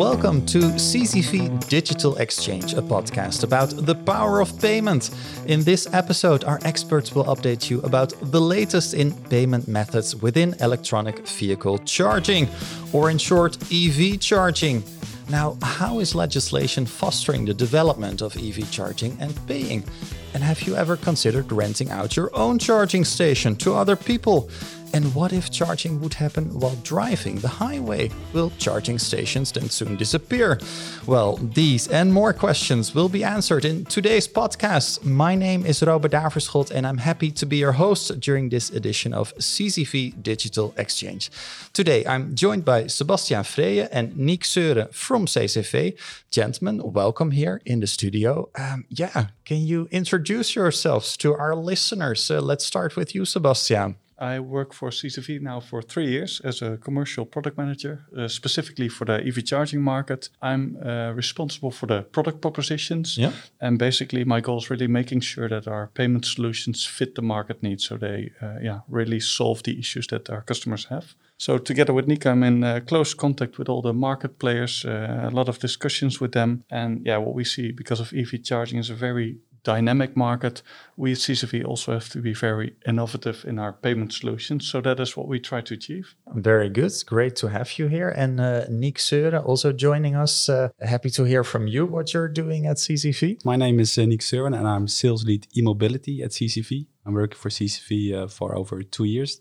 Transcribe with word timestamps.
Welcome 0.00 0.46
to 0.46 0.60
CCV 0.60 1.68
Digital 1.68 2.16
Exchange, 2.16 2.72
a 2.72 2.80
podcast 2.80 3.44
about 3.44 3.68
the 3.68 3.94
power 3.94 4.40
of 4.40 4.58
payment. 4.58 5.10
In 5.44 5.62
this 5.62 5.92
episode, 5.92 6.42
our 6.44 6.58
experts 6.64 7.14
will 7.14 7.26
update 7.26 7.68
you 7.68 7.82
about 7.82 8.14
the 8.32 8.40
latest 8.40 8.94
in 8.94 9.12
payment 9.28 9.68
methods 9.68 10.16
within 10.16 10.54
electronic 10.60 11.28
vehicle 11.28 11.76
charging, 11.80 12.48
or 12.94 13.10
in 13.10 13.18
short, 13.18 13.58
EV 13.70 14.18
charging. 14.18 14.82
Now, 15.28 15.58
how 15.60 15.98
is 15.98 16.14
legislation 16.14 16.86
fostering 16.86 17.44
the 17.44 17.52
development 17.52 18.22
of 18.22 18.34
EV 18.38 18.70
charging 18.70 19.18
and 19.20 19.38
paying? 19.46 19.84
And 20.32 20.42
have 20.42 20.62
you 20.62 20.76
ever 20.76 20.96
considered 20.96 21.52
renting 21.52 21.90
out 21.90 22.16
your 22.16 22.30
own 22.34 22.58
charging 22.58 23.04
station 23.04 23.54
to 23.56 23.74
other 23.74 23.96
people? 23.96 24.48
And 24.92 25.14
what 25.14 25.32
if 25.32 25.50
charging 25.50 26.00
would 26.00 26.14
happen 26.14 26.58
while 26.58 26.74
driving 26.82 27.36
the 27.36 27.48
highway? 27.48 28.10
Will 28.32 28.50
charging 28.58 28.98
stations 28.98 29.52
then 29.52 29.70
soon 29.70 29.96
disappear? 29.96 30.58
Well, 31.06 31.36
these 31.36 31.86
and 31.88 32.12
more 32.12 32.32
questions 32.32 32.94
will 32.94 33.08
be 33.08 33.22
answered 33.22 33.64
in 33.64 33.84
today's 33.84 34.26
podcast. 34.26 35.04
My 35.04 35.36
name 35.36 35.64
is 35.64 35.82
Robert 35.82 36.10
Daverschot 36.10 36.72
and 36.72 36.86
I'm 36.86 36.98
happy 36.98 37.30
to 37.30 37.46
be 37.46 37.58
your 37.58 37.72
host 37.72 38.18
during 38.18 38.48
this 38.48 38.70
edition 38.70 39.14
of 39.14 39.34
CCV 39.36 40.20
Digital 40.22 40.74
Exchange. 40.76 41.30
Today 41.72 42.04
I'm 42.04 42.34
joined 42.34 42.64
by 42.64 42.84
Sebastiaan 42.84 43.44
Frehe 43.44 43.88
and 43.92 44.14
Niek 44.14 44.42
Seuren 44.42 44.92
from 44.92 45.26
CCV. 45.26 45.96
Gentlemen, 46.30 46.92
welcome 46.92 47.30
here 47.30 47.60
in 47.64 47.78
the 47.80 47.86
studio. 47.86 48.48
Um, 48.58 48.86
yeah, 48.88 49.26
can 49.44 49.58
you 49.58 49.88
introduce 49.92 50.56
yourselves 50.56 51.16
to 51.18 51.34
our 51.34 51.54
listeners? 51.54 52.28
Uh, 52.30 52.40
let's 52.40 52.66
start 52.66 52.96
with 52.96 53.14
you, 53.14 53.22
Sebastiaan. 53.22 53.94
I 54.20 54.38
work 54.38 54.74
for 54.74 54.90
CCV 54.90 55.40
now 55.40 55.60
for 55.60 55.82
three 55.82 56.08
years 56.08 56.40
as 56.44 56.62
a 56.62 56.76
commercial 56.76 57.24
product 57.24 57.56
manager, 57.56 58.04
uh, 58.16 58.28
specifically 58.28 58.88
for 58.88 59.06
the 59.06 59.26
EV 59.26 59.44
charging 59.44 59.82
market. 59.82 60.28
I'm 60.42 60.76
uh, 60.84 61.12
responsible 61.14 61.70
for 61.70 61.86
the 61.86 62.02
product 62.02 62.40
propositions. 62.40 63.16
Yeah. 63.16 63.32
And 63.60 63.78
basically, 63.78 64.24
my 64.24 64.40
goal 64.40 64.58
is 64.58 64.70
really 64.70 64.88
making 64.88 65.20
sure 65.20 65.48
that 65.48 65.66
our 65.66 65.88
payment 65.94 66.26
solutions 66.26 66.84
fit 66.84 67.14
the 67.14 67.22
market 67.22 67.62
needs. 67.62 67.84
So 67.84 67.96
they 67.96 68.30
uh, 68.42 68.58
yeah, 68.62 68.80
really 68.88 69.20
solve 69.20 69.62
the 69.62 69.78
issues 69.78 70.06
that 70.08 70.28
our 70.28 70.42
customers 70.42 70.84
have. 70.86 71.14
So 71.40 71.56
together 71.56 71.94
with 71.94 72.06
Niek, 72.06 72.26
I'm 72.26 72.42
in 72.42 72.62
uh, 72.62 72.80
close 72.86 73.14
contact 73.14 73.56
with 73.56 73.70
all 73.70 73.80
the 73.80 73.94
market 73.94 74.38
players, 74.38 74.84
uh, 74.84 75.30
a 75.32 75.34
lot 75.34 75.48
of 75.48 75.58
discussions 75.58 76.20
with 76.20 76.32
them. 76.32 76.64
And 76.70 77.00
yeah, 77.06 77.16
what 77.16 77.34
we 77.34 77.44
see 77.44 77.72
because 77.72 77.98
of 77.98 78.12
EV 78.12 78.42
charging 78.42 78.78
is 78.78 78.90
a 78.90 78.94
very 78.94 79.38
dynamic 79.62 80.16
market, 80.16 80.62
we 80.96 81.12
at 81.12 81.18
CCV 81.18 81.64
also 81.64 81.92
have 81.92 82.08
to 82.10 82.20
be 82.20 82.32
very 82.32 82.74
innovative 82.86 83.44
in 83.44 83.58
our 83.58 83.72
payment 83.72 84.12
solutions. 84.12 84.68
So 84.68 84.80
that 84.80 85.00
is 85.00 85.16
what 85.16 85.28
we 85.28 85.40
try 85.40 85.60
to 85.62 85.74
achieve. 85.74 86.14
Very 86.34 86.68
good. 86.68 86.92
Great 87.06 87.36
to 87.36 87.48
have 87.48 87.78
you 87.78 87.88
here. 87.88 88.08
And 88.08 88.40
uh, 88.40 88.66
Niek 88.68 88.98
Seuren 88.98 89.44
also 89.44 89.72
joining 89.72 90.16
us. 90.16 90.48
Uh, 90.48 90.68
happy 90.80 91.10
to 91.10 91.24
hear 91.24 91.44
from 91.44 91.66
you 91.66 91.86
what 91.86 92.12
you're 92.12 92.28
doing 92.28 92.66
at 92.66 92.76
CCV. 92.76 93.44
My 93.44 93.56
name 93.56 93.80
is 93.80 93.96
uh, 93.98 94.02
Niek 94.02 94.22
Seuren 94.22 94.56
and 94.56 94.66
I'm 94.66 94.88
sales 94.88 95.24
lead 95.24 95.46
e-mobility 95.56 96.22
at 96.22 96.30
CCV. 96.30 96.86
I'm 97.06 97.14
working 97.14 97.38
for 97.38 97.48
CCV 97.48 98.14
uh, 98.14 98.28
for 98.28 98.56
over 98.56 98.82
two 98.82 99.04
years. 99.04 99.40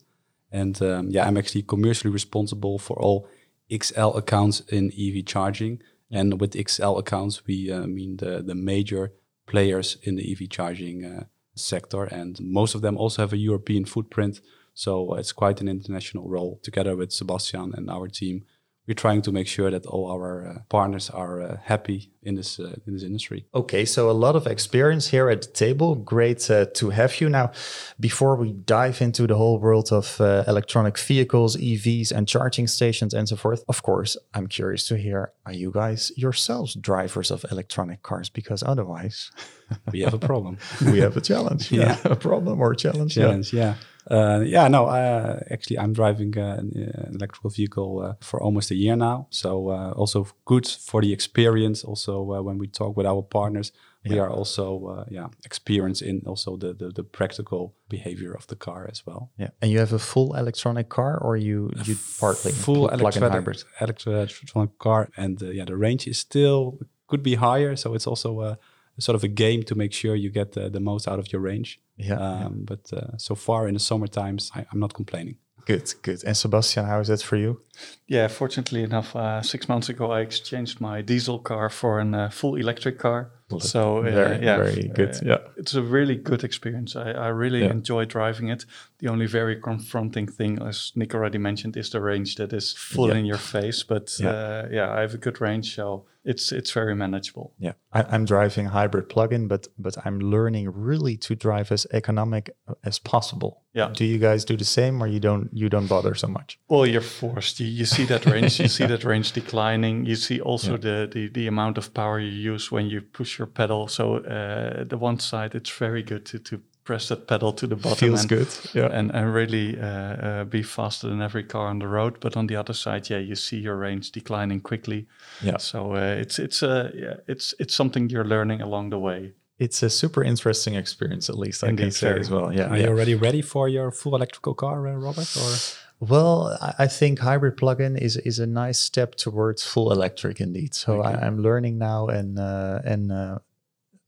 And 0.51 0.81
um, 0.81 1.09
yeah, 1.09 1.27
I'm 1.27 1.37
actually 1.37 1.63
commercially 1.63 2.11
responsible 2.11 2.79
for 2.79 2.99
all 2.99 3.27
XL 3.71 4.17
accounts 4.17 4.61
in 4.61 4.91
EV 4.97 5.25
charging. 5.25 5.81
And 6.11 6.41
with 6.41 6.57
XL 6.69 6.97
accounts, 6.97 7.45
we 7.45 7.71
uh, 7.71 7.85
mean 7.85 8.17
the, 8.17 8.41
the 8.41 8.55
major 8.55 9.13
players 9.49 9.97
in 10.03 10.15
the 10.15 10.31
EV 10.31 10.49
charging 10.49 11.03
uh, 11.03 11.23
sector, 11.55 12.03
and 12.03 12.39
most 12.39 12.75
of 12.75 12.81
them 12.81 12.97
also 12.97 13.21
have 13.21 13.33
a 13.33 13.37
European 13.49 13.85
footprint. 13.85 14.39
So 14.73 15.15
it's 15.15 15.33
quite 15.33 15.59
an 15.61 15.67
international 15.67 16.29
role. 16.29 16.59
Together 16.63 16.95
with 16.95 17.09
Sebastiaan 17.09 17.73
and 17.73 17.89
our 17.89 18.07
team, 18.07 18.45
we're 18.89 18.95
trying 18.95 19.21
to 19.21 19.31
make 19.31 19.47
sure 19.47 19.69
that 19.69 19.85
all 19.85 20.11
our 20.11 20.47
uh, 20.47 20.59
partners 20.67 21.11
are 21.11 21.41
uh, 21.41 21.57
happy 21.63 22.11
in 22.23 22.33
this 22.33 22.59
uh, 22.59 22.73
in 22.87 22.93
this 22.93 23.03
industry. 23.03 23.45
Okay, 23.53 23.85
so 23.85 24.09
a 24.09 24.17
lot 24.25 24.35
of 24.35 24.47
experience 24.47 25.07
here 25.11 25.29
at 25.29 25.41
the 25.43 25.51
table. 25.65 25.93
Great 25.93 26.49
uh, 26.49 26.65
to 26.73 26.89
have 26.89 27.21
you 27.21 27.29
now. 27.29 27.51
Before 27.99 28.35
we 28.35 28.51
dive 28.51 28.99
into 28.99 29.27
the 29.27 29.35
whole 29.35 29.59
world 29.59 29.91
of 29.91 30.19
uh, 30.19 30.43
electronic 30.47 30.97
vehicles, 30.97 31.55
EVs, 31.55 32.11
and 32.11 32.27
charging 32.27 32.67
stations, 32.67 33.13
and 33.13 33.29
so 33.29 33.35
forth, 33.35 33.63
of 33.67 33.83
course, 33.83 34.17
I'm 34.33 34.47
curious 34.47 34.87
to 34.87 34.97
hear: 34.97 35.33
Are 35.45 35.53
you 35.53 35.71
guys 35.71 36.11
yourselves 36.17 36.73
drivers 36.73 37.29
of 37.31 37.45
electronic 37.51 38.01
cars? 38.01 38.29
Because 38.29 38.63
otherwise, 38.63 39.31
we 39.91 39.99
have 40.01 40.15
a 40.15 40.19
problem. 40.19 40.57
we 40.81 40.99
have 40.99 41.15
a 41.15 41.21
challenge. 41.21 41.71
Yeah, 41.79 41.97
yeah. 42.03 42.11
a 42.11 42.15
problem 42.15 42.59
or 42.59 42.71
a 42.71 42.75
challenge. 42.75 43.13
Challenge. 43.13 43.53
yeah. 43.53 43.63
yeah. 43.63 43.73
Uh, 44.07 44.41
yeah, 44.45 44.67
no, 44.67 44.85
uh, 44.85 45.39
actually, 45.51 45.77
I'm 45.77 45.93
driving 45.93 46.37
uh, 46.37 46.57
an 46.59 47.11
electrical 47.13 47.49
vehicle 47.49 48.01
uh, 48.01 48.13
for 48.21 48.41
almost 48.41 48.71
a 48.71 48.75
year 48.75 48.95
now. 48.95 49.27
So, 49.29 49.69
uh, 49.69 49.91
also 49.91 50.27
good 50.45 50.67
for 50.67 51.01
the 51.01 51.13
experience. 51.13 51.83
Also, 51.83 52.31
uh, 52.33 52.41
when 52.41 52.57
we 52.57 52.67
talk 52.67 52.97
with 52.97 53.05
our 53.05 53.21
partners, 53.21 53.71
yeah. 54.03 54.13
we 54.13 54.19
are 54.19 54.29
also, 54.29 55.05
yeah, 55.09 55.27
experienced 55.45 56.01
in 56.01 56.23
also 56.25 56.57
the, 56.57 56.73
the, 56.73 56.89
the 56.89 57.03
practical 57.03 57.75
behavior 57.89 58.33
of 58.33 58.47
the 58.47 58.55
car 58.55 58.87
as 58.89 59.05
well. 59.05 59.31
Yeah, 59.37 59.49
and 59.61 59.71
you 59.71 59.79
have 59.79 59.93
a 59.93 59.99
full 59.99 60.35
electronic 60.35 60.89
car, 60.89 61.17
or 61.17 61.37
you 61.37 61.71
you 61.83 61.95
partly 62.19 62.51
full 62.51 62.87
electronic 62.89 63.31
hybrid 63.31 63.63
electronic 63.77 64.77
car, 64.79 65.09
and 65.17 65.41
yeah, 65.41 65.65
the 65.65 65.75
range 65.75 66.07
is 66.07 66.17
still 66.17 66.79
could 67.07 67.23
be 67.23 67.35
higher. 67.35 67.75
So 67.75 67.93
it's 67.93 68.07
also 68.07 68.57
sort 68.99 69.15
of 69.15 69.23
a 69.23 69.27
game 69.27 69.63
to 69.63 69.75
make 69.75 69.93
sure 69.93 70.15
you 70.15 70.29
get 70.29 70.53
the, 70.53 70.69
the 70.69 70.79
most 70.79 71.07
out 71.07 71.19
of 71.19 71.31
your 71.31 71.41
range. 71.41 71.79
Yeah. 71.97 72.15
Um, 72.15 72.41
yeah. 72.41 72.49
But 72.65 72.93
uh, 72.93 73.17
so 73.17 73.35
far 73.35 73.67
in 73.67 73.73
the 73.73 73.79
summer 73.79 74.07
times, 74.07 74.51
I, 74.55 74.65
am 74.71 74.79
not 74.79 74.93
complaining. 74.93 75.37
Good, 75.65 75.93
good. 76.01 76.23
And 76.23 76.35
Sebastiaan, 76.35 76.87
how 76.87 76.99
is 76.99 77.09
that 77.09 77.21
for 77.21 77.35
you? 77.35 77.61
Yeah, 78.07 78.27
fortunately 78.27 78.81
enough, 78.81 79.15
uh, 79.15 79.43
six 79.43 79.69
months 79.69 79.87
ago, 79.87 80.11
I 80.11 80.21
exchanged 80.21 80.81
my 80.81 81.01
diesel 81.01 81.37
car 81.37 81.69
for 81.69 81.99
a 81.99 82.11
uh, 82.11 82.29
full 82.29 82.55
electric 82.55 82.97
car. 82.97 83.31
Well, 83.51 83.59
so 83.59 83.99
uh, 83.99 84.01
very, 84.01 84.43
yeah, 84.43 84.57
very 84.57 84.87
good. 84.87 85.15
Uh, 85.15 85.25
yeah, 85.25 85.37
it's 85.57 85.75
a 85.75 85.83
really 85.83 86.15
good 86.15 86.43
experience. 86.43 86.95
I, 86.95 87.11
I 87.11 87.27
really 87.27 87.61
yeah. 87.61 87.71
enjoy 87.71 88.05
driving 88.05 88.49
it. 88.49 88.65
The 88.97 89.09
only 89.09 89.27
very 89.27 89.61
confronting 89.61 90.27
thing, 90.27 90.59
as 90.59 90.91
Niek 90.95 91.13
already 91.13 91.37
mentioned, 91.37 91.77
is 91.77 91.89
the 91.91 92.01
range 92.01 92.35
that 92.35 92.51
is 92.51 92.73
full 92.73 93.09
yeah. 93.09 93.17
in 93.17 93.25
your 93.25 93.37
face. 93.37 93.83
But 93.83 94.15
yeah. 94.19 94.29
Uh, 94.29 94.67
yeah, 94.71 94.91
I 94.91 95.01
have 95.01 95.13
a 95.13 95.19
good 95.19 95.39
range, 95.39 95.75
so 95.75 96.05
it's 96.23 96.51
it's 96.51 96.71
very 96.71 96.95
manageable. 96.95 97.53
Yeah, 97.57 97.73
I, 97.93 98.15
am 98.15 98.25
driving 98.25 98.67
hybrid 98.67 99.09
plug-in, 99.09 99.47
but 99.47 99.67
but 99.77 99.95
I'm 100.05 100.19
learning 100.19 100.69
really 100.73 101.17
to 101.17 101.35
drive 101.35 101.71
as 101.71 101.87
economic 101.91 102.49
as 102.83 102.99
possible. 102.99 103.63
Yeah. 103.73 103.91
Do 103.93 104.03
you 104.03 104.17
guys 104.17 104.43
do 104.43 104.57
the 104.57 104.65
same, 104.65 105.01
or 105.01 105.07
you 105.07 105.19
don't 105.19 105.49
you 105.53 105.69
don't 105.69 105.87
bother 105.87 106.15
so 106.15 106.27
much? 106.27 106.59
Well, 106.67 106.85
you're 106.85 107.01
forced. 107.01 107.59
You, 107.59 107.67
you 107.67 107.85
see 107.85 108.05
that 108.05 108.25
range. 108.25 108.59
you 108.59 108.67
see 108.77 108.85
that 108.85 109.03
range 109.03 109.31
declining. 109.31 110.05
You 110.05 110.15
see 110.15 110.41
also 110.41 110.75
the, 110.77 111.09
the 111.11 111.29
the 111.29 111.47
amount 111.47 111.77
of 111.77 111.93
power 111.93 112.19
you 112.19 112.51
use 112.51 112.71
when 112.71 112.87
you 112.87 113.01
push 113.01 113.39
your 113.39 113.47
pedal. 113.47 113.87
So 113.87 114.17
uh, 114.17 114.83
the 114.83 114.97
one 114.97 115.19
side, 115.19 115.55
it's 115.55 115.71
very 115.71 116.03
good 116.03 116.25
to 116.27 116.39
to 116.39 116.61
press 116.89 117.07
that 117.07 117.27
pedal 117.27 117.53
to 117.53 117.67
the 117.67 117.75
bottom. 117.75 117.97
Feels 117.97 118.21
and, 118.21 118.29
good, 118.29 118.47
yeah. 118.73 118.97
And, 118.99 119.11
and 119.11 119.31
really 119.31 119.77
uh, 119.79 119.85
uh, 119.85 120.43
be 120.45 120.63
faster 120.63 121.07
than 121.07 121.21
every 121.21 121.43
car 121.43 121.67
on 121.67 121.79
the 121.79 121.87
road. 121.87 122.19
But 122.19 122.35
on 122.35 122.47
the 122.47 122.55
other 122.55 122.73
side, 122.73 123.09
yeah, 123.11 123.19
you 123.19 123.35
see 123.35 123.57
your 123.57 123.77
range 123.77 124.11
declining 124.11 124.61
quickly. 124.61 125.05
Yeah. 125.43 125.57
So 125.57 125.93
uh, 125.95 126.21
it's 126.23 126.39
it's 126.39 126.63
uh, 126.63 126.89
yeah, 126.95 127.17
it's 127.27 127.53
it's 127.59 127.75
something 127.75 128.09
you're 128.09 128.29
learning 128.35 128.61
along 128.61 128.89
the 128.89 128.97
way. 128.97 129.33
It's 129.59 129.83
a 129.83 129.89
super 129.89 130.23
interesting 130.23 130.75
experience, 130.75 131.29
at 131.29 131.37
least 131.37 131.63
I 131.63 131.75
can 131.75 131.91
say 131.91 132.19
as 132.19 132.29
well. 132.29 132.51
Yeah. 132.53 132.69
Are 132.69 132.77
yeah. 132.77 132.83
you 132.83 132.89
already 132.89 133.15
ready 133.15 133.41
for 133.41 133.69
your 133.69 133.91
full 133.91 134.15
electrical 134.15 134.53
car, 134.53 134.87
uh, 134.87 134.93
Robert? 134.93 135.37
Or 135.37 135.51
well, 135.99 136.57
I 136.79 136.87
think 136.87 137.19
hybrid 137.19 137.55
plug-in 137.57 137.97
is 137.97 138.17
is 138.17 138.39
a 138.39 138.47
nice 138.47 138.79
step 138.79 139.15
towards 139.15 139.63
full 139.63 139.91
electric, 139.91 140.39
indeed. 140.41 140.73
So 140.73 140.91
okay. 140.99 141.09
I, 141.09 141.27
am 141.27 141.37
learning 141.41 141.77
now, 141.77 142.07
and 142.07 142.39
uh, 142.39 142.91
and 142.91 143.11
uh, 143.11 143.39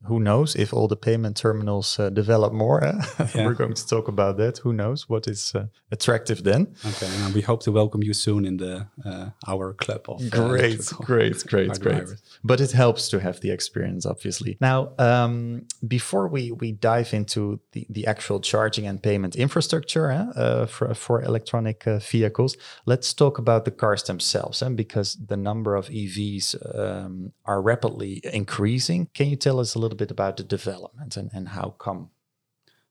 who 0.05 0.19
knows 0.19 0.55
if 0.55 0.73
all 0.73 0.87
the 0.87 0.95
payment 0.95 1.37
terminals 1.37 1.99
uh, 1.99 2.09
develop 2.09 2.53
more? 2.53 2.83
Eh? 2.83 3.01
Yeah. 3.35 3.45
We're 3.45 3.53
going 3.53 3.73
to 3.75 3.87
talk 3.87 4.07
about 4.07 4.37
that. 4.37 4.57
Who 4.57 4.73
knows 4.73 5.07
what 5.07 5.27
is 5.27 5.53
uh, 5.55 5.67
attractive 5.91 6.43
then? 6.43 6.75
Okay, 6.85 7.07
and 7.23 7.33
we 7.33 7.41
hope 7.41 7.61
to 7.63 7.71
welcome 7.71 8.03
you 8.03 8.13
soon 8.13 8.45
in 8.45 8.57
the 8.57 8.87
uh, 9.05 9.29
our 9.47 9.73
club 9.73 10.05
of 10.09 10.21
uh, 10.21 10.29
great, 10.29 10.85
great, 11.05 11.45
great, 11.47 11.79
great. 11.79 12.09
But 12.43 12.59
it 12.59 12.71
helps 12.71 13.09
to 13.09 13.19
have 13.19 13.39
the 13.39 13.51
experience, 13.51 14.05
obviously. 14.05 14.57
Now, 14.59 14.91
um, 14.97 15.67
before 15.87 16.27
we 16.27 16.51
we 16.51 16.71
dive 16.71 17.13
into 17.13 17.59
the 17.71 17.85
the 17.89 18.07
actual 18.07 18.39
charging 18.41 18.87
and 18.87 19.01
payment 19.01 19.35
infrastructure 19.35 20.11
eh, 20.11 20.39
uh, 20.41 20.65
for 20.65 20.93
for 20.93 21.21
electronic 21.21 21.87
uh, 21.87 21.99
vehicles, 21.99 22.57
let's 22.85 23.13
talk 23.13 23.37
about 23.37 23.63
the 23.65 23.71
cars 23.71 24.03
themselves, 24.03 24.61
and 24.61 24.73
eh? 24.73 24.83
because 24.83 25.17
the 25.27 25.37
number 25.37 25.75
of 25.75 25.87
EVs 25.89 26.55
um, 26.75 27.31
are 27.45 27.61
rapidly 27.61 28.21
increasing. 28.33 29.07
Can 29.13 29.29
you 29.29 29.37
tell 29.37 29.59
us 29.59 29.75
a 29.75 29.79
little 29.79 29.90
little 29.91 30.05
bit 30.05 30.11
about 30.11 30.37
the 30.37 30.43
development 30.43 31.17
and, 31.17 31.29
and 31.33 31.49
how 31.49 31.75
come? 31.77 32.09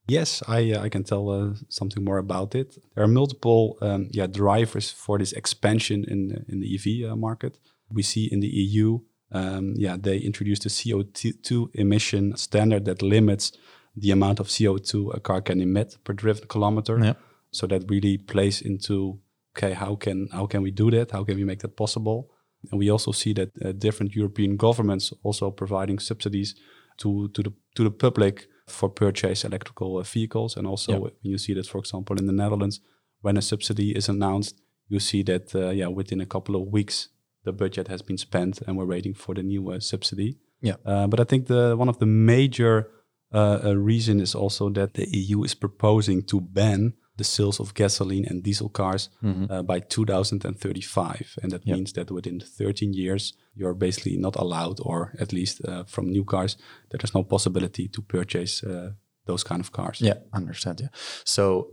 Yes, 0.06 0.42
I 0.48 0.72
uh, 0.72 0.82
I 0.82 0.88
can 0.88 1.04
tell 1.04 1.30
uh, 1.30 1.54
something 1.68 2.04
more 2.04 2.18
about 2.18 2.54
it. 2.54 2.76
There 2.94 3.04
are 3.04 3.08
multiple 3.08 3.76
um, 3.80 4.08
yeah 4.10 4.26
drivers 4.26 4.90
for 4.90 5.18
this 5.18 5.32
expansion 5.32 6.04
in 6.08 6.28
the, 6.28 6.44
in 6.48 6.60
the 6.60 6.74
EV 6.74 7.12
uh, 7.12 7.16
market. 7.16 7.58
We 7.92 8.02
see 8.02 8.28
in 8.32 8.40
the 8.40 8.48
EU, 8.48 9.00
um, 9.32 9.74
yeah, 9.76 9.96
they 10.00 10.18
introduced 10.18 10.66
a 10.66 10.68
CO2 10.68 11.68
emission 11.74 12.36
standard 12.36 12.84
that 12.84 13.02
limits 13.02 13.52
the 13.96 14.12
amount 14.12 14.40
of 14.40 14.46
CO2 14.46 15.14
a 15.14 15.20
car 15.20 15.42
can 15.42 15.60
emit 15.60 15.98
per 16.04 16.12
driven 16.12 16.46
kilometer. 16.48 16.98
Yeah. 16.98 17.14
So 17.52 17.66
that 17.66 17.90
really 17.90 18.18
plays 18.18 18.60
into 18.62 19.20
okay, 19.56 19.74
how 19.74 19.96
can 19.96 20.28
how 20.32 20.46
can 20.46 20.62
we 20.62 20.70
do 20.70 20.90
that? 20.90 21.10
How 21.10 21.24
can 21.24 21.36
we 21.36 21.44
make 21.44 21.60
that 21.60 21.76
possible? 21.76 22.30
And 22.70 22.78
we 22.78 22.90
also 22.90 23.12
see 23.12 23.34
that 23.34 23.50
uh, 23.64 23.72
different 23.72 24.14
European 24.14 24.56
governments 24.56 25.12
also 25.22 25.50
providing 25.50 26.00
subsidies 26.00 26.54
to, 27.00 27.28
to, 27.28 27.42
the, 27.42 27.52
to 27.74 27.84
the 27.84 27.90
public 27.90 28.46
for 28.66 28.88
purchase 28.88 29.44
electrical 29.44 29.98
uh, 29.98 30.02
vehicles. 30.02 30.56
And 30.56 30.66
also, 30.66 31.00
when 31.00 31.12
you 31.22 31.38
see 31.38 31.54
that, 31.54 31.66
for 31.66 31.78
example, 31.78 32.16
in 32.16 32.26
the 32.26 32.32
Netherlands, 32.32 32.80
when 33.20 33.36
a 33.36 33.42
subsidy 33.42 33.96
is 33.96 34.08
announced, 34.08 34.60
you 34.88 35.00
see 35.00 35.22
that 35.24 35.54
uh, 35.54 35.70
yeah, 35.70 35.88
within 35.88 36.20
a 36.20 36.26
couple 36.26 36.56
of 36.56 36.68
weeks, 36.68 37.08
the 37.44 37.52
budget 37.52 37.88
has 37.88 38.02
been 38.02 38.18
spent 38.18 38.60
and 38.66 38.76
we're 38.76 38.84
waiting 38.84 39.14
for 39.14 39.34
the 39.34 39.42
new 39.42 39.70
uh, 39.70 39.80
subsidy. 39.80 40.38
Yeah. 40.60 40.76
Uh, 40.84 41.06
but 41.06 41.20
I 41.20 41.24
think 41.24 41.46
the 41.46 41.74
one 41.76 41.88
of 41.88 41.98
the 41.98 42.06
major 42.06 42.90
uh, 43.32 43.60
uh, 43.64 43.76
reason 43.76 44.20
is 44.20 44.34
also 44.34 44.68
that 44.70 44.94
the 44.94 45.08
EU 45.08 45.42
is 45.44 45.54
proposing 45.54 46.22
to 46.24 46.40
ban 46.40 46.94
the 47.20 47.24
sales 47.24 47.60
of 47.60 47.72
gasoline 47.74 48.26
and 48.30 48.42
diesel 48.42 48.68
cars 48.70 49.10
uh, 49.22 49.62
by 49.62 49.80
2035, 49.80 51.38
and 51.42 51.52
that 51.52 51.66
Yep. 51.66 51.76
means 51.76 51.92
that 51.92 52.10
within 52.10 52.40
13 52.40 52.92
years 52.94 53.34
you're 53.54 53.74
basically 53.78 54.16
not 54.16 54.36
allowed, 54.36 54.78
or 54.82 55.12
at 55.20 55.32
least 55.32 55.60
uh, 55.64 55.84
from 55.86 56.06
new 56.10 56.24
cars, 56.24 56.56
that 56.88 57.00
there's 57.00 57.14
no 57.14 57.24
possibility 57.24 57.88
to 57.88 58.02
purchase 58.02 58.66
uh, 58.66 58.90
those 59.26 59.44
kind 59.48 59.60
of 59.60 59.70
cars. 59.70 60.00
Yeah, 60.00 60.14
I 60.32 60.36
understand. 60.36 60.80
Yeah. 60.80 60.88
So 61.24 61.68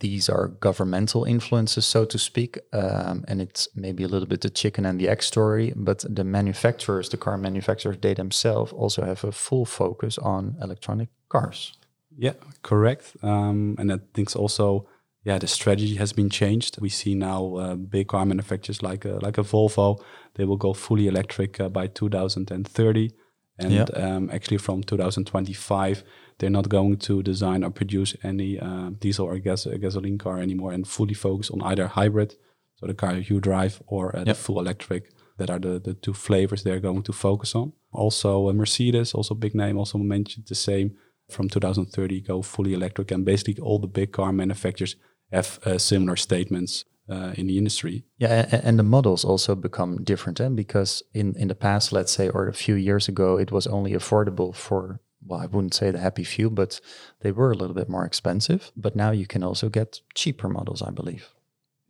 these 0.00 0.32
are 0.32 0.48
governmental 0.60 1.24
influences, 1.24 1.86
so 1.86 2.04
to 2.06 2.18
speak, 2.18 2.58
um, 2.72 3.24
and 3.28 3.40
it's 3.40 3.68
maybe 3.74 4.04
a 4.04 4.08
little 4.08 4.28
bit 4.28 4.40
the 4.40 4.50
chicken 4.50 4.86
and 4.86 5.00
the 5.00 5.08
egg 5.08 5.22
story. 5.22 5.72
But 5.76 6.04
the 6.16 6.24
manufacturers, 6.24 7.08
the 7.08 7.16
car 7.16 7.36
manufacturers, 7.38 7.96
they 8.00 8.14
themselves 8.14 8.72
also 8.72 9.02
have 9.02 9.24
a 9.28 9.32
full 9.32 9.64
focus 9.66 10.18
on 10.18 10.56
electronic 10.62 11.08
cars. 11.28 11.77
Yeah, 12.18 12.34
correct. 12.62 13.16
Um, 13.22 13.76
and 13.78 13.92
I 13.92 13.98
think 14.12 14.34
also, 14.34 14.88
yeah, 15.24 15.38
the 15.38 15.46
strategy 15.46 15.94
has 15.94 16.12
been 16.12 16.28
changed. 16.28 16.80
We 16.80 16.88
see 16.88 17.14
now 17.14 17.54
uh, 17.56 17.74
big 17.76 18.08
car 18.08 18.26
manufacturers 18.26 18.82
like 18.82 19.04
a, 19.04 19.18
like 19.22 19.38
a 19.38 19.44
Volvo, 19.44 20.02
they 20.34 20.44
will 20.44 20.56
go 20.56 20.72
fully 20.74 21.06
electric 21.06 21.60
uh, 21.60 21.68
by 21.68 21.86
2030. 21.86 23.12
And 23.60 23.72
Yeah. 23.72 23.84
um, 23.94 24.30
actually, 24.30 24.58
from 24.58 24.82
2025, 24.82 26.02
they're 26.38 26.50
not 26.50 26.68
going 26.68 26.96
to 26.98 27.22
design 27.22 27.64
or 27.64 27.70
produce 27.70 28.16
any 28.22 28.58
uh, 28.58 28.90
diesel 29.00 29.26
or 29.26 29.38
gas 29.38 29.66
uh, 29.66 29.76
gasoline 29.80 30.18
car 30.18 30.38
anymore, 30.38 30.72
and 30.72 30.86
fully 30.86 31.14
focus 31.14 31.50
on 31.50 31.62
either 31.62 31.86
hybrid, 31.88 32.36
so 32.76 32.86
the 32.86 32.94
car 32.94 33.16
you 33.16 33.40
drive, 33.40 33.82
or 33.86 34.14
uh, 34.16 34.24
the 34.24 34.34
full 34.34 34.58
electric. 34.60 35.10
That 35.38 35.50
are 35.50 35.60
the, 35.60 35.78
the 35.78 35.94
two 35.94 36.14
flavors 36.14 36.62
they're 36.64 36.80
going 36.80 37.04
to 37.04 37.12
focus 37.12 37.54
on. 37.54 37.72
Also, 37.92 38.48
uh, 38.48 38.52
Mercedes, 38.52 39.14
also 39.14 39.34
big 39.36 39.54
name, 39.54 39.78
also 39.78 39.98
mentioned 39.98 40.46
the 40.48 40.56
same 40.56 40.96
from 41.28 41.48
2030 41.48 42.20
go 42.20 42.42
fully 42.42 42.74
electric, 42.74 43.10
and 43.10 43.24
basically 43.24 43.58
all 43.60 43.78
the 43.78 43.86
big 43.86 44.12
car 44.12 44.32
manufacturers 44.32 44.96
have 45.32 45.58
uh, 45.64 45.78
similar 45.78 46.16
statements 46.16 46.84
uh, 47.10 47.32
in 47.36 47.46
the 47.46 47.58
industry. 47.58 48.04
Yeah, 48.18 48.46
and 48.50 48.78
the 48.78 48.82
models 48.82 49.24
also 49.24 49.54
become 49.54 50.04
different, 50.04 50.40
and 50.40 50.56
because 50.56 51.02
in 51.12 51.34
in 51.36 51.48
the 51.48 51.54
past, 51.54 51.92
let's 51.92 52.12
say, 52.12 52.28
or 52.28 52.48
a 52.48 52.54
few 52.54 52.74
years 52.74 53.08
ago, 53.08 53.38
it 53.38 53.50
was 53.50 53.66
only 53.66 53.92
affordable 53.92 54.54
for 54.54 55.00
well, 55.26 55.40
I 55.40 55.46
wouldn't 55.46 55.74
say 55.74 55.90
the 55.90 55.98
happy 55.98 56.24
few, 56.24 56.50
but 56.50 56.80
they 57.20 57.32
were 57.32 57.50
a 57.50 57.56
little 57.56 57.74
bit 57.74 57.88
more 57.88 58.04
expensive. 58.04 58.70
But 58.76 58.96
now 58.96 59.10
you 59.10 59.26
can 59.26 59.42
also 59.42 59.68
get 59.68 60.00
cheaper 60.14 60.48
models, 60.48 60.82
I 60.82 60.90
believe. 60.90 61.28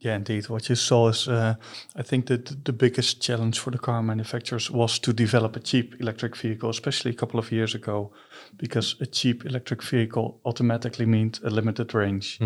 Yeah, 0.01 0.15
indeed. 0.15 0.47
What 0.47 0.69
you 0.69 0.75
saw 0.75 1.09
is, 1.09 1.27
uh, 1.27 1.55
I 1.93 2.03
think 2.03 2.27
that 2.27 2.63
the 2.63 2.71
biggest 2.71 3.21
challenge 3.21 3.59
for 3.59 3.69
the 3.69 3.77
car 3.77 4.01
manufacturers 4.01 4.71
was 4.71 4.97
to 4.99 5.11
develop 5.11 5.57
a 5.57 5.59
cheap 5.59 5.93
electric 5.99 6.37
vehicle, 6.37 6.69
especially 6.69 7.11
a 7.11 7.15
couple 7.15 7.37
of 7.37 7.51
years 7.51 7.75
ago, 7.75 8.13
because 8.55 8.95
a 9.01 9.05
cheap 9.05 9.45
electric 9.45 9.83
vehicle 9.83 10.39
automatically 10.45 11.05
meant 11.05 11.41
a 11.43 11.49
limited 11.49 11.93
range. 11.93 12.39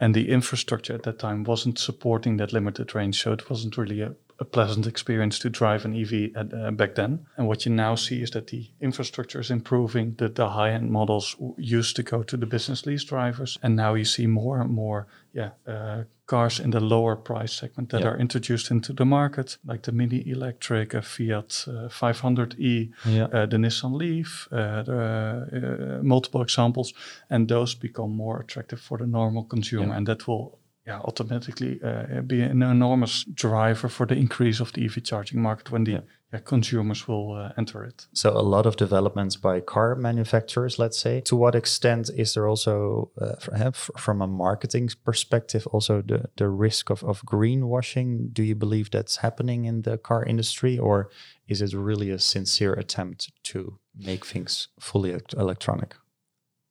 And 0.00 0.14
the 0.14 0.30
infrastructure 0.30 0.94
at 0.94 1.04
that 1.04 1.20
time 1.20 1.44
wasn't 1.44 1.78
supporting 1.78 2.38
that 2.38 2.52
limited 2.52 2.92
range. 2.94 3.22
So 3.22 3.32
it 3.32 3.48
wasn't 3.48 3.78
really 3.78 4.00
a, 4.00 4.12
a 4.40 4.44
pleasant 4.44 4.86
experience 4.86 5.38
to 5.38 5.48
drive 5.48 5.84
an 5.84 5.94
EV 5.94 6.36
at, 6.36 6.52
uh, 6.52 6.72
back 6.72 6.96
then. 6.96 7.24
And 7.36 7.46
what 7.46 7.64
you 7.64 7.72
now 7.72 7.94
see 7.94 8.20
is 8.20 8.30
that 8.32 8.48
the 8.48 8.68
infrastructure 8.80 9.40
is 9.40 9.50
improving. 9.50 10.16
The, 10.18 10.28
the 10.28 10.50
high 10.50 10.72
end 10.72 10.90
models 10.90 11.36
used 11.56 11.94
to 11.96 12.02
go 12.02 12.24
to 12.24 12.36
the 12.36 12.46
business 12.46 12.84
lease 12.84 13.04
drivers. 13.04 13.58
And 13.62 13.76
now 13.76 13.94
you 13.94 14.04
see 14.04 14.26
more 14.26 14.60
and 14.60 14.70
more 14.70 15.06
yeah, 15.36 15.50
uh, 15.68 16.04
cars 16.24 16.58
in 16.60 16.70
the 16.70 16.80
lower 16.80 17.16
price 17.16 17.52
segment 17.52 17.88
that 17.90 18.00
Yeah. 18.00 18.10
are 18.12 18.20
introduced 18.20 18.70
into 18.70 18.92
the 18.94 19.04
market, 19.04 19.58
like 19.68 19.82
the 19.82 19.92
Mini 19.92 20.22
Electric, 20.30 20.94
a 20.94 21.02
Fiat 21.02 21.66
uh, 21.68 21.88
500e, 21.88 22.90
Yeah. 23.04 23.28
uh, 23.32 23.46
the 23.48 23.56
Nissan 23.58 23.92
Leaf, 23.98 24.48
uh, 24.50 24.82
the, 24.82 25.98
uh, 25.98 26.02
multiple 26.02 26.42
examples, 26.42 26.94
and 27.30 27.48
those 27.48 27.74
become 27.78 28.10
more 28.16 28.40
attractive 28.40 28.80
for 28.80 28.98
the 28.98 29.06
normal 29.06 29.44
consumer, 29.44 29.86
Yeah. 29.88 29.96
and 29.96 30.06
that 30.06 30.26
will 30.26 30.58
yeah, 30.88 31.00
automatically 31.04 31.80
uh, 31.82 32.22
be 32.26 32.42
an 32.42 32.62
enormous 32.62 33.24
driver 33.34 33.88
for 33.88 34.06
the 34.06 34.14
increase 34.14 34.62
of 34.62 34.72
the 34.72 34.84
EV 34.84 35.00
charging 35.02 35.42
market 35.42 35.70
when 35.70 35.84
the 35.84 36.02
Yeah. 36.32 36.40
consumers 36.40 37.06
will 37.08 37.32
uh, 37.32 37.52
enter 37.56 37.84
it. 37.84 38.06
So 38.12 38.30
a 38.30 38.42
lot 38.42 38.66
of 38.66 38.76
developments 38.76 39.36
by 39.36 39.60
car 39.60 39.94
manufacturers, 39.94 40.78
let's 40.78 40.98
say. 40.98 41.20
To 41.22 41.36
what 41.36 41.54
extent 41.54 42.10
is 42.16 42.34
there 42.34 42.48
also, 42.48 43.10
uh, 43.20 43.36
f- 43.52 43.90
from 43.96 44.20
a 44.22 44.26
marketing 44.26 44.90
perspective, 45.04 45.66
also 45.68 46.02
the, 46.02 46.28
the 46.36 46.48
risk 46.48 46.90
of, 46.90 47.04
of 47.04 47.22
greenwashing? 47.22 48.32
Do 48.32 48.42
you 48.42 48.54
believe 48.54 48.90
that's 48.90 49.16
happening 49.18 49.66
in 49.66 49.82
the 49.82 49.98
car 49.98 50.24
industry, 50.24 50.78
or 50.78 51.10
is 51.46 51.62
it 51.62 51.72
really 51.74 52.10
a 52.10 52.18
sincere 52.18 52.72
attempt 52.74 53.30
to 53.44 53.78
make 53.94 54.26
things 54.26 54.68
fully 54.80 55.16
electronic? 55.36 55.94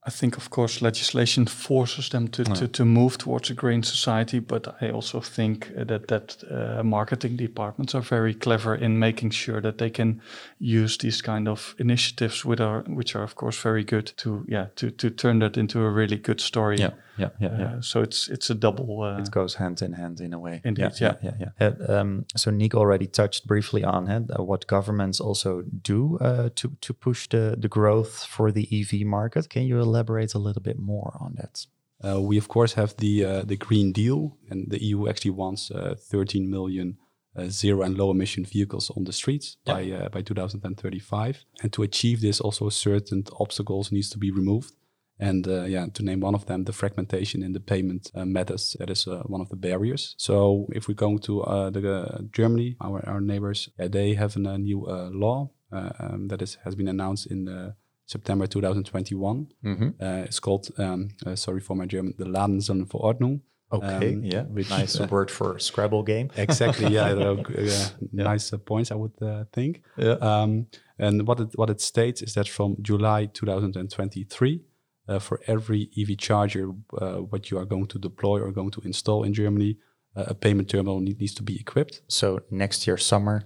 I 0.08 0.12
think, 0.12 0.38
of 0.38 0.50
course, 0.50 0.84
legislation 0.84 1.48
forces 1.48 2.10
them 2.10 2.28
to, 2.28 2.44
to, 2.44 2.68
to 2.68 2.86
move 2.86 3.18
towards 3.18 3.50
a 3.50 3.56
green 3.56 3.82
society, 3.82 4.40
but 4.40 4.76
I 4.80 4.92
also 4.92 5.20
think 5.20 5.72
uh, 5.76 5.84
that 5.86 6.08
that 6.08 6.44
uh, 6.52 6.84
marketing 6.84 7.38
departments 7.38 7.96
are 7.96 8.04
very 8.04 8.36
clever 8.36 8.76
in 8.76 9.00
making 9.00 9.32
sure 9.32 9.62
that 9.62 9.78
they 9.78 9.90
can 9.90 10.22
use 10.60 10.98
these 11.00 11.24
kind 11.24 11.48
of 11.48 11.76
initiatives, 11.80 12.46
with 12.46 12.62
our, 12.62 12.84
which 12.88 13.16
are, 13.16 13.24
of 13.24 13.34
course, 13.34 13.58
very 13.58 13.84
good 13.84 14.14
to 14.18 14.46
yeah 14.48 14.68
to 14.76 14.92
to 14.92 15.10
turn 15.10 15.40
that 15.40 15.58
into 15.58 15.80
a 15.80 15.90
really 15.90 16.18
good 16.18 16.40
story. 16.40 16.78
yeah, 16.78 16.92
yeah, 17.18 17.30
yeah. 17.40 17.76
Uh, 17.78 17.82
so 17.82 18.02
it's 18.02 18.30
it's 18.30 18.50
a 18.50 18.56
double. 18.56 19.02
Uh, 19.02 19.18
it 19.22 19.32
goes 19.32 19.56
hand 19.56 19.82
in 19.82 19.94
hand 19.94 20.20
in 20.20 20.34
a 20.34 20.40
way. 20.40 20.62
Indeed, 20.64 20.92
yeah, 21.00 21.16
yeah, 21.22 21.32
yeah. 21.40 21.50
yeah. 21.60 21.72
Uh, 21.90 22.02
um, 22.02 22.26
so 22.36 22.52
Niek 22.52 22.74
already 22.74 23.08
touched 23.08 23.48
briefly 23.48 23.84
on 23.84 24.08
it, 24.10 24.24
uh, 24.38 24.44
what 24.44 24.68
governments 24.68 25.20
also 25.20 25.64
do 25.82 26.18
uh, 26.20 26.50
to 26.56 26.76
to 26.82 26.94
push 26.94 27.28
the 27.30 27.56
the 27.62 27.68
growth 27.70 28.26
for 28.26 28.52
the 28.52 28.68
EV 28.72 29.06
market. 29.06 29.50
Can 29.50 29.64
you 29.64 29.80
elaborate 29.80 30.34
a 30.36 30.40
little 30.40 30.62
bit 30.62 30.78
more 30.80 31.18
on 31.20 31.36
that? 31.36 31.66
Uh, 32.04 32.22
we 32.22 32.38
of 32.38 32.48
course 32.48 32.74
have 32.76 32.94
the 32.98 33.26
uh, 33.26 33.42
the 33.48 33.56
Green 33.58 33.92
Deal, 33.92 34.38
and 34.50 34.70
the 34.70 34.84
EU 34.84 35.08
actually 35.08 35.32
wants 35.32 35.72
uh, 35.72 35.96
13 35.98 36.50
million 36.50 36.98
uh, 37.38 37.50
zero 37.50 37.82
and 37.82 37.98
low 37.98 38.12
emission 38.12 38.46
vehicles 38.46 38.92
on 38.96 39.04
the 39.06 39.14
streets 39.14 39.58
Yeah. 39.66 39.74
by 39.74 39.92
uh, 39.92 40.10
by 40.10 40.22
2035. 40.22 41.46
And 41.64 41.72
to 41.74 41.84
achieve 41.84 42.22
this, 42.22 42.42
also 42.42 42.70
certain 42.70 43.24
obstacles 43.40 43.92
needs 43.92 44.10
to 44.10 44.18
be 44.18 44.32
removed. 44.32 44.72
And 45.20 45.48
uh, 45.48 45.64
yeah, 45.64 45.88
to 45.94 46.04
name 46.04 46.20
one 46.20 46.36
of 46.36 46.46
them, 46.46 46.66
the 46.66 46.74
fragmentation 46.74 47.42
in 47.42 47.54
the 47.54 47.60
payment 47.60 48.12
uh, 48.14 48.26
methods, 48.26 48.76
that 48.80 48.90
is 48.90 49.08
uh, 49.08 49.24
one 49.26 49.42
of 49.42 49.50
the 49.50 49.56
barriers. 49.56 50.16
So 50.18 50.68
if 50.72 50.88
we 50.88 50.94
go 50.94 51.18
to 51.18 51.42
uh, 51.44 51.70
the, 51.70 51.94
uh, 51.94 52.22
Germany, 52.32 52.76
our, 52.82 53.08
our 53.08 53.22
neighbors, 53.22 53.70
yeah, 53.80 53.88
they 53.88 54.14
have 54.16 54.36
a 54.36 54.58
new 54.58 54.86
uh, 54.86 55.10
law 55.14 55.52
uh, 55.72 55.90
um, 56.00 56.28
that 56.28 56.42
is, 56.42 56.58
has 56.64 56.76
been 56.76 56.88
announced 56.88 57.28
in 57.28 57.48
uh, 57.48 57.72
September 58.06 58.46
2021. 58.48 59.48
Mm-hmm. 59.64 59.90
Uh, 60.02 60.06
it's 60.26 60.40
called, 60.40 60.68
um, 60.78 61.10
sorry 61.36 61.62
for 61.62 61.76
my 61.76 61.86
German, 61.86 62.14
the 62.18 62.26
Ladesäulenverordnung. 62.26 63.42
Okay, 63.72 64.14
Um, 64.14 64.24
yeah, 64.24 64.44
which, 64.44 64.70
nice 64.70 65.00
uh, 65.00 65.08
word 65.12 65.32
for 65.32 65.58
Scrabble 65.60 66.04
game. 66.04 66.30
Exactly, 66.38 66.94
yeah, 66.94 67.06
uh, 67.10 67.36
uh, 67.36 67.90
nice 68.12 68.54
uh, 68.54 68.58
points, 68.58 68.92
I 68.92 68.96
would 68.96 69.20
uh, 69.22 69.46
think. 69.52 69.82
Yeah. 69.98 70.18
Um, 70.22 70.68
and 71.00 71.28
what 71.28 71.40
it, 71.40 71.50
what 71.56 71.70
it 71.70 71.82
states 71.82 72.22
is 72.22 72.36
that 72.36 72.48
from 72.48 72.78
July 72.82 73.26
2023, 73.26 74.62
uh, 75.08 75.20
for 75.20 75.40
every 75.48 75.90
EV 75.98 76.18
charger, 76.18 76.70
uh, 77.02 77.18
what 77.32 77.50
you 77.52 77.58
are 77.60 77.66
going 77.66 77.88
to 77.88 78.00
deploy 78.00 78.40
or 78.42 78.52
going 78.52 78.72
to 78.72 78.82
install 78.82 79.24
in 79.26 79.34
Germany, 79.34 79.78
uh, 80.18 80.24
a 80.28 80.34
payment 80.34 80.70
terminal 80.70 81.00
need, 81.00 81.20
needs 81.20 81.34
to 81.36 81.44
be 81.44 81.54
equipped. 81.60 82.02
So 82.08 82.40
next 82.50 82.86
year 82.88 82.98
summer. 82.98 83.44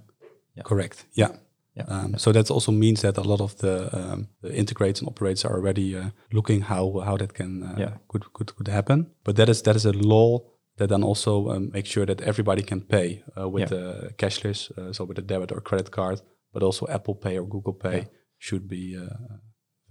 Correct. 0.64 1.06
Yeah. 1.14 1.30
Yeah. 1.76 1.86
Um, 1.88 2.18
So 2.18 2.32
that 2.32 2.52
also 2.52 2.72
means 2.72 3.02
that 3.02 3.18
a 3.18 3.22
lot 3.22 3.40
of 3.42 3.56
the, 3.58 3.90
um, 3.94 4.28
the 4.42 4.50
integrators 4.50 5.00
and 5.00 5.08
operators 5.08 5.46
are 5.46 5.56
already 5.56 5.96
uh, 5.96 6.10
looking 6.32 6.62
how 6.64 7.00
how 7.06 7.18
that 7.18 7.34
can 7.34 7.64
uh, 7.64 7.76
Yeah. 7.80 7.92
could, 8.08 8.24
could 8.34 8.56
could 8.56 8.68
happen. 8.68 9.06
But 9.24 9.36
that 9.36 9.50
is 9.50 9.62
that 9.62 9.76
is 9.76 9.86
a 9.86 9.92
law 9.92 10.40
that 10.78 10.90
then 10.90 11.04
also 11.04 11.50
um, 11.50 11.70
makes 11.72 11.90
sure 11.90 12.06
that 12.06 12.22
everybody 12.22 12.62
can 12.64 12.82
pay 12.82 13.24
uh, 13.38 13.50
with 13.54 13.70
the 13.70 14.14
cashless, 14.18 14.72
uh, 14.78 14.92
so 14.94 15.06
with 15.06 15.20
a 15.20 15.22
debit 15.22 15.52
or 15.52 15.62
credit 15.62 15.90
card, 15.92 16.22
but 16.54 16.64
also 16.64 16.86
Apple 16.88 17.16
Pay 17.16 17.38
or 17.40 17.48
Google 17.48 17.74
Pay 17.74 18.08
should 18.38 18.68
be 18.68 18.98
uh, 18.98 19.38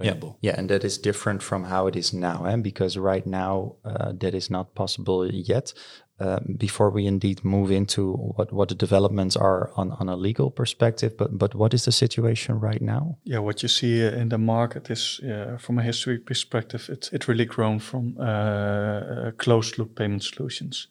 available. 0.01 0.39
Yeah, 0.41 0.55
and 0.57 0.69
that 0.71 0.85
is 0.85 0.99
different 0.99 1.43
from 1.43 1.65
how 1.65 1.87
it 1.87 1.97
is 1.97 2.13
now, 2.13 2.45
eh? 2.45 2.57
because 2.57 2.97
right 2.97 3.27
now 3.27 3.77
uh, 3.85 4.13
that 4.21 4.35
is 4.35 4.51
not 4.51 4.75
possible 4.75 5.27
yet. 5.27 5.73
Um, 6.21 6.57
before 6.59 6.91
we 6.91 7.07
indeed 7.07 7.45
move 7.45 7.71
into 7.71 8.13
what, 8.15 8.53
what 8.53 8.69
the 8.69 8.75
developments 8.75 9.37
are 9.37 9.71
on, 9.77 9.93
on 10.01 10.09
a 10.09 10.17
legal 10.17 10.51
perspective, 10.51 11.17
but 11.17 11.39
but 11.39 11.55
what 11.55 11.73
is 11.73 11.85
the 11.85 11.93
situation 11.93 12.59
right 12.59 12.83
now? 12.83 13.19
Yeah, 13.23 13.39
what 13.39 13.63
you 13.63 13.69
see 13.69 14.05
uh, 14.05 14.11
in 14.11 14.29
the 14.29 14.39
market 14.39 14.91
is, 14.91 15.21
uh, 15.21 15.59
from 15.59 15.79
a 15.79 15.83
history 15.83 16.19
perspective, 16.19 16.89
it's 16.91 17.13
it 17.13 17.29
really 17.29 17.45
grown 17.45 17.79
from 17.79 18.17
uh, 18.19 18.23
uh, 18.23 19.31
closed 19.37 19.79
loop 19.79 19.95
payment 19.95 20.25
solutions. 20.25 20.89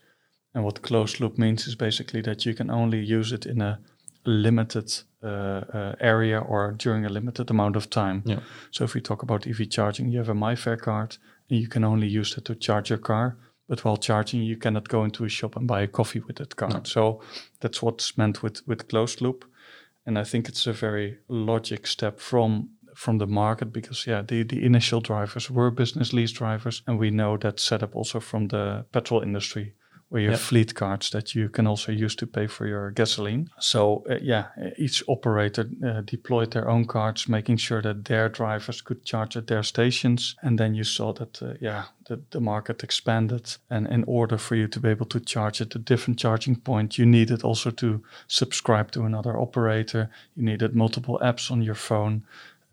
And 0.54 0.64
what 0.64 0.82
closed 0.82 1.20
loop 1.20 1.38
means 1.38 1.68
is 1.68 1.76
basically 1.76 2.22
that 2.22 2.46
you 2.46 2.54
can 2.54 2.72
only 2.72 3.00
use 3.00 3.34
it 3.34 3.46
in 3.46 3.62
a, 3.62 3.80
limited 4.28 4.94
uh, 5.24 5.28
uh, 5.28 5.96
area 6.00 6.40
or 6.40 6.74
during 6.74 7.06
a 7.06 7.10
limited 7.10 7.50
amount 7.50 7.76
of 7.76 7.90
time. 7.90 8.22
Yeah. 8.26 8.42
So 8.72 8.84
if 8.84 8.94
we 8.94 9.02
talk 9.02 9.24
about 9.24 9.48
EV 9.48 9.70
charging, 9.70 10.10
you 10.10 10.20
have 10.20 10.30
a 10.30 10.36
MIFARE 10.36 10.82
card 10.82 11.18
and 11.50 11.60
you 11.60 11.68
can 11.68 11.84
only 11.84 12.08
use 12.08 12.38
it 12.38 12.46
to 12.46 12.56
charge 12.56 12.90
your 12.90 13.00
car. 13.00 13.38
But 13.68 13.84
while 13.84 13.98
charging, 13.98 14.44
you 14.44 14.58
cannot 14.58 14.88
go 14.88 15.04
into 15.04 15.26
a 15.26 15.30
shop 15.30 15.56
and 15.56 15.68
buy 15.68 15.82
a 15.82 15.88
coffee 15.88 16.20
with 16.20 16.38
that 16.38 16.56
card. 16.56 16.74
No. 16.74 16.82
So 16.84 17.22
that's 17.62 17.82
what's 17.82 18.18
meant 18.18 18.44
with, 18.44 18.66
with 18.68 18.88
closed 18.88 19.22
loop. 19.22 19.46
And 20.06 20.18
I 20.18 20.24
think 20.24 20.48
it's 20.48 20.68
a 20.68 20.74
very 20.74 21.18
logic 21.28 21.88
step 21.88 22.20
from 22.20 22.70
from 22.96 23.20
the 23.20 23.28
market 23.28 23.72
because 23.72 24.08
yeah, 24.08 24.24
the, 24.24 24.42
the 24.42 24.66
initial 24.66 25.00
drivers 25.00 25.52
were 25.52 25.70
business 25.70 26.14
lease 26.14 26.32
drivers. 26.32 26.82
And 26.88 26.98
we 26.98 27.12
know 27.12 27.38
that 27.38 27.60
setup 27.60 27.96
also 27.96 28.20
from 28.20 28.48
the 28.48 28.86
petrol 28.92 29.22
industry 29.22 29.76
where 30.10 30.22
you 30.22 30.30
have 30.30 30.40
fleet 30.40 30.74
cards 30.74 31.10
that 31.10 31.36
you 31.36 31.50
can 31.50 31.68
also 31.68 31.92
use 31.92 32.16
to 32.16 32.26
pay 32.26 32.48
for 32.48 32.66
your 32.66 32.92
gasoline. 32.92 33.50
So 33.60 34.06
uh, 34.10 34.16
yeah, 34.22 34.46
each 34.78 35.04
operator 35.08 35.70
uh, 35.86 36.02
deployed 36.02 36.52
their 36.52 36.70
own 36.70 36.86
cards, 36.86 37.28
making 37.28 37.58
sure 37.58 37.82
that 37.82 38.06
their 38.06 38.30
drivers 38.30 38.82
could 38.82 39.04
charge 39.04 39.36
at 39.36 39.48
their 39.48 39.64
stations. 39.64 40.36
And 40.42 40.58
then 40.58 40.76
you 40.76 40.86
saw 40.86 41.14
that 41.14 41.42
uh, 41.42 41.54
yeah, 41.60 41.84
the, 42.06 42.22
the 42.30 42.40
market 42.40 42.84
expanded. 42.84 43.58
And 43.70 43.88
in 43.88 44.06
order 44.08 44.38
for 44.38 44.56
you 44.56 44.68
to 44.68 44.80
be 44.80 44.90
able 44.90 45.08
to 45.08 45.20
charge 45.20 45.62
at 45.62 45.76
a 45.76 45.80
different 45.80 46.20
charging 46.20 46.56
point, 46.56 46.98
you 46.98 47.06
needed 47.06 47.44
also 47.44 47.72
to 47.72 48.02
subscribe 48.28 48.92
to 48.92 49.04
another 49.04 49.38
operator. 49.38 50.10
You 50.36 50.44
needed 50.44 50.74
multiple 50.74 51.20
apps 51.22 51.52
on 51.52 51.62
your 51.62 51.76
phone. 51.76 52.24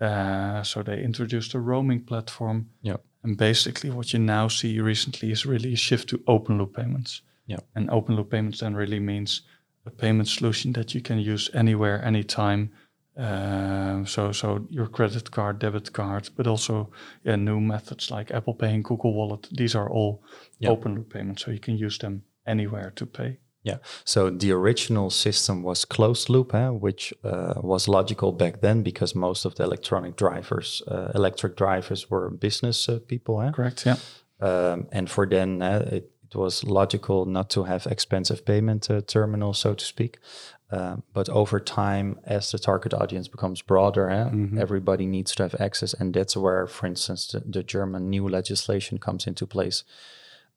Uh, 0.01 0.63
so 0.63 0.83
they 0.83 1.03
introduced 1.03 1.55
a 1.55 1.61
roaming 1.61 2.01
platform. 2.01 2.69
Yeah. 2.83 2.97
And 3.25 3.37
basically, 3.39 3.91
what 3.91 4.13
you 4.13 4.19
now 4.19 4.49
see 4.49 4.81
recently 4.81 5.33
is 5.33 5.47
really 5.47 5.73
a 5.73 5.77
shift 5.77 6.11
to 6.11 6.23
open 6.27 6.59
loop 6.59 6.77
payments. 6.77 7.23
Yeah. 7.47 7.61
And 7.75 7.91
open 7.91 8.17
loop 8.17 8.31
payments 8.31 8.61
then 8.61 8.75
really 8.77 9.01
means 9.01 9.43
a 9.87 9.91
payment 9.91 10.29
solution 10.29 10.73
that 10.75 10.95
you 10.95 11.01
can 11.01 11.19
use 11.19 11.51
anywhere, 11.55 12.05
anytime. 12.05 12.71
Um, 13.17 14.07
so, 14.07 14.33
so 14.33 14.67
your 14.71 14.89
credit 14.89 15.31
card, 15.31 15.59
debit 15.59 15.93
card, 15.93 16.29
but 16.37 16.47
also 16.47 16.91
yeah, 17.23 17.37
new 17.37 17.61
methods 17.61 18.11
like 18.11 18.31
Apple 18.31 18.55
Pay 18.55 18.75
and 18.75 18.85
Google 18.85 19.15
Wallet. 19.15 19.49
These 19.53 19.75
are 19.75 19.89
all 19.89 20.23
Yeah. 20.59 20.71
open 20.71 20.95
loop 20.95 21.13
payments, 21.13 21.45
so 21.45 21.51
you 21.51 21.61
can 21.61 21.77
use 21.77 21.99
them 21.99 22.25
anywhere 22.47 22.93
to 22.97 23.07
pay. 23.07 23.39
Yeah. 23.65 23.79
So 24.05 24.31
the 24.31 24.53
original 24.53 25.11
system 25.11 25.63
was 25.63 25.87
closed 25.87 26.29
loop, 26.29 26.53
huh, 26.53 26.73
which 26.73 27.15
uh, 27.25 27.55
was 27.57 27.89
logical 27.89 28.31
back 28.31 28.61
then 28.61 28.83
because 28.83 29.15
most 29.15 29.47
of 29.47 29.55
the 29.55 29.65
electronic 29.65 30.17
drivers, 30.17 30.83
uh, 30.87 31.11
electric 31.15 31.57
drivers, 31.57 32.11
were 32.11 32.29
business 32.31 32.89
uh, 32.89 32.99
people. 33.09 33.41
Huh? 33.41 33.53
Correct. 33.53 33.87
Yeah. 33.87 33.97
Um, 34.41 34.87
and 34.93 35.11
for 35.11 35.27
then, 35.27 35.63
uh, 35.63 35.89
it, 35.91 36.11
it 36.31 36.37
was 36.37 36.63
logical 36.65 37.25
not 37.25 37.49
to 37.51 37.65
have 37.65 37.87
expensive 37.87 38.45
payment 38.45 38.91
uh, 38.91 39.01
terminals, 39.01 39.59
so 39.59 39.75
to 39.75 39.85
speak. 39.85 40.19
Um, 40.71 41.03
but 41.13 41.29
over 41.29 41.61
time, 41.61 42.19
as 42.25 42.51
the 42.51 42.59
target 42.59 42.93
audience 42.93 43.29
becomes 43.29 43.63
broader, 43.63 44.11
huh, 44.11 44.31
everybody 44.59 45.07
needs 45.07 45.35
to 45.37 45.43
have 45.45 45.55
access, 45.61 45.95
and 45.95 46.13
that's 46.13 46.37
where, 46.37 46.67
for 46.67 46.87
instance, 46.87 47.29
the, 47.29 47.41
the 47.41 47.63
German 47.63 48.11
new 48.11 48.29
legislation 48.29 48.99
comes 48.99 49.27
into 49.27 49.47
place. 49.47 49.85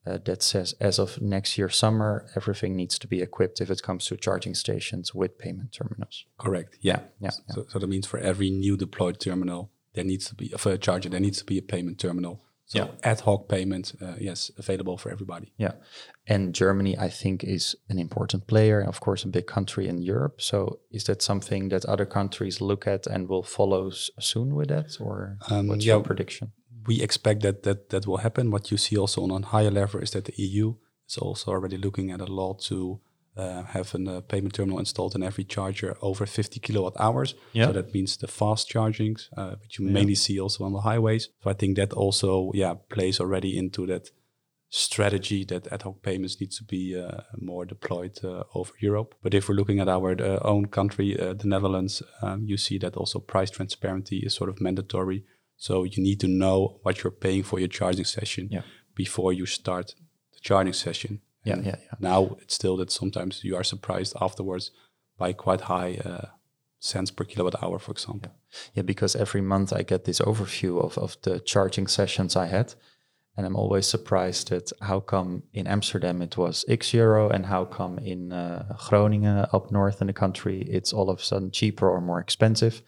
Uh, 0.08 0.18
that 0.26 0.42
says 0.44 0.74
as 0.80 1.00
of 1.00 1.22
next 1.22 1.58
year 1.58 1.70
summer, 1.70 2.26
everything 2.36 2.76
needs 2.76 2.98
to 3.00 3.08
be 3.08 3.22
equipped 3.22 3.60
if 3.62 3.70
it 3.70 3.82
comes 3.82 4.06
to 4.06 4.16
charging 4.16 4.56
stations 4.56 5.14
with 5.14 5.38
payment 5.38 5.72
terminals. 5.72 6.26
Correct. 6.38 6.78
Yeah. 6.82 7.00
Yeah, 7.20 7.32
So, 7.54 7.66
so 7.70 7.80
that 7.80 7.88
means 7.90 8.08
for 8.08 8.20
every 8.20 8.50
new 8.50 8.78
deployed 8.78 9.20
terminal, 9.20 9.70
there 9.94 10.06
needs 10.06 10.26
to 10.30 10.36
be 10.36 10.48
for 10.58 10.72
a 10.72 10.78
charger, 10.78 11.10
there 11.10 11.20
needs 11.20 11.40
to 11.40 11.46
be 11.46 11.58
a 11.58 11.62
payment 11.62 11.98
terminal. 12.00 12.40
So 12.66 12.78
Yeah. 12.80 13.12
ad 13.12 13.20
hoc 13.22 13.48
payment, 13.48 13.94
uh, 14.02 14.16
yes, 14.20 14.52
available 14.58 14.98
for 14.98 15.10
everybody. 15.12 15.48
Yeah. 15.58 15.74
And 16.28 16.54
Germany, 16.56 16.94
I 17.08 17.10
think, 17.10 17.44
is 17.44 17.76
an 17.90 17.98
important 18.00 18.46
player, 18.46 18.82
of 18.88 19.00
course, 19.00 19.24
a 19.28 19.30
big 19.30 19.46
country 19.48 19.88
in 19.88 20.02
Europe. 20.02 20.42
So 20.42 20.80
is 20.92 21.04
that 21.06 21.22
something 21.22 21.70
that 21.70 21.86
other 21.86 22.06
countries 22.06 22.60
look 22.62 22.86
at 22.88 23.08
and 23.08 23.28
will 23.30 23.44
follow 23.44 23.88
s- 23.92 24.10
soon 24.20 24.54
with 24.56 24.68
that? 24.70 24.98
Or 25.00 25.38
Um, 25.50 25.68
what's 25.68 25.86
yeah. 25.86 25.96
your 25.96 26.04
prediction? 26.04 26.52
We 26.88 27.02
expect 27.02 27.42
that 27.42 27.64
that 27.64 27.90
that 27.90 28.08
will 28.08 28.18
happen. 28.18 28.52
What 28.52 28.72
you 28.72 28.78
see 28.78 28.98
also 28.98 29.24
on 29.24 29.32
a 29.32 29.46
higher 29.46 29.72
level 29.72 30.02
is 30.02 30.12
that 30.12 30.26
the 30.26 30.34
EU 30.38 30.76
is 31.08 31.18
also 31.18 31.52
already 31.52 31.78
looking 31.78 32.12
at 32.12 32.22
a 32.22 32.26
law 32.26 32.54
to 32.54 33.00
uh, 33.38 33.64
have 33.64 33.94
a 33.94 34.18
uh, 34.18 34.22
payment 34.22 34.54
terminal 34.54 34.80
installed 34.80 35.16
in 35.16 35.24
every 35.24 35.44
charger 35.44 35.96
over 36.02 36.26
50 36.26 36.60
kilowatt 36.60 36.94
hours. 37.00 37.36
Yeah. 37.54 37.68
So 37.68 37.74
that 37.74 37.94
means 37.94 38.18
the 38.18 38.28
fast 38.28 38.70
chargings, 38.70 39.30
uh, 39.38 39.56
which 39.62 39.80
you 39.80 39.86
mainly 39.86 40.16
see 40.16 40.40
also 40.40 40.64
on 40.64 40.74
the 40.74 40.82
highways. 40.82 41.30
So 41.44 41.50
I 41.50 41.54
think 41.54 41.78
that 41.78 41.94
also, 41.94 42.52
yeah, 42.54 42.76
plays 42.90 43.20
already 43.20 43.58
into 43.58 43.86
that 43.88 44.10
strategy 44.70 45.46
that 45.46 45.72
ad 45.72 45.84
hoc 45.84 46.02
payments 46.02 46.42
needs 46.42 46.58
to 46.58 46.64
be 46.64 47.00
uh, 47.00 47.22
more 47.40 47.66
deployed 47.66 48.20
uh, 48.24 48.44
over 48.54 48.74
Europe. 48.80 49.16
But 49.22 49.34
if 49.34 49.48
we're 49.48 49.56
looking 49.56 49.80
at 49.80 49.88
our 49.88 50.12
uh, 50.22 50.40
own 50.42 50.66
country, 50.68 51.18
uh, 51.20 51.34
the 51.34 51.48
Netherlands, 51.48 52.04
um, 52.22 52.46
you 52.46 52.58
see 52.58 52.78
that 52.80 52.98
also 52.98 53.20
price 53.20 53.50
transparency 53.50 54.18
is 54.18 54.34
sort 54.34 54.50
of 54.50 54.60
mandatory. 54.60 55.24
So 55.58 55.84
you 55.84 56.02
need 56.04 56.20
to 56.22 56.28
know 56.28 56.80
what 56.84 57.04
you're 57.04 57.12
paying 57.12 57.44
for 57.44 57.60
your 57.60 57.68
charging 57.68 58.06
session 58.06 58.48
Yeah. 58.52 58.62
before 58.96 59.34
you 59.34 59.46
start 59.46 59.96
the 60.34 60.40
charging 60.40 60.74
session. 60.74 61.22
Yeah, 61.44 61.54
And 61.56 61.66
yeah, 61.66 61.76
yeah. 61.80 61.94
Now 62.00 62.38
it's 62.42 62.54
still 62.56 62.78
that 62.78 62.92
sometimes 62.92 63.44
you 63.44 63.56
are 63.56 63.64
surprised 63.64 64.16
afterwards 64.22 64.72
by 65.18 65.34
quite 65.34 65.62
high 65.62 66.00
uh, 66.06 66.28
cents 66.80 67.12
per 67.12 67.24
kilowatt 67.26 67.62
hour, 67.64 67.80
for 67.80 67.92
example. 67.92 68.32
Yeah, 68.74 68.84
because 68.84 69.16
every 69.16 69.42
month 69.42 69.74
I 69.74 69.82
get 69.84 70.04
this 70.04 70.20
overview 70.20 70.80
of, 70.84 70.98
of 70.98 71.18
the 71.22 71.40
charging 71.40 71.88
sessions 71.88 72.36
I 72.36 72.46
had. 72.48 72.76
And 73.36 73.46
I'm 73.46 73.56
always 73.56 73.86
surprised 73.88 74.52
at 74.52 74.72
how 74.82 75.00
come 75.00 75.44
in 75.54 75.68
Amsterdam 75.68 76.22
it 76.24 76.38
was 76.38 76.66
X 76.68 76.94
euro 76.94 77.30
and 77.30 77.46
how 77.46 77.66
come 77.66 78.00
in 78.00 78.32
uh, 78.32 78.76
Groningen 78.90 79.46
up 79.54 79.72
north 79.72 80.02
in 80.02 80.08
the 80.08 80.14
country 80.14 80.62
it's 80.62 80.92
all 80.92 81.10
of 81.10 81.20
a 81.20 81.24
sudden 81.24 81.52
cheaper 81.52 81.88
or 81.90 82.02
more 82.02 82.20
expensive. 82.20 82.82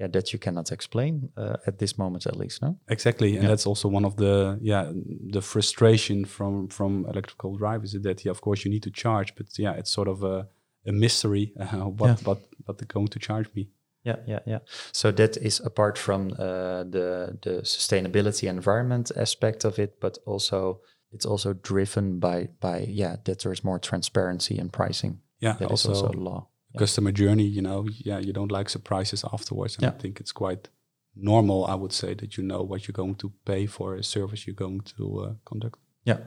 Yeah, 0.00 0.10
that 0.10 0.32
you 0.32 0.40
cannot 0.40 0.72
explain 0.72 1.28
uh, 1.36 1.56
at 1.66 1.78
this 1.78 1.96
moment 1.96 2.26
at 2.26 2.36
least, 2.36 2.62
no? 2.62 2.76
Exactly, 2.88 3.34
and 3.34 3.42
Yeah. 3.42 3.48
that's 3.50 3.66
also 3.66 3.88
one 3.88 4.04
of 4.06 4.14
the 4.16 4.58
yeah 4.60 4.92
the 5.32 5.40
frustration 5.40 6.24
from 6.26 6.68
from 6.68 7.04
electrical 7.06 7.56
drivers 7.56 7.94
is 7.94 8.02
that 8.02 8.24
yeah 8.24 8.32
of 8.32 8.40
course 8.40 8.64
you 8.64 8.72
need 8.74 8.82
to 8.82 8.90
charge, 8.90 9.34
but 9.36 9.46
yeah 9.58 9.78
it's 9.78 9.90
sort 9.92 10.08
of 10.08 10.22
a, 10.22 10.48
a 10.86 10.92
mystery 10.92 11.52
uh, 11.60 11.88
what 12.00 12.08
Yeah. 12.08 12.16
what 12.26 12.38
what 12.66 12.78
they're 12.78 12.92
going 12.94 13.08
to 13.10 13.18
charge 13.18 13.48
me. 13.54 13.68
Yeah, 14.06 14.16
yeah, 14.26 14.40
yeah. 14.46 14.58
So 14.92 15.12
that 15.12 15.36
is 15.36 15.60
apart 15.60 15.98
from 15.98 16.32
uh, 16.32 16.84
the 16.90 17.38
the 17.42 17.62
sustainability 17.62 18.48
environment 18.48 19.10
aspect 19.16 19.64
of 19.64 19.78
it, 19.78 20.00
but 20.00 20.18
also 20.26 20.80
it's 21.12 21.26
also 21.26 21.52
driven 21.62 22.18
by 22.18 22.48
by 22.60 22.86
yeah 22.88 23.16
that 23.24 23.38
there 23.38 23.52
is 23.52 23.62
more 23.64 23.78
transparency 23.78 24.58
in 24.58 24.70
pricing. 24.70 25.20
Yeah, 25.40 25.56
That 25.58 25.70
is 25.72 25.86
also, 25.86 26.06
also 26.06 26.18
law. 26.18 26.48
Customer 26.78 27.12
journey. 27.12 27.44
You 27.44 27.62
know, 27.62 27.86
yeah, 28.04 28.18
you 28.20 28.32
don't 28.32 28.52
like 28.52 28.68
surprises 28.70 29.24
afterwards, 29.32 29.76
and 29.76 29.82
Yeah. 29.84 29.94
I 29.98 30.00
think 30.02 30.20
it's 30.20 30.32
quite 30.32 30.68
normal. 31.16 31.64
I 31.66 31.74
would 31.74 31.92
say 31.92 32.14
that 32.14 32.36
you 32.36 32.44
know 32.46 32.62
what 32.62 32.80
you're 32.86 33.04
going 33.06 33.16
to 33.16 33.32
pay 33.44 33.66
for 33.66 33.94
a 33.96 34.02
service 34.02 34.46
you're 34.46 34.66
going 34.68 34.80
to 34.96 35.20
uh, 35.20 35.32
conduct. 35.44 35.78
Yeah. 36.06 36.18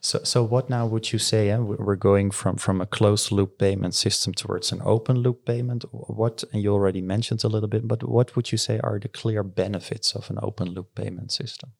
So 0.00 0.18
so 0.24 0.42
what 0.42 0.68
now 0.68 0.86
would 0.88 1.12
you 1.12 1.18
say? 1.18 1.50
eh, 1.50 1.58
we- 1.58 1.76
We're 1.78 1.96
going 2.10 2.32
from 2.32 2.56
from 2.56 2.80
a 2.80 2.86
closed 2.86 3.30
loop 3.32 3.58
payment 3.58 3.94
system 3.94 4.34
towards 4.34 4.72
an 4.72 4.80
open 4.84 5.16
loop 5.16 5.44
payment. 5.44 5.84
What 5.92 6.44
and 6.52 6.62
you 6.62 6.72
already 6.74 7.02
mentioned 7.02 7.44
a 7.44 7.48
little 7.48 7.68
bit, 7.68 7.86
but 7.86 8.02
what 8.02 8.34
would 8.34 8.50
you 8.52 8.58
say 8.58 8.78
are 8.82 8.98
the 8.98 9.08
clear 9.08 9.44
benefits 9.44 10.16
of 10.16 10.30
an 10.30 10.38
open 10.42 10.68
loop 10.74 10.94
payment 10.94 11.30
system? 11.32 11.70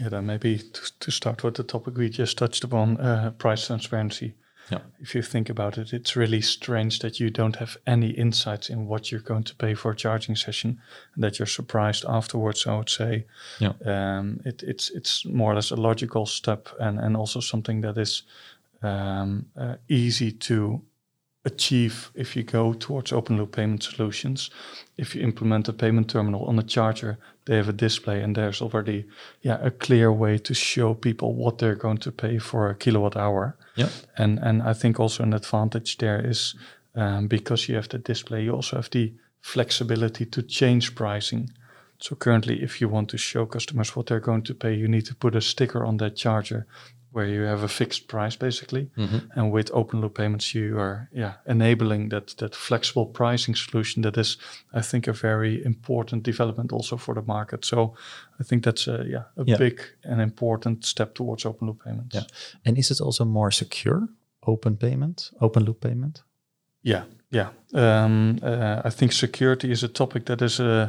Yeah, 0.00 0.08
then 0.10 0.24
maybe 0.26 0.58
to, 0.58 0.80
to 1.00 1.10
start 1.10 1.42
with 1.44 1.54
the 1.54 1.62
topic 1.64 1.96
we 1.98 2.08
just 2.08 2.38
touched 2.38 2.64
upon, 2.64 2.96
uh, 3.00 3.30
price 3.38 3.66
transparency. 3.66 4.34
Yeah. 4.70 4.80
If 5.00 5.14
you 5.14 5.22
think 5.22 5.50
about 5.50 5.76
it, 5.78 5.92
it's 5.92 6.16
really 6.16 6.40
strange 6.40 6.98
that 7.00 7.18
you 7.20 7.30
don't 7.30 7.56
have 7.56 7.76
any 7.86 8.10
insights 8.10 8.70
in 8.70 8.86
what 8.86 9.10
you're 9.10 9.20
going 9.20 9.44
to 9.44 9.54
pay 9.56 9.74
for 9.74 9.90
a 9.90 9.96
charging 9.96 10.36
session, 10.36 10.80
and 11.14 11.24
that 11.24 11.38
you're 11.38 11.46
surprised 11.46 12.04
afterwards. 12.08 12.66
I 12.66 12.76
would 12.76 12.88
say, 12.90 13.24
Yeah. 13.58 13.72
um, 13.84 14.40
it, 14.44 14.62
it's 14.62 14.90
it's 14.90 15.24
more 15.24 15.52
or 15.52 15.54
less 15.54 15.72
a 15.72 15.76
logical 15.76 16.26
step, 16.26 16.68
and 16.78 16.98
and 17.00 17.16
also 17.16 17.40
something 17.40 17.82
that 17.82 17.98
is 17.98 18.22
um, 18.82 19.46
uh, 19.56 19.76
easy 19.88 20.32
to 20.32 20.82
achieve 21.44 22.10
if 22.14 22.36
you 22.36 22.44
go 22.44 22.72
towards 22.72 23.12
open 23.12 23.36
loop 23.36 23.56
payment 23.56 23.82
solutions. 23.82 24.50
If 24.96 25.14
you 25.14 25.22
implement 25.22 25.68
a 25.68 25.72
payment 25.72 26.08
terminal 26.08 26.44
on 26.44 26.58
a 26.58 26.62
charger, 26.62 27.18
they 27.44 27.56
have 27.56 27.68
a 27.68 27.72
display 27.72 28.22
and 28.22 28.36
there's 28.36 28.62
already 28.62 29.06
yeah 29.40 29.58
a 29.60 29.70
clear 29.70 30.12
way 30.12 30.38
to 30.38 30.54
show 30.54 30.94
people 30.94 31.34
what 31.34 31.58
they're 31.58 31.74
going 31.74 31.98
to 31.98 32.12
pay 32.12 32.38
for 32.38 32.68
a 32.68 32.74
kilowatt 32.74 33.16
hour. 33.16 33.56
Yeah. 33.76 33.88
And 34.16 34.38
and 34.38 34.62
I 34.62 34.74
think 34.74 35.00
also 35.00 35.22
an 35.22 35.34
advantage 35.34 35.98
there 35.98 36.20
is 36.24 36.54
um, 36.94 37.26
because 37.26 37.68
you 37.68 37.76
have 37.76 37.88
the 37.88 37.98
display, 37.98 38.44
you 38.44 38.54
also 38.54 38.76
have 38.76 38.90
the 38.90 39.12
flexibility 39.40 40.26
to 40.26 40.42
change 40.42 40.94
pricing. 40.94 41.50
So 41.98 42.16
currently, 42.16 42.62
if 42.62 42.80
you 42.80 42.88
want 42.88 43.10
to 43.10 43.18
show 43.18 43.46
customers 43.46 43.94
what 43.96 44.06
they're 44.06 44.20
going 44.20 44.42
to 44.42 44.54
pay, 44.54 44.74
you 44.74 44.88
need 44.88 45.06
to 45.06 45.14
put 45.14 45.36
a 45.36 45.40
sticker 45.40 45.84
on 45.84 45.98
that 45.98 46.16
charger 46.16 46.66
where 47.12 47.26
you 47.26 47.42
have 47.46 47.62
a 47.64 47.68
fixed 47.68 48.06
price 48.08 48.36
basically. 48.38 48.90
And 49.36 49.52
with 49.52 49.70
open 49.72 50.00
loop 50.00 50.14
payments, 50.14 50.54
you 50.54 50.78
are 50.78 51.08
yeah 51.12 51.32
enabling 51.46 52.10
that 52.10 52.36
that 52.36 52.54
flexible 52.54 53.06
pricing 53.06 53.54
solution 53.56 54.02
that 54.02 54.16
is, 54.16 54.38
I 54.78 54.82
think, 54.82 55.08
a 55.08 55.12
very 55.12 55.64
important 55.64 56.24
development 56.24 56.72
also 56.72 56.96
for 56.96 57.14
the 57.14 57.22
market. 57.26 57.64
So 57.64 57.94
I 58.40 58.44
think 58.44 58.64
that's 58.64 58.88
a 58.88 59.04
yeah 59.08 59.24
a 59.36 59.44
Yeah. 59.46 59.58
big 59.58 59.80
and 60.04 60.20
important 60.20 60.84
step 60.84 61.14
towards 61.14 61.44
open 61.46 61.66
loop 61.68 61.84
payments. 61.84 62.14
Yeah. 62.14 62.24
And 62.64 62.78
is 62.78 62.90
it 62.90 63.00
also 63.00 63.24
more 63.24 63.50
secure? 63.52 64.08
Open 64.44 64.76
payment, 64.76 65.30
open 65.38 65.64
loop 65.64 65.80
payment. 65.80 66.24
Yeah, 66.84 67.04
Yeah, 67.32 67.48
um, 67.74 68.38
uh, 68.42 68.82
I 68.84 68.90
think 68.90 69.12
security 69.12 69.70
is 69.70 69.82
a 69.84 69.88
topic 69.88 70.24
that 70.24 70.42
is 70.42 70.58
uh, 70.60 70.88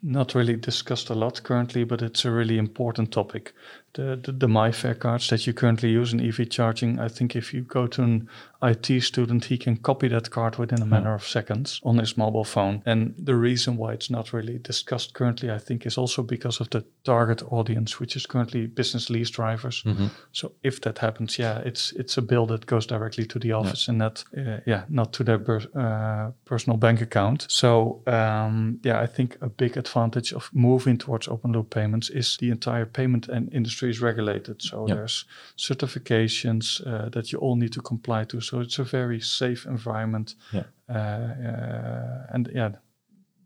not 0.00 0.34
really 0.34 0.56
discussed 0.56 1.10
a 1.10 1.14
lot 1.14 1.42
currently, 1.42 1.84
but 1.84 2.00
it's 2.02 2.24
a 2.24 2.30
really 2.30 2.58
important 2.58 3.10
topic 3.10 3.52
the, 3.94 4.18
the, 4.22 4.32
the 4.32 4.46
MIFARE 4.46 4.98
cards 4.98 5.28
that 5.28 5.46
you 5.46 5.52
currently 5.52 5.90
use 5.90 6.12
in 6.12 6.20
EV 6.20 6.48
charging, 6.48 6.98
I 6.98 7.08
think 7.08 7.36
if 7.36 7.52
you 7.52 7.62
go 7.62 7.86
to 7.88 8.02
an 8.02 8.28
IT 8.62 9.02
student, 9.02 9.46
he 9.46 9.58
can 9.58 9.76
copy 9.76 10.08
that 10.08 10.30
card 10.30 10.56
within 10.56 10.80
a 10.82 10.86
matter 10.86 11.12
of 11.12 11.26
seconds 11.26 11.80
on 11.82 11.98
his 11.98 12.16
mobile 12.16 12.44
phone. 12.44 12.82
And 12.86 13.14
the 13.18 13.34
reason 13.34 13.76
why 13.76 13.92
it's 13.92 14.08
not 14.08 14.32
really 14.32 14.58
discussed 14.58 15.14
currently, 15.14 15.50
I 15.50 15.58
think, 15.58 15.84
is 15.84 15.98
also 15.98 16.22
because 16.22 16.60
of 16.60 16.70
the 16.70 16.84
target 17.04 17.42
audience, 17.50 17.98
which 17.98 18.14
is 18.14 18.24
currently 18.24 18.66
business 18.66 19.10
lease 19.10 19.30
drivers. 19.30 19.82
Mm-hmm. 19.82 20.06
So 20.30 20.52
if 20.62 20.80
that 20.82 20.98
happens, 20.98 21.38
yeah, 21.38 21.58
it's 21.58 21.92
it's 21.92 22.16
a 22.16 22.22
bill 22.22 22.46
that 22.46 22.66
goes 22.66 22.86
directly 22.86 23.26
to 23.26 23.38
the 23.38 23.52
office 23.52 23.88
yeah. 23.88 23.90
and 23.90 23.98
not 23.98 24.24
uh, 24.36 24.60
yeah 24.64 24.84
not 24.88 25.12
to 25.14 25.24
their 25.24 25.38
ber- 25.38 25.70
uh, 25.74 26.30
personal 26.44 26.78
bank 26.78 27.00
account. 27.00 27.46
So 27.48 28.02
um, 28.06 28.78
yeah, 28.84 29.00
I 29.00 29.06
think 29.06 29.36
a 29.40 29.48
big 29.48 29.76
advantage 29.76 30.32
of 30.32 30.50
moving 30.52 30.98
towards 30.98 31.26
open 31.26 31.52
loop 31.52 31.70
payments 31.70 32.10
is 32.10 32.36
the 32.36 32.50
entire 32.50 32.86
payment 32.86 33.28
and 33.28 33.52
industry 33.52 33.81
industry 33.82 33.90
is 33.90 34.00
regulated. 34.00 34.62
So 34.62 34.86
yep. 34.86 34.96
there's 34.96 35.26
certifications 35.56 36.80
uh, 36.86 37.08
that 37.10 37.30
you 37.32 37.40
all 37.40 37.56
need 37.56 37.72
to 37.72 37.80
comply 37.80 38.24
to. 38.24 38.40
So 38.40 38.60
it's 38.60 38.78
a 38.78 38.84
very 38.84 39.20
safe 39.20 39.66
environment. 39.66 40.36
Yeah. 40.52 40.64
Uh, 40.88 40.98
uh, 40.98 42.34
and 42.34 42.50
yeah, 42.54 42.70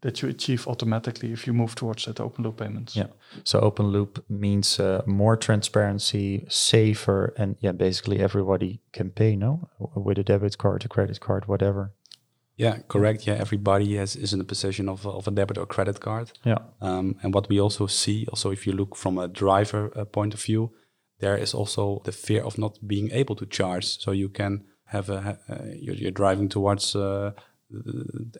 that 0.01 0.23
you 0.23 0.29
achieve 0.29 0.69
automatically 0.69 1.33
if 1.33 1.47
you 1.47 1.55
move 1.55 1.75
towards 1.75 2.05
that 2.05 2.21
open 2.21 2.45
loop 2.45 2.57
payments. 2.57 2.95
Yeah. 2.95 3.09
So 3.45 3.61
open 3.61 3.87
loop 3.87 4.25
means 4.29 4.79
uh, 4.81 5.03
more 5.07 5.37
transparency, 5.37 6.45
safer, 6.49 7.35
and 7.37 7.57
yeah, 7.61 7.75
basically 7.77 8.19
everybody 8.19 8.81
can 8.93 9.11
pay, 9.11 9.37
no, 9.37 9.69
with 9.95 10.19
a 10.19 10.23
debit 10.23 10.59
card, 10.59 10.85
a 10.85 10.89
credit 10.89 11.21
card, 11.21 11.47
whatever. 11.47 11.93
Yeah, 12.57 12.79
correct. 12.89 13.27
Yeah, 13.27 13.35
everybody 13.35 13.97
has 13.97 14.17
is 14.17 14.33
in 14.33 14.39
the 14.39 14.45
position 14.45 14.89
of, 14.89 15.07
of 15.07 15.29
a 15.29 15.31
debit 15.31 15.59
or 15.59 15.67
credit 15.67 16.01
card. 16.01 16.33
Yeah. 16.45 16.59
Um, 16.81 17.17
and 17.23 17.35
what 17.35 17.49
we 17.49 17.61
also 17.61 17.87
see, 17.87 18.27
also 18.29 18.51
if 18.51 18.67
you 18.67 18.73
look 18.73 18.97
from 18.97 19.19
a 19.19 19.29
driver 19.29 19.93
uh, 19.95 20.05
point 20.05 20.35
of 20.35 20.43
view, 20.43 20.73
there 21.21 21.37
is 21.37 21.55
also 21.55 22.01
the 22.05 22.13
fear 22.13 22.43
of 22.43 22.57
not 22.59 22.79
being 22.87 23.11
able 23.13 23.37
to 23.37 23.47
charge. 23.47 23.99
So 24.01 24.13
you 24.13 24.31
can 24.31 24.65
have 24.87 25.11
a 25.11 25.39
uh, 25.49 25.57
you're, 25.75 25.95
you're, 25.95 26.11
driving 26.11 26.49
towards 26.49 26.97
uh, 26.97 27.33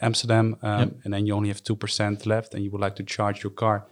Amsterdam, 0.01 0.57
um, 0.63 0.81
yep. 0.81 0.93
and 1.05 1.13
then 1.13 1.27
you 1.27 1.35
only 1.35 1.49
have 1.49 1.63
two 1.63 1.77
percent 1.77 2.25
left, 2.25 2.55
and 2.55 2.65
you 2.65 2.71
would 2.71 2.81
like 2.81 2.97
to 2.97 3.03
charge 3.03 3.43
your 3.43 3.53
car 3.53 3.87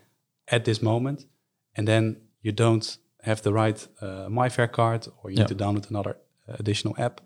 at 0.49 0.65
this 0.65 0.81
moment, 0.81 1.27
and 1.75 1.87
then 1.87 2.17
you 2.41 2.53
don't 2.53 2.99
have 3.23 3.43
the 3.43 3.53
right 3.53 3.87
uh, 4.01 4.29
MIFARE 4.29 4.71
card, 4.73 5.09
or 5.23 5.31
you 5.31 5.37
yep. 5.37 5.51
need 5.51 5.59
to 5.59 5.65
download 5.65 5.91
another 5.91 6.17
uh, 6.49 6.57
additional 6.59 6.95
app, 6.99 7.21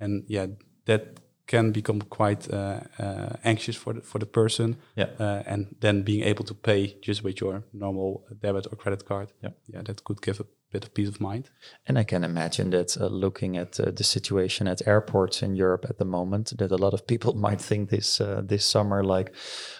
and 0.00 0.24
yeah, 0.26 0.46
that 0.86 1.20
can 1.46 1.72
become 1.72 2.00
quite 2.00 2.48
uh, 2.52 2.80
uh, 2.98 3.36
anxious 3.44 3.76
for 3.76 3.94
the, 3.94 4.00
for 4.00 4.18
the 4.18 4.26
person. 4.26 4.76
Yeah. 4.96 5.08
Uh, 5.18 5.42
and 5.46 5.76
then 5.80 6.02
being 6.02 6.22
able 6.22 6.44
to 6.44 6.54
pay 6.54 6.96
just 7.00 7.24
with 7.24 7.40
your 7.40 7.64
normal 7.72 8.24
debit 8.40 8.66
or 8.70 8.76
credit 8.76 9.04
card. 9.04 9.32
Yeah. 9.42 9.50
Yeah, 9.66 9.82
that 9.82 10.04
could 10.04 10.22
give 10.22 10.40
a 10.40 10.44
bit 10.72 10.84
of 10.84 10.94
peace 10.94 11.08
of 11.08 11.20
mind. 11.20 11.50
And 11.86 11.98
I 11.98 12.04
can 12.04 12.24
imagine 12.24 12.70
that 12.70 12.96
uh, 12.96 13.06
looking 13.06 13.56
at 13.56 13.78
uh, 13.78 13.90
the 13.90 14.04
situation 14.04 14.66
at 14.66 14.86
airports 14.86 15.42
in 15.42 15.54
Europe 15.54 15.86
at 15.88 15.98
the 15.98 16.04
moment, 16.04 16.56
that 16.58 16.72
a 16.72 16.76
lot 16.76 16.94
of 16.94 17.06
people 17.06 17.34
might 17.46 17.60
think 17.60 17.90
this 17.90 18.20
uh, 18.20 18.42
this 18.44 18.64
summer, 18.64 19.04
like, 19.04 19.32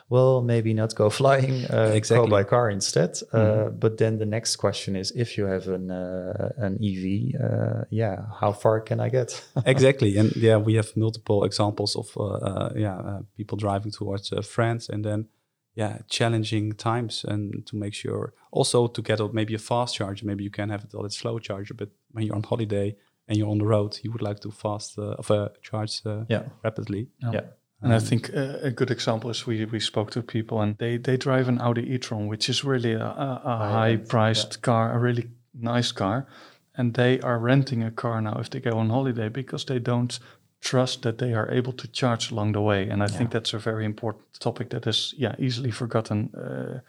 well, 0.08 0.42
maybe 0.42 0.74
not 0.74 0.94
go 0.94 1.10
flying, 1.10 1.64
uh, 1.70 1.90
exactly. 1.94 2.26
go 2.26 2.30
by 2.30 2.44
car 2.44 2.70
instead. 2.70 3.10
Uh, 3.32 3.38
mm-hmm. 3.38 3.78
But 3.78 3.98
then 3.98 4.18
the 4.18 4.26
next 4.26 4.56
question 4.56 4.96
is, 4.96 5.12
if 5.12 5.38
you 5.38 5.46
have 5.46 5.68
an 5.68 5.90
uh, 5.90 6.52
an 6.56 6.74
EV, 6.82 7.86
yeah, 7.90 8.16
how 8.40 8.52
far 8.52 8.80
can 8.80 9.00
I 9.00 9.08
get? 9.08 9.44
exactly, 9.66 10.18
and 10.18 10.34
yeah, 10.36 10.56
we 10.56 10.74
have 10.74 10.96
multiple 10.96 11.44
examples 11.44 11.96
of 11.96 12.08
yeah 12.76 13.20
people 13.36 13.58
driving 13.58 13.92
towards 13.92 14.32
France 14.46 14.88
and 14.88 15.04
then 15.04 15.28
yeah 15.74 15.98
challenging 16.08 16.72
times 16.72 17.24
and 17.24 17.66
to 17.66 17.76
make 17.76 17.94
sure 17.94 18.32
also 18.50 18.86
to 18.86 19.02
get 19.02 19.20
a, 19.20 19.28
maybe 19.32 19.54
a 19.54 19.58
fast 19.58 19.94
charger 19.94 20.26
maybe 20.26 20.44
you 20.44 20.50
can 20.50 20.68
have 20.70 20.84
it 20.84 20.94
on 20.94 21.04
a 21.04 21.10
slow 21.10 21.38
charger 21.38 21.74
but 21.74 21.88
when 22.12 22.26
you're 22.26 22.36
on 22.36 22.42
holiday 22.42 22.94
and 23.28 23.38
you're 23.38 23.48
on 23.48 23.58
the 23.58 23.66
road 23.66 23.98
you 24.02 24.10
would 24.12 24.22
like 24.22 24.40
to 24.40 24.50
fast 24.50 24.98
uh, 24.98 25.14
of 25.18 25.30
uh, 25.30 25.48
charge 25.62 26.02
uh, 26.06 26.24
yeah. 26.28 26.42
rapidly 26.62 27.08
yeah, 27.22 27.30
yeah. 27.32 27.40
And 27.82 27.92
I 27.92 27.96
um, 27.96 28.02
think 28.02 28.30
uh, 28.34 28.58
a 28.62 28.70
good 28.70 28.90
example 28.90 29.28
is 29.30 29.44
we, 29.46 29.64
we 29.64 29.80
spoke 29.80 30.12
to 30.12 30.22
people 30.22 30.60
and 30.60 30.78
they, 30.78 30.98
they 30.98 31.16
drive 31.16 31.48
an 31.48 31.60
Audi 31.60 31.92
e-tron, 31.92 32.28
which 32.28 32.48
is 32.48 32.62
really 32.62 32.92
a, 32.92 33.04
a, 33.04 33.42
a 33.44 33.56
high 33.56 33.96
priced 33.96 34.54
yeah. 34.54 34.60
car, 34.60 34.92
a 34.94 34.98
really 34.98 35.28
nice 35.52 35.90
car. 35.90 36.28
And 36.76 36.94
they 36.94 37.20
are 37.20 37.38
renting 37.38 37.82
a 37.82 37.90
car 37.90 38.20
now 38.22 38.38
if 38.38 38.50
they 38.50 38.60
go 38.60 38.78
on 38.78 38.88
holiday 38.88 39.28
because 39.28 39.64
they 39.64 39.80
don't 39.80 40.18
trust 40.62 41.02
that 41.02 41.18
they 41.18 41.34
are 41.34 41.50
able 41.50 41.72
to 41.72 41.88
charge 41.88 42.30
along 42.30 42.52
the 42.52 42.60
way. 42.60 42.88
And 42.88 43.02
I 43.02 43.06
yeah. 43.06 43.18
think 43.18 43.30
that's 43.30 43.52
a 43.52 43.58
very 43.58 43.84
important 43.84 44.24
topic 44.38 44.70
that 44.70 44.86
is 44.86 45.14
yeah 45.18 45.34
easily 45.38 45.70
forgotten. 45.70 46.30
Uh, 46.34 46.80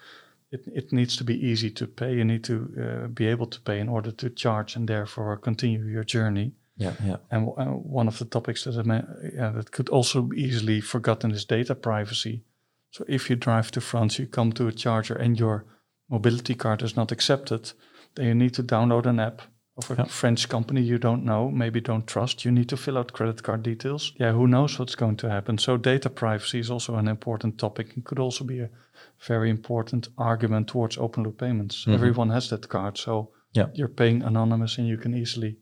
it, 0.51 0.67
it 0.67 0.91
needs 0.91 1.17
to 1.17 1.23
be 1.23 1.33
easy 1.33 1.71
to 1.71 1.87
pay. 1.87 2.15
You 2.15 2.23
need 2.23 2.43
to 2.43 2.53
uh, 2.53 3.07
be 3.07 3.25
able 3.25 3.47
to 3.47 3.59
pay 3.61 3.79
in 3.79 3.89
order 3.89 4.11
to 4.11 4.29
charge 4.29 4.75
and 4.75 4.87
therefore 4.87 5.37
continue 5.37 5.85
your 5.85 6.03
journey. 6.03 6.51
Yeah, 6.77 6.93
yeah. 7.03 7.17
And 7.31 7.49
uh, 7.57 7.65
one 7.65 8.07
of 8.07 8.17
the 8.17 8.25
topics 8.25 8.63
that 8.63 8.77
I 8.77 9.03
yeah, 9.35 9.51
that 9.51 9.71
could 9.71 9.89
also 9.89 10.21
be 10.21 10.41
easily 10.41 10.81
forgotten 10.81 11.31
is 11.31 11.45
data 11.45 11.75
privacy. 11.75 12.43
So 12.91 13.03
if 13.07 13.29
you 13.29 13.35
drive 13.35 13.71
to 13.71 13.81
France, 13.81 14.19
you 14.19 14.27
come 14.27 14.51
to 14.51 14.67
a 14.67 14.71
charger 14.71 15.15
and 15.15 15.39
your 15.39 15.65
mobility 16.09 16.55
card 16.55 16.83
is 16.83 16.95
not 16.95 17.11
accepted, 17.11 17.73
then 18.15 18.25
you 18.25 18.35
need 18.35 18.53
to 18.53 18.63
download 18.63 19.07
an 19.07 19.19
app 19.19 19.41
of 19.75 19.89
a 19.91 20.05
French 20.05 20.49
company 20.49 20.81
you 20.81 20.97
don't 20.97 21.25
know, 21.25 21.49
maybe 21.49 21.81
don't 21.81 22.05
trust, 22.05 22.45
you 22.45 22.51
need 22.51 22.69
to 22.69 22.77
fill 22.77 22.97
out 22.97 23.13
credit 23.13 23.41
card 23.41 23.63
details. 23.63 24.13
Yeah, 24.19 24.31
who 24.31 24.47
knows 24.47 24.77
what's 24.77 24.95
going 24.95 25.17
to 25.17 25.29
happen? 25.29 25.57
So 25.57 25.77
data 25.77 26.09
privacy 26.09 26.59
is 26.59 26.69
also 26.69 26.95
an 26.95 27.07
important 27.07 27.57
topic 27.57 27.95
and 27.95 28.05
could 28.05 28.19
also 28.19 28.43
be 28.43 28.59
a 28.59 28.69
very 29.19 29.49
important 29.49 30.09
argument 30.17 30.67
towards 30.67 30.97
open 30.97 31.23
loop 31.23 31.39
payments. 31.39 31.81
Mm-hmm. 31.81 31.93
Everyone 31.93 32.29
has 32.29 32.49
that 32.49 32.69
card, 32.69 32.97
so 32.97 33.31
yeah. 33.53 33.67
you're 33.73 33.87
paying 33.87 34.21
anonymous 34.21 34.77
and 34.77 34.87
you 34.87 34.97
can 34.97 35.15
easily 35.15 35.57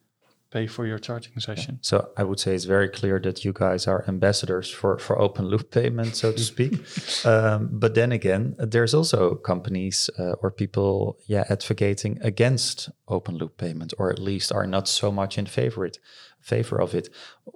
pay 0.52 0.68
for 0.68 0.86
your 0.86 1.00
charging 1.00 1.40
session. 1.40 1.80
So 1.82 2.10
I 2.18 2.24
would 2.24 2.40
say 2.40 2.54
it's 2.54 2.66
very 2.66 2.90
clear 2.90 3.20
that 3.20 3.46
you 3.46 3.54
guys 3.54 3.88
are 3.88 4.04
ambassadors 4.08 4.70
for 4.70 4.98
for 5.00 5.20
open 5.20 5.46
loop 5.46 5.72
payment, 5.72 6.16
so 6.16 6.32
to 6.32 6.44
speak. 6.44 6.74
um, 7.26 7.70
but 7.72 7.96
then 7.96 8.12
again, 8.12 8.56
there's 8.60 8.94
also 8.94 9.36
companies 9.36 10.10
uh, 10.20 10.34
or 10.42 10.52
people, 10.52 11.18
yeah, 11.26 11.46
advocating 11.50 12.20
against 12.22 12.90
open 13.08 13.38
loop 13.38 13.58
payment, 13.58 13.94
or 13.98 14.12
at 14.12 14.20
least 14.20 14.52
are 14.52 14.68
not 14.68 14.88
so 14.88 15.12
much 15.12 15.38
in 15.38 15.46
favor 15.46 15.86
it 15.86 15.98
favor 16.42 16.82
of 16.82 16.94
it. 16.94 17.10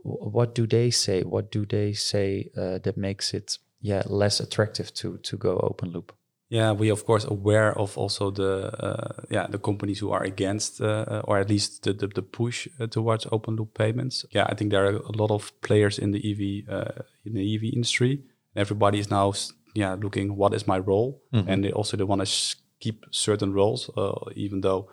What 0.04 0.56
do 0.56 0.68
they 0.68 0.92
say? 0.92 1.24
What 1.24 1.52
do 1.52 1.66
they 1.66 1.94
say 1.94 2.50
uh, 2.56 2.80
that 2.84 2.98
makes 2.98 3.34
it 3.34 3.58
yeah 3.82 4.04
less 4.08 4.40
attractive 4.40 4.94
to 4.96 5.18
to 5.18 5.38
go 5.38 5.58
open 5.58 5.92
loop? 5.92 6.14
Yeah, 6.50 6.74
we 6.74 6.90
of 6.90 7.06
course 7.06 7.26
aware 7.26 7.78
of 7.78 7.98
also 7.98 8.32
the 8.32 8.72
uh, 8.80 9.24
yeah 9.32 9.48
the 9.48 9.58
companies 9.58 10.00
who 10.00 10.12
are 10.12 10.24
against 10.24 10.80
uh, 10.80 11.06
uh 11.08 11.22
or 11.24 11.40
at 11.40 11.50
least 11.50 11.84
the 11.84 11.94
the, 11.94 12.08
the 12.08 12.22
push 12.22 12.68
uh, 12.80 12.88
towards 12.88 13.28
open 13.32 13.56
loop 13.56 13.74
payments. 13.74 14.26
Yeah, 14.32 14.46
I 14.48 14.56
think 14.56 14.72
there 14.72 14.86
are 14.86 14.96
a 14.96 15.18
lot 15.18 15.32
of 15.32 15.52
players 15.62 15.98
in 15.98 16.12
the 16.12 16.20
EV 16.20 16.70
uh, 16.70 17.04
in 17.26 17.34
the 17.34 17.56
EV 17.56 17.74
industry. 17.74 18.24
Everybody 18.56 19.00
is 19.00 19.10
now 19.10 19.34
yeah 19.74 19.96
looking 19.96 20.38
what 20.38 20.54
is 20.54 20.68
my 20.68 20.78
role, 20.78 21.24
mm-hmm. 21.34 21.50
and 21.50 21.64
they 21.64 21.72
also 21.72 21.98
they 21.98 22.04
want 22.04 22.26
to 22.26 22.56
keep 22.80 23.06
certain 23.12 23.52
roles, 23.54 23.90
uh, 23.98 24.14
even 24.36 24.62
though 24.62 24.90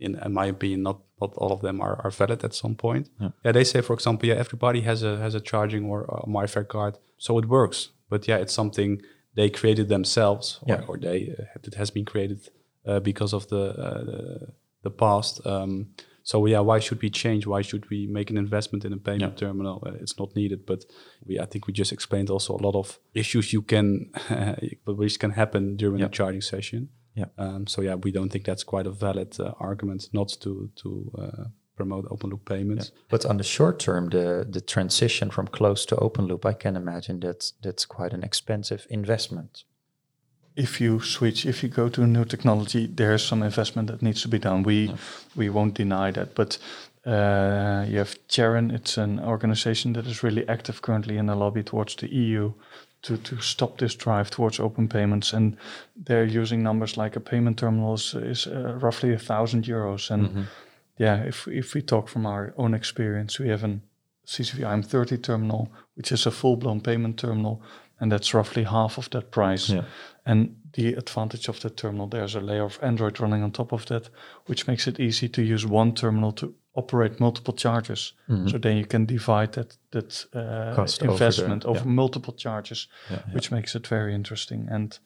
in, 0.00 0.16
in, 0.24 0.32
my 0.32 0.46
opinion 0.46 0.82
not 0.82 1.00
not 1.20 1.32
all 1.36 1.52
of 1.52 1.60
them 1.60 1.80
are, 1.80 2.00
are 2.02 2.10
valid 2.10 2.44
at 2.44 2.54
some 2.54 2.74
point. 2.74 3.08
Yeah. 3.20 3.30
yeah. 3.44 3.52
they 3.52 3.64
say 3.64 3.80
for 3.80 3.94
example 3.94 4.28
yeah 4.28 4.34
everybody 4.34 4.80
has 4.80 5.02
a 5.02 5.16
has 5.18 5.34
a 5.34 5.40
charging 5.40 5.84
or 5.84 6.02
a 6.02 6.26
MIFARE 6.26 6.66
card, 6.66 6.98
so 7.16 7.38
it 7.38 7.46
works. 7.46 7.90
But 8.08 8.26
yeah, 8.26 8.38
it's 8.38 8.52
something 8.52 9.02
they 9.34 9.50
created 9.50 9.88
themselves, 9.88 10.58
or, 10.62 10.74
yeah. 10.74 10.84
or 10.88 10.98
they 10.98 11.34
uh, 11.38 11.44
it 11.62 11.74
has 11.74 11.90
been 11.90 12.04
created 12.04 12.48
uh, 12.86 13.00
because 13.00 13.32
of 13.32 13.48
the, 13.48 13.70
uh, 13.70 14.04
the, 14.04 14.52
the 14.82 14.90
past. 14.90 15.44
Um, 15.46 15.90
so 16.22 16.44
yeah, 16.46 16.60
why 16.60 16.78
should 16.78 17.02
we 17.02 17.10
change? 17.10 17.46
Why 17.46 17.62
should 17.62 17.88
we 17.90 18.06
make 18.06 18.30
an 18.30 18.36
investment 18.36 18.84
in 18.84 18.92
a 18.92 18.96
payment 18.96 19.34
yeah. 19.34 19.48
terminal? 19.48 19.82
It's 20.00 20.18
not 20.18 20.36
needed. 20.36 20.66
But 20.66 20.84
we, 21.26 21.40
I 21.40 21.46
think 21.46 21.66
we 21.66 21.72
just 21.72 21.92
explained 21.92 22.30
also 22.30 22.54
a 22.54 22.62
lot 22.62 22.74
of 22.74 22.98
issues 23.14 23.52
you 23.52 23.62
can, 23.62 24.12
which 24.86 25.18
can 25.18 25.32
happen 25.32 25.76
during 25.76 26.00
yeah. 26.00 26.06
a 26.06 26.10
charging 26.10 26.40
session. 26.40 26.90
Yeah. 27.14 27.26
Um, 27.38 27.66
so 27.66 27.82
yeah, 27.82 27.96
we 27.96 28.12
don't 28.12 28.30
think 28.30 28.44
that's 28.44 28.64
quite 28.64 28.86
a 28.86 28.90
valid 28.90 29.38
uh, 29.40 29.52
argument 29.58 30.08
not 30.12 30.28
to 30.42 30.70
to 30.76 31.10
uh, 31.18 31.44
promote 31.80 32.06
open 32.10 32.30
loop 32.30 32.44
payments. 32.44 32.90
Yeah. 32.92 33.02
But 33.08 33.24
on 33.24 33.36
the 33.36 33.44
short 33.44 33.78
term, 33.78 34.10
the 34.10 34.46
the 34.52 34.60
transition 34.60 35.30
from 35.30 35.48
closed 35.48 35.88
to 35.88 35.96
open 35.96 36.26
loop, 36.26 36.44
I 36.44 36.54
can 36.54 36.76
imagine 36.76 37.20
that's 37.20 37.54
that's 37.62 37.86
quite 37.86 38.14
an 38.14 38.22
expensive 38.22 38.86
investment. 38.88 39.64
If 40.54 40.80
you 40.80 41.00
switch, 41.00 41.46
if 41.46 41.62
you 41.62 41.70
go 41.74 41.88
to 41.88 42.02
a 42.02 42.06
new 42.06 42.24
technology, 42.24 42.86
there's 42.96 43.28
some 43.28 43.46
investment 43.46 43.88
that 43.88 44.02
needs 44.02 44.22
to 44.22 44.28
be 44.28 44.38
done. 44.38 44.62
We 44.62 44.74
yeah. 44.74 44.96
we 45.36 45.50
won't 45.50 45.78
deny 45.78 46.12
that, 46.12 46.34
but 46.34 46.58
uh, 47.06 47.86
you 47.90 47.98
have 47.98 48.14
Charon. 48.28 48.70
It's 48.70 48.98
an 48.98 49.20
organization 49.20 49.94
that 49.94 50.06
is 50.06 50.22
really 50.22 50.44
active 50.48 50.80
currently 50.80 51.16
in 51.16 51.26
the 51.26 51.34
lobby 51.34 51.62
towards 51.62 51.96
the 51.96 52.06
EU 52.06 52.52
to, 53.02 53.16
to 53.16 53.40
stop 53.40 53.78
this 53.78 53.96
drive 53.96 54.28
towards 54.30 54.60
open 54.60 54.88
payments. 54.88 55.32
And 55.32 55.56
they're 56.06 56.40
using 56.40 56.62
numbers 56.62 56.96
like 56.96 57.16
a 57.16 57.20
payment 57.20 57.56
terminal 57.58 57.94
is, 57.94 58.14
is 58.14 58.46
uh, 58.46 58.78
roughly 58.82 59.14
a 59.14 59.18
thousand 59.18 59.66
euros. 59.66 60.10
And 60.10 60.22
mm 60.22 60.34
-hmm 60.34 60.44
yeah, 61.00 61.26
if 61.28 61.46
if 61.48 61.74
we 61.74 61.82
talk 61.82 62.08
from 62.08 62.26
our 62.26 62.52
own 62.56 62.74
experience, 62.74 63.42
we 63.42 63.48
have 63.50 63.64
a 63.66 63.78
CCV 64.26 64.60
IM30 64.60 65.22
terminal, 65.22 65.68
which 65.96 66.12
is 66.12 66.26
a 66.26 66.30
full-blown 66.30 66.80
payment 66.80 67.18
terminal, 67.18 67.62
and 67.98 68.12
that's 68.12 68.34
roughly 68.34 68.64
half 68.64 68.98
of 68.98 69.08
that 69.10 69.30
price. 69.30 69.74
Yeah. 69.74 69.84
And 70.24 70.56
the 70.72 70.94
advantage 70.98 71.48
of 71.48 71.58
that 71.60 71.76
terminal, 71.76 72.08
there's 72.08 72.36
a 72.36 72.40
layer 72.40 72.64
of 72.64 72.78
Android 72.82 73.18
running 73.20 73.42
on 73.42 73.50
top 73.50 73.72
of 73.72 73.84
that, 73.86 74.10
which 74.46 74.66
makes 74.66 74.86
it 74.86 75.00
easy 75.00 75.28
to 75.28 75.42
use 75.42 75.66
one 75.66 75.92
terminal 75.94 76.32
to 76.32 76.54
operate 76.72 77.18
multiple 77.18 77.54
charges. 77.54 78.14
So 78.46 78.58
then 78.58 78.76
you 78.76 78.86
can 78.86 79.06
divide 79.06 79.52
that 79.52 79.78
that 79.90 80.26
uh, 80.34 80.38
Mm-hmm. 80.38 80.74
Cost 80.76 81.02
over 81.02 81.06
the- 81.08 81.12
investment 81.24 81.64
over, 81.64 81.80
yeah. 81.80 81.94
multiple 81.94 82.34
charges, 82.34 82.88
yeah. 83.10 83.22
which 83.32 83.50
makes 83.50 83.74
it 83.74 83.88
very 83.88 84.14
interesting. 84.14 84.68
And 84.70 84.98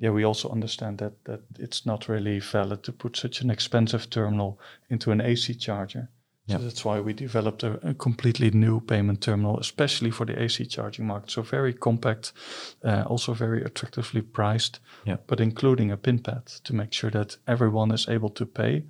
yeah, 0.00 0.14
we 0.14 0.24
also 0.26 0.48
understand 0.50 0.98
that 0.98 1.12
that 1.24 1.40
it's 1.58 1.84
not 1.86 2.08
really 2.08 2.40
valid 2.40 2.82
to 2.82 2.92
put 2.92 3.16
such 3.16 3.42
an 3.42 3.50
expensive 3.50 4.08
terminal 4.08 4.58
into 4.88 5.10
an 5.12 5.20
AC 5.20 5.54
charger. 5.54 6.08
So 6.48 6.56
Yeah. 6.56 6.64
that's 6.64 6.84
why 6.84 7.00
we 7.00 7.12
developed 7.12 7.62
a, 7.62 7.88
a 7.90 7.94
completely 7.94 8.50
new 8.50 8.80
payment 8.80 9.20
terminal, 9.20 9.58
especially 9.60 10.10
for 10.10 10.26
the 10.26 10.42
AC 10.42 10.66
charging 10.66 11.06
market. 11.06 11.30
So 11.30 11.42
very 11.42 11.72
compact, 11.72 12.32
uh, 12.84 13.04
also 13.06 13.34
very 13.34 13.62
attractively 13.64 14.22
priced, 14.22 14.80
Yeah. 15.06 15.18
but 15.26 15.40
including 15.40 15.92
a 15.92 15.96
pin 15.96 16.18
pad 16.18 16.46
to 16.64 16.74
make 16.74 16.92
sure 16.92 17.10
that 17.10 17.38
everyone 17.46 17.94
is 17.94 18.08
able 18.08 18.30
to 18.30 18.46
pay. 18.46 18.82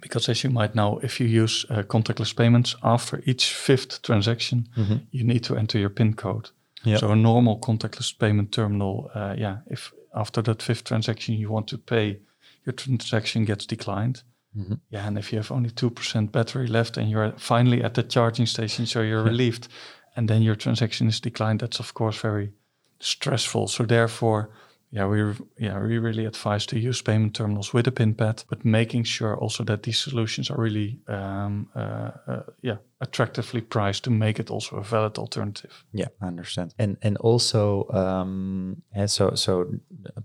Because 0.00 0.30
as 0.30 0.42
you 0.42 0.50
might 0.52 0.72
know, 0.74 0.98
if 1.02 1.20
you 1.20 1.42
use 1.42 1.66
uh, 1.70 1.82
contactless 1.86 2.34
payments 2.34 2.76
after 2.82 3.20
each 3.24 3.54
fifth 3.54 4.00
transaction, 4.02 4.68
you 5.12 5.24
need 5.24 5.44
to 5.44 5.56
enter 5.56 5.78
your 5.78 5.90
PIN 5.92 6.14
code. 6.14 6.50
Yeah. 6.84 6.98
So 6.98 7.10
a 7.10 7.16
normal 7.16 7.58
contactless 7.58 8.12
payment 8.18 8.50
terminal, 8.52 9.10
uh, 9.14 9.34
yeah, 9.38 9.58
if 9.70 9.92
after 10.16 10.42
that 10.42 10.62
fifth 10.62 10.84
transaction 10.84 11.34
you 11.34 11.50
want 11.50 11.68
to 11.68 11.78
pay, 11.78 12.20
your 12.64 12.72
transaction 12.72 13.44
gets 13.44 13.66
declined. 13.66 14.22
Mm-hmm. 14.56 14.74
Yeah, 14.90 15.06
and 15.06 15.18
if 15.18 15.32
you 15.32 15.38
have 15.38 15.52
only 15.52 15.70
two 15.70 15.90
percent 15.90 16.32
battery 16.32 16.66
left 16.66 16.96
and 16.96 17.10
you're 17.10 17.32
finally 17.36 17.84
at 17.84 17.94
the 17.94 18.02
charging 18.02 18.46
station, 18.46 18.86
so 18.86 19.02
you're 19.02 19.22
relieved, 19.22 19.68
and 20.16 20.28
then 20.28 20.42
your 20.42 20.56
transaction 20.56 21.08
is 21.08 21.20
declined, 21.20 21.60
that's 21.60 21.78
of 21.78 21.92
course 21.92 22.18
very 22.18 22.52
stressful. 22.98 23.68
So 23.68 23.84
therefore, 23.84 24.50
yeah, 24.90 25.06
we 25.06 25.34
yeah 25.58 25.78
we 25.82 25.98
really 25.98 26.26
advise 26.26 26.66
to 26.66 26.78
use 26.78 27.02
payment 27.02 27.34
terminals 27.34 27.74
with 27.74 27.86
a 27.88 27.92
pin 27.92 28.14
pad, 28.14 28.44
but 28.48 28.64
making 28.64 29.04
sure 29.04 29.36
also 29.36 29.64
that 29.64 29.82
these 29.82 29.98
solutions 29.98 30.50
are 30.50 30.60
really 30.60 31.00
um, 31.08 31.68
uh, 31.74 32.10
uh, 32.26 32.42
yeah 32.62 32.76
attractively 33.00 33.60
priced 33.60 34.04
to 34.04 34.10
make 34.10 34.38
it 34.38 34.50
also 34.50 34.76
a 34.76 34.82
valid 34.82 35.18
alternative. 35.18 35.84
Yeah, 35.92 36.08
I 36.20 36.26
understand. 36.26 36.74
And 36.78 36.96
and 37.02 37.16
also, 37.18 37.88
um, 37.90 38.82
and 38.92 39.10
so 39.10 39.34
so 39.34 39.66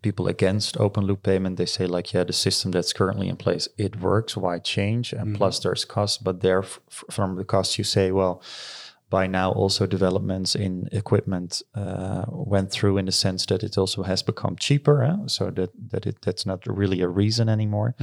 people 0.01 0.27
against 0.27 0.77
open 0.77 1.05
loop 1.05 1.23
payment, 1.23 1.57
they 1.57 1.65
say 1.65 1.87
like, 1.87 2.13
yeah, 2.13 2.23
the 2.23 2.33
system 2.33 2.71
that's 2.71 2.93
currently 2.93 3.27
in 3.27 3.37
place 3.37 3.67
it 3.77 3.99
works. 3.99 4.37
Why 4.37 4.59
change? 4.59 5.11
And 5.11 5.35
plus, 5.35 5.59
there's 5.59 5.85
cost. 5.85 6.23
But 6.23 6.41
there, 6.41 6.59
f- 6.59 6.79
from 7.09 7.35
the 7.35 7.43
cost, 7.43 7.77
you 7.77 7.83
say, 7.83 8.11
well, 8.11 8.41
by 9.11 9.27
now 9.27 9.51
also 9.51 9.85
developments 9.85 10.55
in 10.55 10.87
equipment 10.91 11.61
uh, 11.75 12.23
went 12.29 12.71
through 12.71 12.99
in 12.99 13.05
the 13.05 13.11
sense 13.11 13.45
that 13.45 13.63
it 13.63 13.77
also 13.77 14.03
has 14.03 14.23
become 14.23 14.55
cheaper. 14.55 15.05
Huh? 15.05 15.27
So 15.27 15.51
that 15.51 15.69
that 15.91 16.05
it 16.05 16.15
that's 16.25 16.45
not 16.45 16.65
really 16.65 17.01
a 17.03 17.07
reason 17.07 17.49
anymore. 17.49 17.93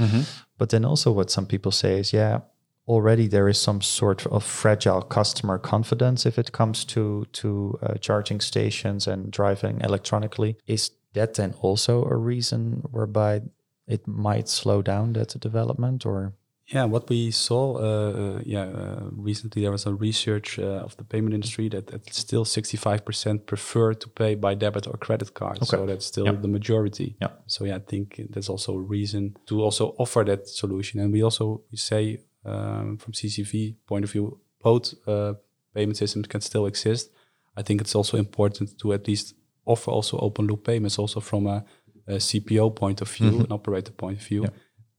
But 0.57 0.69
then 0.69 0.85
also, 0.85 1.11
what 1.11 1.31
some 1.31 1.47
people 1.47 1.71
say 1.71 1.99
is, 1.99 2.13
yeah, 2.13 2.39
already 2.87 3.27
there 3.27 3.49
is 3.49 3.61
some 3.61 3.81
sort 3.81 4.27
of 4.27 4.43
fragile 4.43 5.01
customer 5.01 5.59
confidence 5.59 6.29
if 6.29 6.37
it 6.37 6.51
comes 6.51 6.85
to 6.85 7.25
to 7.31 7.79
uh, 7.81 7.93
charging 7.99 8.41
stations 8.41 9.07
and 9.07 9.31
driving 9.31 9.81
electronically. 9.81 10.55
Is 10.65 10.91
that 11.13 11.33
then 11.33 11.53
also 11.61 12.05
a 12.05 12.15
reason 12.15 12.83
whereby 12.91 13.41
it 13.87 14.07
might 14.07 14.47
slow 14.49 14.81
down 14.81 15.13
that 15.13 15.39
development, 15.39 16.05
or 16.05 16.33
Yeah, 16.73 16.85
what 16.85 17.09
we 17.09 17.31
saw, 17.31 17.77
uh, 17.77 17.81
uh, 18.37 18.41
yeah, 18.45 18.65
uh, 18.65 19.09
recently 19.11 19.63
there 19.63 19.71
was 19.71 19.87
a 19.87 19.93
research 19.93 20.59
uh, 20.59 20.83
of 20.85 20.95
the 20.97 21.03
payment 21.03 21.33
industry 21.33 21.67
that, 21.69 21.87
that 21.87 22.13
still 22.13 22.45
65% 22.45 23.45
prefer 23.47 23.93
to 23.95 24.07
pay 24.09 24.35
by 24.35 24.53
debit 24.53 24.85
or 24.85 24.93
credit 24.97 25.33
card. 25.33 25.65
So 25.65 25.87
that's 25.87 26.05
still 26.05 26.25
Yeah. 26.25 26.33
the 26.41 26.47
majority. 26.47 27.15
Yeah. 27.21 27.31
So 27.47 27.65
yeah, 27.65 27.77
I 27.77 27.79
think 27.79 28.21
there's 28.29 28.49
also 28.49 28.73
a 28.75 28.81
reason 28.81 29.35
to 29.47 29.63
also 29.63 29.95
offer 29.97 30.23
that 30.25 30.47
solution. 30.47 30.99
And 30.99 31.11
we 31.11 31.23
also 31.23 31.63
we 31.71 31.77
say 31.77 32.19
um, 32.45 32.97
from 32.97 33.13
CCV 33.13 33.75
point 33.87 34.03
of 34.03 34.11
view, 34.11 34.39
both 34.61 34.93
uh, 35.07 35.33
payment 35.73 35.97
systems 35.97 36.27
can 36.27 36.41
still 36.41 36.67
exist. 36.67 37.09
I 37.57 37.63
think 37.63 37.81
it's 37.81 37.95
also 37.95 38.17
important 38.17 38.77
to 38.79 38.93
at 38.93 39.07
least 39.07 39.33
offer 39.65 39.89
also 39.91 40.17
open 40.19 40.45
loop 40.45 40.63
payments 40.65 40.99
also 40.99 41.19
from 41.19 41.47
a, 41.47 41.63
a 42.07 42.13
CPO 42.19 42.75
point 42.75 43.01
of 43.01 43.09
view, 43.09 43.39
an 43.39 43.51
operator 43.51 43.91
point 43.91 44.19
of 44.19 44.27
view. 44.27 44.45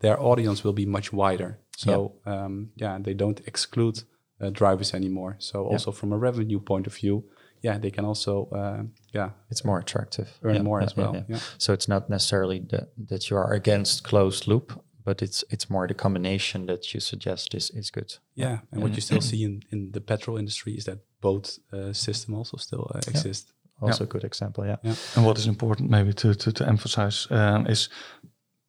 Their 0.00 0.18
audience 0.20 0.64
will 0.64 0.74
be 0.74 0.86
much 0.86 1.12
wider. 1.12 1.58
So 1.76 2.12
um, 2.26 2.70
yeah, 2.76 2.98
they 3.02 3.14
don't 3.14 3.40
exclude 3.46 4.02
uh, 4.40 4.50
drivers 4.50 4.94
anymore. 4.94 5.36
So 5.38 5.66
also 5.72 5.92
from 5.92 6.12
a 6.12 6.18
revenue 6.18 6.60
point 6.60 6.86
of 6.86 6.94
view, 6.94 7.24
yeah, 7.62 7.78
they 7.80 7.90
can 7.90 8.04
also 8.04 8.48
uh, 8.52 8.82
yeah 9.14 9.30
it's 9.50 9.64
more 9.64 9.78
attractive, 9.78 10.28
earn 10.42 10.54
Yeah, 10.54 10.62
more 10.64 10.80
yeah, 10.80 10.86
as 10.86 10.96
well. 10.96 11.14
yeah. 11.14 11.24
Yeah. 11.28 11.40
So 11.58 11.72
it's 11.72 11.86
not 11.88 12.08
necessarily 12.08 12.60
that 12.70 12.88
that 13.08 13.28
you 13.30 13.38
are 13.38 13.54
against 13.54 14.02
closed 14.02 14.46
loop, 14.46 14.72
but 15.04 15.22
it's 15.22 15.44
it's 15.50 15.68
more 15.68 15.86
the 15.86 15.94
combination 15.94 16.66
that 16.66 16.92
you 16.94 17.00
suggest 17.00 17.54
is 17.54 17.70
is 17.70 17.90
good. 17.90 18.18
Yeah, 18.34 18.58
and 18.72 18.82
what 18.82 18.92
you 18.94 19.00
still 19.00 19.20
see 19.20 19.42
in, 19.44 19.62
in 19.70 19.92
the 19.92 20.00
petrol 20.00 20.38
industry 20.38 20.72
is 20.72 20.84
that 20.84 20.98
both 21.20 21.58
uh, 21.72 21.92
system 21.92 22.34
also 22.34 22.56
still 22.56 22.90
uh, 22.94 22.98
exist. 23.06 23.52
Also 23.82 24.04
a 24.04 24.06
good 24.06 24.24
example. 24.24 24.66
Yeah. 24.66 24.94
And 25.16 25.24
what 25.24 25.38
is 25.38 25.46
important 25.46 25.90
maybe 25.90 26.12
to, 26.12 26.34
to, 26.34 26.52
to 26.52 26.64
emphasize 26.68 27.26
um, 27.30 27.66
is 27.66 27.88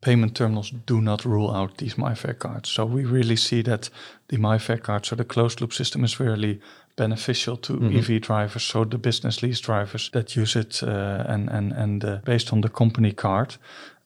payment 0.02 0.36
terminals 0.36 0.74
do 0.86 1.02
not 1.02 1.26
rule 1.26 1.52
out 1.52 1.78
these 1.78 1.96
MIFARE 1.98 2.38
cards. 2.38 2.70
So 2.70 2.86
we 2.86 3.06
really 3.06 3.36
see 3.36 3.64
that 3.64 3.90
the 4.28 4.38
MIFARE 4.38 4.82
cards, 4.82 5.08
so 5.08 5.16
the 5.16 5.24
closed 5.24 5.62
loop 5.62 5.74
system 5.74 6.04
is 6.04 6.20
really 6.20 6.60
beneficial 6.96 7.58
to 7.58 7.74
EV 7.74 8.22
drivers, 8.22 8.64
so 8.64 8.86
the 8.86 8.98
business 8.98 9.42
lease 9.42 9.62
drivers 9.62 10.10
that 10.10 10.36
use 10.36 10.60
it 10.60 10.84
uh, 10.84 11.24
and, 11.28 11.50
and, 11.50 11.72
and 11.74 12.04
uh, 12.04 12.18
based 12.24 12.54
on 12.54 12.62
the 12.62 12.70
company 12.70 13.14
card. 13.14 13.58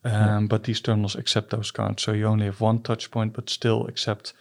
Um, 0.03 0.47
But 0.47 0.63
these 0.63 0.81
terminals 0.81 1.15
accept 1.15 1.49
those 1.49 1.71
cards. 1.71 2.03
So 2.03 2.13
you 2.13 2.27
only 2.27 2.45
have 2.45 2.61
one 2.61 2.81
touch 2.81 3.09
point, 3.09 3.33
but 3.33 3.49
still 3.49 3.87
accept 3.87 4.33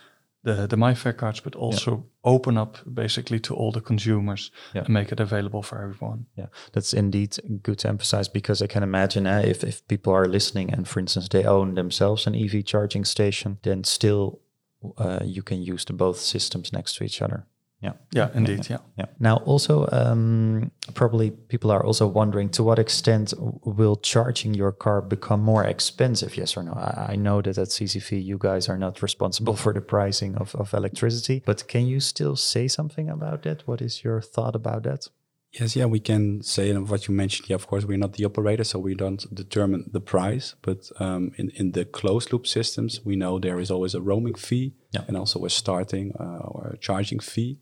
the, 0.45 0.67
the 0.67 0.77
MIFARE 0.77 1.17
cards, 1.17 1.41
but 1.41 1.55
also 1.57 2.05
open 2.23 2.57
up 2.59 2.79
basically 2.87 3.41
to 3.41 3.55
all 3.55 3.73
the 3.73 3.81
consumers 3.81 4.51
Yeah. 4.75 4.83
and 4.85 4.91
make 4.95 5.11
it 5.13 5.21
available 5.21 5.63
for 5.63 5.83
everyone. 5.83 6.27
Yeah, 6.37 6.47
that's 6.73 6.93
indeed 6.95 7.37
good 7.63 7.79
to 7.79 7.89
emphasize 7.89 8.29
because 8.29 8.63
I 8.65 8.67
can 8.69 8.83
imagine 8.83 9.27
uh, 9.27 9.43
if, 9.45 9.65
if 9.65 9.87
people 9.89 10.13
are 10.13 10.29
listening 10.29 10.73
and, 10.73 10.87
for 10.87 11.01
instance, 11.01 11.29
they 11.29 11.45
own 11.45 11.75
themselves 11.75 12.27
an 12.27 12.35
EV 12.35 12.65
charging 12.65 13.05
station, 13.07 13.59
then 13.63 13.85
still 13.85 14.41
uh, 14.99 15.21
you 15.25 15.43
can 15.43 15.63
use 15.63 15.85
the 15.87 15.93
both 15.95 16.19
systems 16.19 16.73
next 16.73 16.97
to 16.97 17.05
each 17.05 17.23
other. 17.23 17.47
Yeah. 17.85 17.93
Yeah, 18.13 18.31
indeed. 18.35 18.71
Yeah. 18.71 18.79
Yeah. 18.97 19.07
Now, 19.19 19.37
also, 19.45 19.87
um, 19.93 20.71
probably 20.95 21.31
people 21.31 21.71
are 21.71 21.85
also 21.85 22.07
wondering 22.07 22.49
to 22.51 22.63
what 22.65 22.79
extent 22.79 23.35
will 23.79 23.97
charging 23.97 24.55
your 24.55 24.73
car 24.73 25.03
become 25.03 25.43
more 25.43 25.65
expensive? 25.65 26.37
Yes 26.37 26.57
or 26.57 26.63
no? 26.63 26.73
I, 26.73 27.13
I 27.13 27.17
know 27.17 27.43
that 27.43 27.59
at 27.59 27.69
CCV, 27.69 28.25
you 28.25 28.39
guys 28.39 28.69
are 28.71 28.79
not 28.79 29.03
responsible 29.03 29.55
for 29.63 29.73
the 29.75 29.81
pricing 29.83 30.37
of, 30.37 30.55
of 30.55 30.73
electricity, 30.73 31.43
but 31.45 31.69
can 31.69 31.87
you 31.87 32.01
still 32.01 32.37
say 32.37 32.69
something 32.69 33.11
about 33.11 33.43
that? 33.43 33.69
What 33.69 33.83
is 33.83 34.03
your 34.05 34.21
thought 34.23 34.57
about 34.57 34.83
that? 34.85 35.09
Yes, 35.61 35.77
yeah, 35.77 35.85
we 35.87 36.01
can 36.01 36.43
say 36.43 36.71
and 36.71 36.89
what 36.89 37.07
you 37.07 37.15
mentioned. 37.15 37.49
Yeah, 37.49 37.55
of 37.57 37.67
course, 37.69 37.85
we're 37.85 37.99
not 37.99 38.15
the 38.15 38.25
operator, 38.25 38.65
so 38.65 38.79
we 38.81 38.95
don't 38.97 39.23
determine 39.33 39.85
the 39.93 40.01
price. 40.01 40.57
But 40.63 40.91
um, 40.99 41.31
in 41.37 41.51
in 41.55 41.73
the 41.73 41.85
closed 41.85 42.33
loop 42.33 42.47
systems, 42.47 43.01
we 43.05 43.15
know 43.15 43.39
there 43.39 43.61
is 43.61 43.71
always 43.71 43.95
a 43.95 44.01
roaming 44.01 44.35
fee 44.39 44.73
Yeah. 44.91 45.05
and 45.07 45.17
also 45.17 45.45
a 45.45 45.49
starting 45.49 46.13
uh, 46.19 46.49
or 46.49 46.73
a 46.75 46.79
charging 46.79 47.21
fee. 47.23 47.59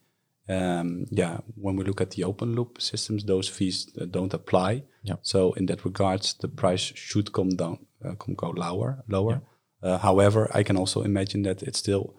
Um, 0.49 1.07
yeah, 1.11 1.39
when 1.55 1.77
we 1.77 1.85
look 1.85 2.01
at 2.01 2.11
the 2.13 2.25
open 2.25 2.55
loop 2.55 2.81
systems, 2.83 3.25
those 3.25 3.49
fees 3.49 3.91
uh, 4.01 4.07
don't 4.07 4.35
apply. 4.35 4.83
Yeah. 5.03 5.17
So 5.23 5.53
in 5.53 5.67
that 5.67 5.85
regards, 5.85 6.35
the 6.35 6.49
price 6.49 6.93
should 6.95 7.33
come 7.33 7.51
down, 7.51 7.79
uh, 8.05 8.15
come 8.15 8.35
go 8.35 8.51
lower, 8.51 9.05
lower. 9.09 9.43
Uh, 9.83 9.99
however, 9.99 10.49
I 10.55 10.63
can 10.63 10.77
also 10.77 11.03
imagine 11.03 11.43
that 11.43 11.63
it's 11.63 11.79
still 11.79 12.15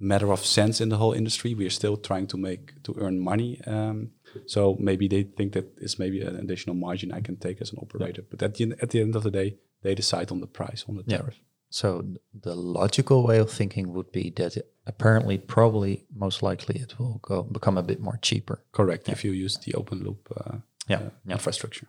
a 0.00 0.04
matter 0.04 0.32
of 0.32 0.44
sense 0.44 0.80
in 0.80 0.88
the 0.88 0.96
whole 0.96 1.12
industry. 1.12 1.54
We 1.54 1.66
are 1.66 1.70
still 1.70 1.96
trying 1.96 2.26
to 2.28 2.36
make 2.36 2.82
to 2.84 2.94
earn 2.98 3.20
money. 3.20 3.60
Um, 3.66 4.10
so 4.46 4.76
maybe 4.80 5.06
they 5.08 5.22
think 5.22 5.52
that 5.52 5.66
it's 5.80 5.98
maybe 5.98 6.20
an 6.20 6.36
additional 6.36 6.74
margin 6.76 7.12
I 7.12 7.20
can 7.20 7.36
take 7.36 7.60
as 7.60 7.72
an 7.72 7.78
operator. 7.80 8.22
But 8.28 8.42
at 8.42 8.54
the 8.54 8.64
end, 8.64 8.74
at 8.82 8.90
the 8.90 9.00
end 9.00 9.14
of 9.16 9.22
the 9.22 9.30
day, 9.30 9.56
they 9.82 9.94
decide 9.94 10.32
on 10.32 10.40
the 10.40 10.46
price 10.48 10.84
on 10.88 10.96
the 10.96 11.04
Yeah. 11.06 11.18
tariff. 11.18 11.40
So 11.74 12.04
the 12.32 12.54
logical 12.54 13.24
way 13.26 13.38
of 13.40 13.50
thinking 13.50 13.92
would 13.94 14.12
be 14.12 14.30
that 14.36 14.56
apparently, 14.86 15.38
probably, 15.38 16.04
most 16.14 16.40
likely, 16.40 16.76
it 16.80 16.94
will 17.00 17.18
go 17.20 17.42
become 17.42 17.76
a 17.76 17.82
bit 17.82 18.00
more 18.00 18.16
cheaper. 18.22 18.62
Correct. 18.70 19.08
If 19.08 19.24
you 19.24 19.32
use 19.32 19.58
the 19.64 19.74
open 19.74 19.98
loop 20.04 20.28
uh, 20.36 20.58
Yeah. 20.86 20.98
uh, 20.98 21.10
yeah. 21.26 21.32
infrastructure. 21.32 21.88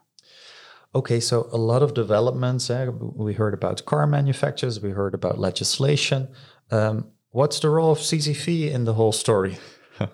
Okay, 0.94 1.20
so 1.20 1.36
a 1.52 1.58
lot 1.58 1.84
of 1.84 1.94
developments. 1.94 2.70
eh, 2.70 2.88
we 3.26 3.34
heard 3.34 3.54
about 3.54 3.86
car 3.86 4.08
manufacturers. 4.08 4.80
We 4.82 4.90
heard 4.92 5.14
about 5.14 5.38
legislation. 5.38 6.30
Um, 6.72 7.12
what's 7.30 7.60
the 7.60 7.70
role 7.70 7.92
of 7.92 8.00
CCV 8.00 8.72
in 8.76 8.86
the 8.86 8.94
whole 8.94 9.12
story? 9.14 9.58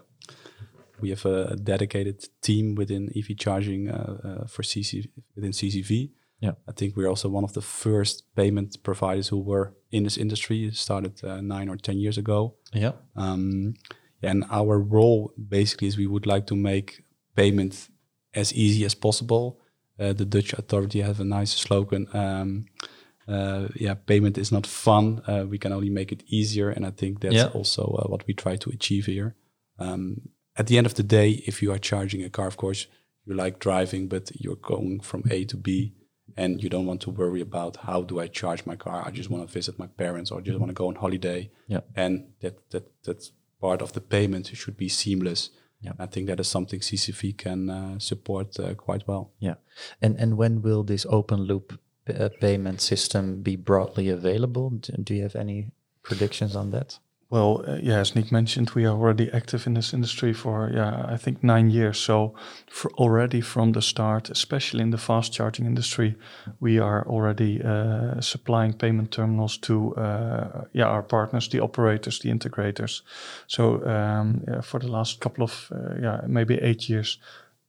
We 1.02 1.10
have 1.10 1.26
a 1.26 1.56
dedicated 1.56 2.18
team 2.42 2.76
within 2.76 3.10
EV 3.16 3.38
charging 3.38 3.90
uh, 3.90 4.18
uh, 4.24 4.48
for 4.48 4.64
CC 4.64 5.08
within 5.36 5.52
CCV. 5.52 6.12
Yeah. 6.42 6.56
I 6.68 6.72
think 6.74 6.96
we're 6.96 7.10
also 7.10 7.30
one 7.30 7.44
of 7.46 7.54
the 7.54 7.62
first 7.62 8.24
payment 8.36 8.82
providers 8.84 9.30
who 9.30 9.40
were 9.40 9.74
in 9.90 10.04
this 10.04 10.18
industry. 10.18 10.66
It 10.66 10.76
started 10.76 11.24
uh, 11.24 11.42
nine 11.42 11.70
or 11.70 11.78
ten 11.78 11.98
years 12.00 12.18
ago. 12.18 12.56
Yeah. 12.74 12.94
Um, 13.16 13.74
And 14.24 14.44
our 14.52 14.80
role 14.80 15.34
basically 15.36 15.88
is 15.88 15.98
we 15.98 16.06
would 16.08 16.26
like 16.28 16.46
to 16.48 16.56
make 16.56 17.04
payment 17.36 17.90
as 18.34 18.54
easy 18.54 18.86
as 18.86 18.96
possible. 18.96 19.60
Uh, 20.00 20.14
the 20.14 20.26
Dutch 20.26 20.54
authority 20.54 21.02
have 21.02 21.20
a 21.22 21.24
nice 21.26 21.52
slogan. 21.58 22.08
Um, 22.14 22.66
uh, 23.28 23.68
yeah, 23.76 23.96
payment 24.06 24.38
is 24.38 24.52
not 24.52 24.68
fun. 24.68 25.22
Uh, 25.28 25.46
we 25.50 25.58
can 25.58 25.72
only 25.72 25.90
make 25.90 26.12
it 26.12 26.24
easier, 26.28 26.70
and 26.70 26.86
I 26.86 26.92
think 26.92 27.20
that's 27.20 27.36
Yeah. 27.36 27.50
also 27.54 27.82
uh, 27.84 28.08
what 28.10 28.26
we 28.28 28.34
try 28.34 28.58
to 28.58 28.70
achieve 28.70 29.12
here. 29.12 29.36
Um, 29.80 30.30
at 30.56 30.68
the 30.68 30.78
end 30.78 30.86
of 30.86 30.94
the 30.94 31.04
day, 31.04 31.42
if 31.48 31.62
you 31.62 31.72
are 31.72 31.80
charging 31.80 32.24
a 32.24 32.30
car, 32.30 32.48
of 32.48 32.56
course, 32.58 32.88
you 33.26 33.36
like 33.36 33.58
driving, 33.60 34.08
but 34.10 34.32
you're 34.36 34.60
going 34.62 35.02
from 35.04 35.24
A 35.32 35.46
to 35.46 35.58
B, 35.58 35.94
and 36.38 36.62
you 36.64 36.70
don't 36.70 36.86
want 36.86 37.02
to 37.02 37.10
worry 37.10 37.42
about 37.42 37.78
how 37.78 38.02
do 38.02 38.20
I 38.20 38.28
charge 38.28 38.66
my 38.66 38.76
car. 38.76 39.04
I 39.06 39.12
just 39.12 39.30
want 39.30 39.48
to 39.48 39.52
visit 39.52 39.78
my 39.80 39.88
parents, 39.88 40.32
or 40.32 40.40
I 40.40 40.42
just 40.42 40.60
want 40.60 40.70
to 40.70 40.74
go 40.74 40.88
on 40.88 40.96
holiday. 40.96 41.50
Yeah. 41.68 41.82
and 41.96 42.34
that 42.40 42.70
that 42.72 42.92
that's 43.04 43.32
part 43.60 43.82
of 43.82 43.94
the 43.94 44.02
payment. 44.02 44.52
It 44.52 44.58
should 44.58 44.78
be 44.78 44.90
seamless. 44.90 45.50
Yeah. 45.82 45.94
I 45.98 46.06
think 46.06 46.28
that 46.28 46.40
is 46.40 46.48
something 46.48 46.80
CCV 46.80 47.38
can 47.38 47.70
uh, 47.70 48.00
support 48.00 48.60
uh, 48.60 48.74
quite 48.76 49.08
well. 49.08 49.32
Yeah. 49.40 49.56
And 50.02 50.16
and 50.20 50.38
when 50.38 50.62
will 50.62 50.84
this 50.84 51.06
open 51.10 51.42
loop 51.42 51.80
uh, 52.08 52.30
payment 52.40 52.82
system 52.82 53.42
be 53.42 53.56
broadly 53.56 54.10
available? 54.10 54.70
Do, 54.72 54.94
do 55.04 55.14
you 55.16 55.24
have 55.24 55.36
any 55.36 55.72
predictions 56.04 56.56
on 56.56 56.72
that? 56.72 57.00
Well, 57.32 57.64
uh, 57.66 57.78
yeah, 57.82 58.00
as 58.00 58.12
Niek 58.12 58.30
mentioned, 58.30 58.72
we 58.72 58.86
are 58.86 58.94
already 58.94 59.32
active 59.32 59.66
in 59.66 59.74
this 59.74 59.94
industry 59.94 60.34
for, 60.34 60.70
yeah, 60.74 61.06
I 61.08 61.16
think 61.16 61.42
nine 61.42 61.70
years. 61.70 61.98
So 61.98 62.36
already 62.96 63.40
from 63.40 63.72
the 63.72 63.82
start, 63.82 64.30
especially 64.30 64.82
in 64.82 64.92
the 64.92 64.98
fast 64.98 65.32
charging 65.32 65.66
industry, 65.66 66.16
we 66.60 66.78
are 66.78 67.08
already 67.08 67.62
uh, 67.64 68.20
supplying 68.20 68.74
payment 68.74 69.12
terminals 69.12 69.58
to, 69.60 69.96
uh, 69.96 70.66
yeah, 70.74 70.88
our 70.88 71.04
partners, 71.04 71.48
the 71.48 71.62
operators, 71.62 72.20
the 72.20 72.30
integrators. 72.30 73.02
So 73.48 73.82
um, 73.86 74.44
yeah, 74.48 74.60
for 74.62 74.82
the 74.82 74.92
last 74.92 75.22
couple 75.22 75.46
of, 75.46 75.72
uh, 75.72 76.02
yeah, 76.02 76.22
maybe 76.28 76.56
eight 76.62 76.90
years, 76.90 77.18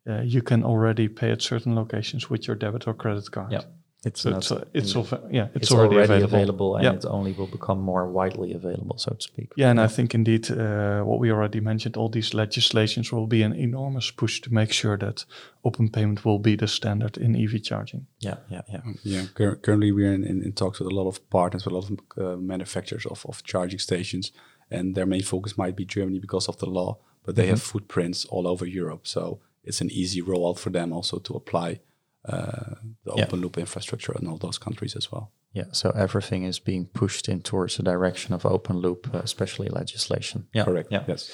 uh, 0.08 0.22
you 0.22 0.42
can 0.42 0.64
already 0.64 1.06
pay 1.06 1.30
at 1.30 1.40
certain 1.40 1.76
locations 1.76 2.28
with 2.28 2.48
your 2.48 2.56
debit 2.56 2.88
or 2.88 2.94
credit 2.94 3.30
card. 3.30 3.52
Yeah. 3.52 3.62
It's 4.04 4.22
So 4.22 4.30
not 4.30 4.38
it's, 4.38 4.50
uh, 4.52 4.64
it's, 4.74 4.94
in- 4.94 5.04
yeah, 5.30 5.44
it's, 5.54 5.62
it's 5.62 5.72
already, 5.72 5.94
already, 5.94 6.12
available. 6.24 6.34
available, 6.36 6.76
and 6.76 6.84
Yeah. 6.84 6.94
it 6.94 7.04
only 7.04 7.32
will 7.32 7.46
become 7.46 7.80
more 7.80 8.10
widely 8.10 8.52
available, 8.52 8.98
so 8.98 9.12
to 9.14 9.20
speak. 9.20 9.52
Yeah, 9.56 9.70
and 9.70 9.80
I 9.80 9.86
think 9.86 10.12
indeed 10.14 10.50
uh, 10.50 11.02
what 11.02 11.20
we 11.20 11.30
already 11.30 11.60
mentioned, 11.60 11.96
all 11.96 12.08
these 12.08 12.34
legislations 12.34 13.12
will 13.12 13.28
be 13.28 13.42
an 13.44 13.52
enormous 13.52 14.10
push 14.10 14.40
to 14.40 14.52
make 14.52 14.72
sure 14.72 14.96
that 14.98 15.24
open 15.62 15.88
payment 15.88 16.24
will 16.24 16.40
be 16.40 16.56
the 16.56 16.66
standard 16.66 17.16
in 17.16 17.36
EV 17.36 17.62
charging. 17.62 18.06
Yeah, 18.18 18.38
yeah, 18.50 18.62
yeah. 18.72 18.80
Yeah, 19.04 19.24
cur- 19.34 19.56
currently 19.56 19.92
we're 19.92 20.12
in, 20.14 20.24
in, 20.24 20.42
in 20.42 20.52
talks 20.52 20.80
with 20.80 20.88
a 20.90 20.94
lot 20.94 21.06
of 21.06 21.20
partners, 21.30 21.64
with 21.64 21.72
a 21.72 21.76
lot 21.78 21.88
of 21.90 21.98
uh, 22.18 22.36
manufacturers 22.40 23.06
of, 23.06 23.24
of 23.26 23.44
charging 23.44 23.78
stations, 23.78 24.32
and 24.70 24.94
their 24.96 25.06
main 25.06 25.22
focus 25.22 25.56
might 25.56 25.76
be 25.76 25.84
Germany 25.84 26.18
because 26.18 26.48
of 26.48 26.56
the 26.58 26.66
law, 26.68 26.98
but 27.24 27.36
they 27.36 27.46
have 27.46 27.62
footprints 27.62 28.24
all 28.24 28.46
over 28.48 28.66
Europe, 28.66 29.06
so 29.06 29.38
it's 29.64 29.80
an 29.80 29.90
easy 29.92 30.20
rollout 30.20 30.58
for 30.58 30.70
them 30.70 30.92
also 30.92 31.18
to 31.20 31.34
apply 31.34 31.78
uh, 32.24 32.74
the 33.04 33.12
Yeah. 33.16 33.24
open 33.24 33.40
loop 33.40 33.58
infrastructure 33.58 34.14
in 34.20 34.26
all 34.28 34.38
those 34.38 34.58
countries 34.58 34.96
as 34.96 35.10
well. 35.12 35.32
Yeah, 35.52 35.66
so 35.72 35.90
everything 35.90 36.44
is 36.44 36.60
being 36.60 36.86
pushed 36.86 37.28
in 37.28 37.42
towards 37.42 37.76
the 37.76 37.82
direction 37.82 38.34
of 38.34 38.46
open 38.46 38.76
loop, 38.78 39.08
uh, 39.14 39.18
especially 39.18 39.68
legislation. 39.68 40.46
Yeah, 40.54 40.64
Correct. 40.64 40.88
Yeah. 40.92 41.04
Yes. 41.08 41.30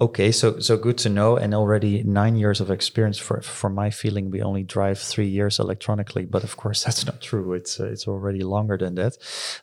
Okay, 0.00 0.30
so 0.32 0.60
so 0.60 0.76
good 0.76 0.96
to 0.98 1.08
know, 1.08 1.36
and 1.36 1.52
already 1.54 2.04
nine 2.04 2.36
years 2.36 2.60
of 2.60 2.70
experience. 2.70 3.18
For 3.18 3.40
for 3.42 3.68
my 3.70 3.90
feeling, 3.90 4.30
we 4.30 4.42
only 4.42 4.62
drive 4.62 4.98
three 5.00 5.26
years 5.28 5.58
electronically, 5.58 6.24
but 6.26 6.44
of 6.44 6.56
course 6.56 6.84
that's 6.86 7.04
not 7.06 7.20
true. 7.20 7.52
It's 7.56 7.80
uh, 7.80 7.90
it's 7.92 8.06
already 8.06 8.42
longer 8.44 8.78
than 8.78 8.94
that. 8.94 9.16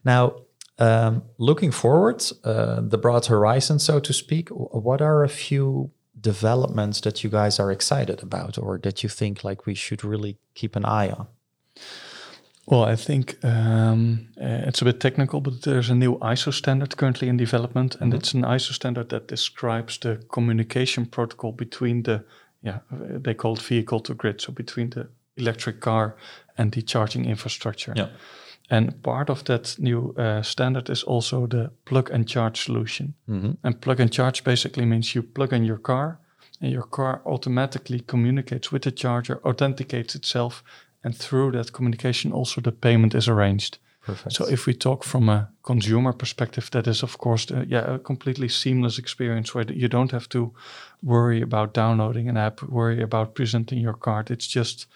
Now, 0.04 0.34
um, 0.78 1.23
looking 1.38 1.71
forward, 1.71 2.21
uh, 2.43 2.82
the 2.82 2.97
broad 2.97 3.25
horizon, 3.28 3.80
so 3.80 3.99
to 4.01 4.12
speak. 4.13 4.49
What 4.51 5.01
are 5.01 5.23
a 5.23 5.30
few 5.30 5.91
developments 6.19 7.01
that 7.01 7.23
you 7.23 7.30
guys 7.30 7.60
are 7.60 7.71
excited 7.71 8.23
about, 8.23 8.58
or 8.58 8.80
that 8.80 9.04
you 9.04 9.10
think 9.10 9.43
like 9.43 9.65
we 9.65 9.75
should 9.75 10.04
really 10.04 10.38
keep 10.54 10.75
an 10.75 10.86
eye 10.86 11.10
on? 11.10 11.28
Well, 12.67 12.84
I 12.84 12.95
think 12.95 13.38
um, 13.43 14.28
uh, 14.41 14.67
it's 14.67 14.82
a 14.82 14.86
bit 14.86 14.99
technical, 14.99 15.39
but 15.39 15.62
there's 15.62 15.89
a 15.89 15.95
new 15.95 16.17
ISO 16.17 16.51
standard 16.51 16.97
currently 16.97 17.28
in 17.28 17.38
development, 17.38 17.95
and 17.99 18.13
it's 18.13 18.34
an 18.34 18.41
ISO 18.41 18.71
standard 18.73 19.10
that 19.10 19.28
describes 19.28 19.99
the 19.99 20.17
communication 20.30 21.06
protocol 21.06 21.51
between 21.51 22.04
the, 22.04 22.23
yeah, 22.63 22.80
they 22.89 23.36
call 23.36 23.54
it 23.54 23.62
vehicle 23.62 23.99
to 23.99 24.15
grid, 24.15 24.41
so 24.41 24.51
between 24.51 24.89
the 24.89 25.08
electric 25.38 25.80
car 25.80 26.15
and 26.58 26.71
the 26.71 26.82
charging 26.82 27.25
infrastructure. 27.25 27.93
And 28.69 29.01
part 29.04 29.30
of 29.30 29.43
that 29.43 29.75
new 29.80 30.15
uh, 30.17 30.41
standard 30.41 30.89
is 30.89 31.04
also 31.04 31.47
the 31.47 31.71
plug 31.86 32.10
and 32.12 32.28
charge 32.28 32.63
solution. 32.63 33.13
And 33.63 33.82
plug 33.82 33.99
and 33.99 34.12
charge 34.12 34.43
basically 34.43 34.86
means 34.86 35.13
you 35.13 35.23
plug 35.23 35.54
in 35.54 35.65
your 35.65 35.78
car, 35.78 36.19
and 36.62 36.71
your 36.71 36.88
car 36.88 37.21
automatically 37.25 37.99
communicates 37.99 38.71
with 38.71 38.82
the 38.82 38.91
charger, 38.91 39.39
authenticates 39.43 40.15
itself, 40.15 40.63
and 41.04 41.15
through 41.15 41.51
that 41.51 41.71
communication, 41.71 42.32
also 42.32 42.62
the 42.62 42.71
payment 42.71 43.13
is 43.13 43.28
arranged. 43.28 43.78
Perfect. 44.06 44.36
So 44.36 44.45
if 44.47 44.67
we 44.67 44.73
talk 44.73 45.04
from 45.04 45.30
a 45.30 45.49
consumer 45.63 46.13
perspective, 46.13 46.69
that 46.71 46.88
is 46.88 47.04
of 47.04 47.17
course 47.17 47.45
the, 47.45 47.65
yeah 47.67 47.95
a 47.95 47.99
completely 47.99 48.49
seamless 48.49 48.99
experience 48.99 49.56
where 49.56 49.71
you 49.71 49.88
don't 49.88 50.12
have 50.12 50.28
to 50.30 50.54
worry 51.01 51.41
about 51.41 51.73
downloading 51.73 52.30
an 52.30 52.38
app, 52.38 52.62
worry 52.62 53.01
about 53.01 53.34
presenting 53.34 53.80
your 53.80 53.97
card. 53.97 54.30
It's 54.30 54.47
just 54.47 54.88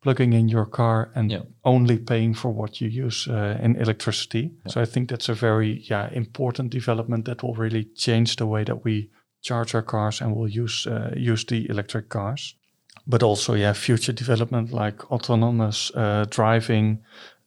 plugging 0.00 0.32
in 0.32 0.48
your 0.48 0.66
car 0.66 1.10
and 1.14 1.30
Yeah. 1.30 1.42
only 1.62 1.98
paying 1.98 2.34
for 2.34 2.52
what 2.54 2.80
you 2.80 2.88
use 3.06 3.30
uh, 3.30 3.58
in 3.64 3.76
electricity. 3.76 4.50
So 4.66 4.80
I 4.80 4.86
think 4.86 5.08
that's 5.08 5.28
a 5.28 5.34
very 5.34 5.82
yeah 5.90 6.10
important 6.12 6.72
development 6.72 7.24
that 7.24 7.42
will 7.42 7.54
really 7.54 7.84
change 7.94 8.36
the 8.36 8.46
way 8.46 8.64
that 8.64 8.84
we 8.84 9.10
charge 9.40 9.74
our 9.74 9.84
cars 9.84 10.20
and 10.20 10.34
will 10.34 10.48
use 10.62 10.90
uh, 10.90 11.12
use 11.16 11.44
the 11.46 11.66
electric 11.68 12.08
cars. 12.08 12.56
But 13.06 13.22
also, 13.22 13.54
yeah, 13.54 13.74
future 13.74 14.12
development 14.14 14.70
like 14.70 15.10
autonomous 15.10 15.90
uh, 15.94 16.26
driving. 16.28 16.98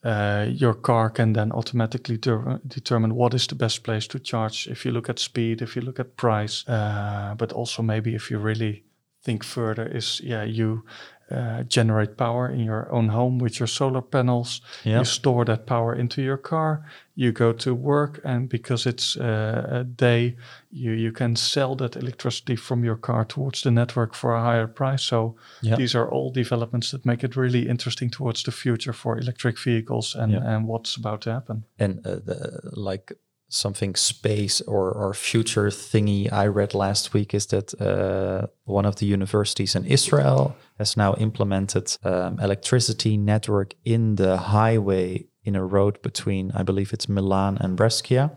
Uh, 0.04 0.48
your 0.50 0.74
car 0.74 1.12
can 1.12 1.34
then 1.34 1.52
automatically 1.52 2.18
determine 2.18 3.14
what 3.16 3.34
is 3.34 3.46
the 3.48 3.56
best 3.56 3.84
place 3.84 4.08
to 4.08 4.20
charge. 4.20 4.68
If 4.72 4.84
you 4.86 4.92
look 4.94 5.10
at 5.10 5.20
speed, 5.20 5.62
if 5.62 5.76
you 5.76 5.84
look 5.84 6.00
at 6.00 6.16
price, 6.16 6.66
uh, 6.68 7.36
but 7.38 7.54
also 7.54 7.84
maybe 7.84 8.16
if 8.16 8.32
you 8.32 8.40
really 8.40 8.84
think 9.24 9.44
further, 9.44 9.86
is 9.86 10.20
yeah, 10.24 10.44
you 10.44 10.84
uh, 11.32 11.64
generate 11.68 12.16
power 12.16 12.50
in 12.50 12.60
your 12.60 12.88
own 12.92 13.10
home 13.10 13.40
with 13.44 13.60
your 13.60 13.68
solar 13.68 14.02
panels. 14.02 14.62
Yeah. 14.84 14.98
You 15.00 15.06
store 15.06 15.46
that 15.46 15.66
power 15.66 15.96
into 15.96 16.22
your 16.22 16.38
car. 16.38 16.84
You 17.16 17.32
go 17.32 17.54
to 17.54 17.74
work, 17.76 18.20
and 18.24 18.50
because 18.50 18.90
it's 18.90 19.18
uh, 19.18 19.80
a 19.82 19.84
day, 19.84 20.36
you 20.72 20.92
you 20.92 21.12
can 21.12 21.36
sell 21.36 21.76
that 21.76 21.96
electricity 21.96 22.56
from 22.56 22.84
your 22.86 22.98
car 23.00 23.26
towards 23.26 23.62
the 23.62 23.72
network 23.72 24.14
for 24.16 24.34
a 24.36 24.42
higher 24.42 24.68
price. 24.68 25.04
So 25.04 25.36
Yeah. 25.62 25.78
these 25.78 25.98
are 25.98 26.10
all 26.10 26.32
developments 26.34 26.92
that 26.92 27.06
make 27.06 27.24
it 27.26 27.36
really 27.36 27.68
interesting 27.70 28.12
towards 28.12 28.44
the 28.44 28.52
future 28.52 28.94
for 28.94 29.18
electric 29.20 29.60
vehicles 29.66 30.16
and 30.16 30.32
Yeah. 30.32 30.56
and 30.56 30.68
what's 30.68 30.98
about 30.98 31.22
to 31.22 31.32
happen. 31.32 31.64
and 31.80 32.00
uh, 32.08 32.16
the, 32.26 32.60
like 32.76 33.14
something 33.52 33.96
space 33.96 34.62
or, 34.62 34.92
or 34.92 35.14
future 35.14 35.70
thingy 35.70 36.32
I 36.32 36.48
read 36.48 36.74
last 36.74 37.14
week 37.14 37.34
is 37.34 37.48
that 37.48 37.80
uh, 37.82 38.48
one 38.64 38.86
of 38.86 38.96
the 38.96 39.06
universities 39.06 39.76
in 39.76 39.86
Israel 39.86 40.56
has 40.78 40.96
now 40.96 41.14
implemented 41.16 41.98
um, 42.04 42.40
electricity 42.40 43.18
network 43.18 43.74
in 43.84 44.16
the 44.16 44.38
highway 44.38 45.28
in 45.44 45.56
a 45.56 45.66
road 45.66 46.02
between 46.02 46.52
I 46.56 46.64
believe 46.64 46.94
it's 46.94 47.10
Milan 47.10 47.58
and 47.60 47.76
Brescia. 47.76 48.32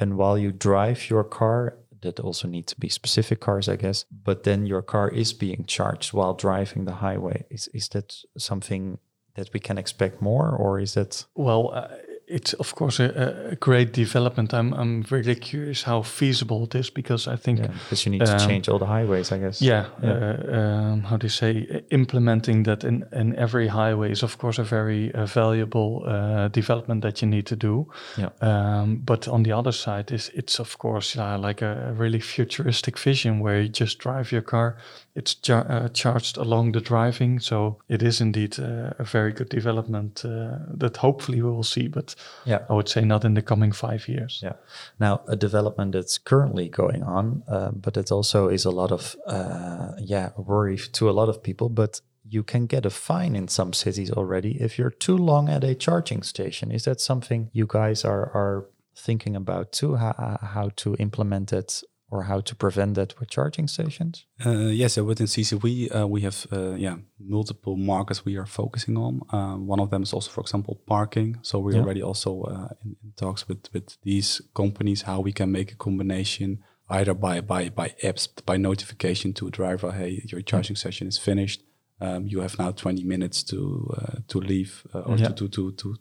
And 0.00 0.16
while 0.16 0.38
you 0.38 0.52
drive 0.52 1.10
your 1.10 1.24
car, 1.24 1.76
that 2.02 2.18
also 2.18 2.48
need 2.48 2.66
to 2.68 2.76
be 2.80 2.88
specific 2.88 3.40
cars, 3.40 3.68
I 3.68 3.76
guess. 3.76 4.06
But 4.10 4.44
then 4.44 4.66
your 4.66 4.82
car 4.82 5.10
is 5.10 5.34
being 5.34 5.64
charged 5.66 6.14
while 6.14 6.34
driving 6.34 6.86
the 6.86 6.94
highway. 6.94 7.44
Is 7.50 7.68
is 7.74 7.88
that 7.88 8.16
something 8.38 8.98
that 9.34 9.50
we 9.52 9.60
can 9.60 9.78
expect 9.78 10.22
more, 10.22 10.48
or 10.50 10.80
is 10.80 10.94
that 10.94 11.26
Well, 11.34 11.72
uh, 11.74 11.88
it's 12.30 12.54
of 12.54 12.74
course 12.74 13.00
a, 13.02 13.50
a 13.52 13.56
great 13.56 13.92
development. 13.92 14.52
I'm 14.52 14.72
I'm 14.74 15.04
really 15.10 15.34
curious 15.34 15.82
how 15.82 16.02
feasible 16.02 16.64
it 16.64 16.74
is 16.74 16.90
because 16.90 17.26
I 17.26 17.36
think 17.36 17.58
Yeah, 17.58 17.68
because 17.68 18.06
you 18.06 18.12
need 18.12 18.26
to 18.26 18.32
Um, 18.32 18.48
change 18.48 18.68
all 18.70 18.78
the 18.78 18.86
highways, 18.86 19.32
I 19.32 19.38
guess. 19.38 19.60
Yeah, 19.60 19.84
Uh, 20.02 20.34
um, 20.58 21.02
how 21.02 21.16
do 21.16 21.24
you 21.24 21.30
say 21.30 21.82
implementing 21.90 22.64
that 22.64 22.84
in, 22.84 23.04
in 23.12 23.34
every 23.36 23.68
highway 23.68 24.10
is 24.10 24.22
of 24.22 24.36
course 24.38 24.60
a 24.62 24.64
very 24.64 25.10
uh, 25.14 25.26
valuable 25.26 26.02
uh, 26.06 26.48
development 26.48 27.02
that 27.02 27.20
you 27.20 27.28
need 27.30 27.46
to 27.46 27.56
do. 27.56 27.86
Yeah. 28.16 28.30
Um, 28.40 29.02
but 29.04 29.26
on 29.28 29.42
the 29.42 29.52
other 29.52 29.72
side, 29.72 30.14
is 30.14 30.30
it's 30.34 30.60
of 30.60 30.76
course 30.78 31.18
yeah, 31.18 31.36
like 31.46 31.62
a, 31.64 31.88
a 31.90 31.92
really 31.92 32.20
futuristic 32.20 32.98
vision 32.98 33.40
where 33.40 33.60
you 33.62 33.68
just 33.68 33.98
drive 33.98 34.32
your 34.32 34.42
car, 34.44 34.76
it's 35.14 35.34
cha- 35.34 35.66
uh, 35.68 35.88
charged 35.88 36.36
along 36.36 36.72
the 36.72 36.80
driving. 36.80 37.40
So 37.40 37.78
it 37.88 38.02
is 38.02 38.20
indeed 38.20 38.58
uh, 38.58 38.92
a 38.98 39.04
very 39.04 39.32
good 39.32 39.48
development 39.48 40.24
uh, 40.24 40.58
that 40.78 40.96
hopefully 40.98 41.42
we 41.42 41.50
will 41.50 41.64
see. 41.64 41.88
But 41.88 42.14
Yeah. 42.46 42.60
I 42.68 42.72
would 42.72 42.88
say 42.88 43.04
not 43.04 43.24
in 43.24 43.34
the 43.34 43.42
coming 43.42 43.72
five 43.72 44.08
years. 44.08 44.40
Yeah. 44.42 44.54
Now, 44.98 45.20
a 45.26 45.36
development 45.36 45.92
that's 45.92 46.18
currently 46.18 46.68
going 46.68 47.02
on, 47.02 47.42
uh, 47.48 47.70
but 47.72 47.96
it 47.96 48.12
also 48.12 48.48
is 48.48 48.64
a 48.64 48.70
lot 48.70 48.92
of, 48.92 49.16
uh, 49.26 49.92
yeah, 49.98 50.30
worry 50.36 50.76
to 50.92 51.10
a 51.10 51.12
lot 51.12 51.28
of 51.28 51.42
people. 51.42 51.68
But 51.68 52.00
you 52.28 52.42
can 52.44 52.66
get 52.66 52.86
a 52.86 52.90
fine 52.90 53.34
in 53.34 53.48
some 53.48 53.72
cities 53.72 54.10
already 54.12 54.62
if 54.62 54.78
you're 54.78 54.94
too 54.98 55.16
long 55.16 55.48
at 55.48 55.64
a 55.64 55.74
charging 55.74 56.22
station. 56.22 56.70
Is 56.70 56.84
that 56.84 57.00
something 57.00 57.50
you 57.52 57.66
guys 57.66 58.04
are 58.04 58.30
are 58.34 58.66
thinking 58.94 59.36
about 59.36 59.72
too? 59.72 59.96
How, 59.96 60.38
how 60.42 60.70
to 60.76 60.94
implement 60.98 61.52
it 61.52 61.82
or 62.10 62.24
how 62.24 62.40
to 62.40 62.54
prevent 62.54 62.94
that 62.94 63.18
with 63.20 63.30
charging 63.30 63.68
stations? 63.68 64.26
Uh, 64.44 64.50
yes, 64.50 64.76
yeah, 64.76 64.88
so 64.88 65.04
within 65.04 65.26
CCV, 65.26 65.94
uh, 65.94 66.08
we 66.08 66.22
have 66.22 66.46
uh, 66.52 66.74
yeah 66.74 66.96
multiple 67.18 67.76
markets 67.76 68.24
we 68.24 68.36
are 68.36 68.46
focusing 68.46 68.96
on. 68.96 69.20
Uh, 69.30 69.54
one 69.56 69.80
of 69.80 69.90
them 69.90 70.02
is 70.02 70.12
also, 70.12 70.30
for 70.30 70.40
example, 70.40 70.80
parking. 70.86 71.38
So 71.42 71.58
we're 71.60 71.74
yeah. 71.74 71.82
already 71.82 72.02
also 72.02 72.42
uh, 72.42 72.68
in, 72.84 72.96
in, 73.02 73.12
talks 73.16 73.46
with 73.48 73.72
with 73.72 73.96
these 74.02 74.42
companies 74.54 75.02
how 75.02 75.20
we 75.20 75.32
can 75.32 75.52
make 75.52 75.72
a 75.72 75.76
combination 75.76 76.62
either 76.88 77.14
by 77.14 77.40
by 77.40 77.68
by 77.68 77.94
apps, 78.02 78.28
by 78.44 78.56
notification 78.56 79.32
to 79.34 79.46
a 79.46 79.50
driver, 79.50 79.92
hey, 79.92 80.22
your 80.26 80.42
charging 80.42 80.76
session 80.76 81.06
is 81.06 81.18
finished. 81.18 81.62
Um, 82.02 82.26
you 82.26 82.40
have 82.40 82.58
now 82.58 82.70
20 82.70 83.04
minutes 83.04 83.44
to 83.44 83.94
uh, 83.96 84.18
to 84.28 84.40
leave 84.40 84.86
or 84.94 85.16
yeah. 85.16 85.28
to, 85.28 85.48
to, 85.48 85.48
to 85.48 85.72
to 85.72 85.96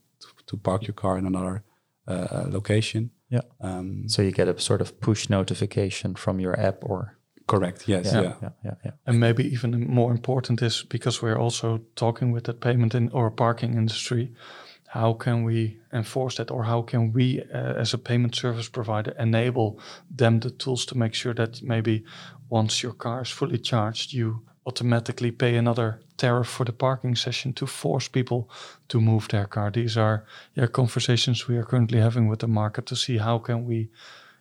to 0.47 0.57
park 0.57 0.87
your 0.87 0.95
car 0.95 1.17
in 1.17 1.25
another 1.25 1.63
location. 2.07 3.11
Yeah. 3.29 3.41
Um, 3.61 4.09
so 4.09 4.21
you 4.21 4.31
get 4.31 4.47
a 4.47 4.59
sort 4.59 4.81
of 4.81 4.99
push 4.99 5.29
notification 5.29 6.15
from 6.15 6.39
your 6.39 6.59
app 6.59 6.77
or 6.81 7.19
correct 7.49 7.87
yes 7.87 8.05
yeah, 8.05 8.21
yeah. 8.21 8.33
yeah, 8.41 8.49
yeah, 8.63 8.75
yeah. 8.85 8.91
and 9.07 9.19
maybe 9.19 9.43
even 9.43 9.87
more 9.87 10.11
important 10.11 10.61
is 10.61 10.83
because 10.83 11.21
we're 11.21 11.37
also 11.37 11.79
talking 11.95 12.31
with 12.31 12.43
the 12.43 12.53
payment 12.53 12.93
in 12.93 13.09
or 13.09 13.31
parking 13.31 13.73
industry 13.73 14.31
how 14.89 15.13
can 15.13 15.43
we 15.43 15.77
enforce 15.91 16.37
that 16.37 16.51
or 16.51 16.63
how 16.63 16.81
can 16.81 17.11
we 17.11 17.41
uh, 17.53 17.81
as 17.81 17.93
a 17.93 17.97
payment 17.97 18.35
service 18.35 18.69
provider 18.69 19.13
enable 19.19 19.79
them 20.17 20.39
the 20.39 20.51
tools 20.51 20.85
to 20.85 20.97
make 20.97 21.15
sure 21.15 21.33
that 21.33 21.61
maybe 21.63 22.03
once 22.49 22.83
your 22.83 22.93
car 22.93 23.21
is 23.21 23.29
fully 23.29 23.57
charged 23.57 24.13
you 24.13 24.41
automatically 24.65 25.31
pay 25.31 25.55
another 25.55 25.99
tariff 26.17 26.47
for 26.47 26.65
the 26.65 26.73
parking 26.73 27.15
session 27.15 27.53
to 27.53 27.65
force 27.65 28.09
people 28.09 28.49
to 28.87 29.01
move 29.01 29.27
their 29.27 29.47
car. 29.47 29.71
These 29.71 29.97
are 29.97 30.23
yeah 30.55 30.67
conversations 30.67 31.47
we 31.47 31.57
are 31.57 31.65
currently 31.65 31.99
having 31.99 32.29
with 32.29 32.39
the 32.39 32.47
market 32.47 32.85
to 32.85 32.95
see 32.95 33.17
how 33.17 33.39
can 33.39 33.65
we 33.65 33.89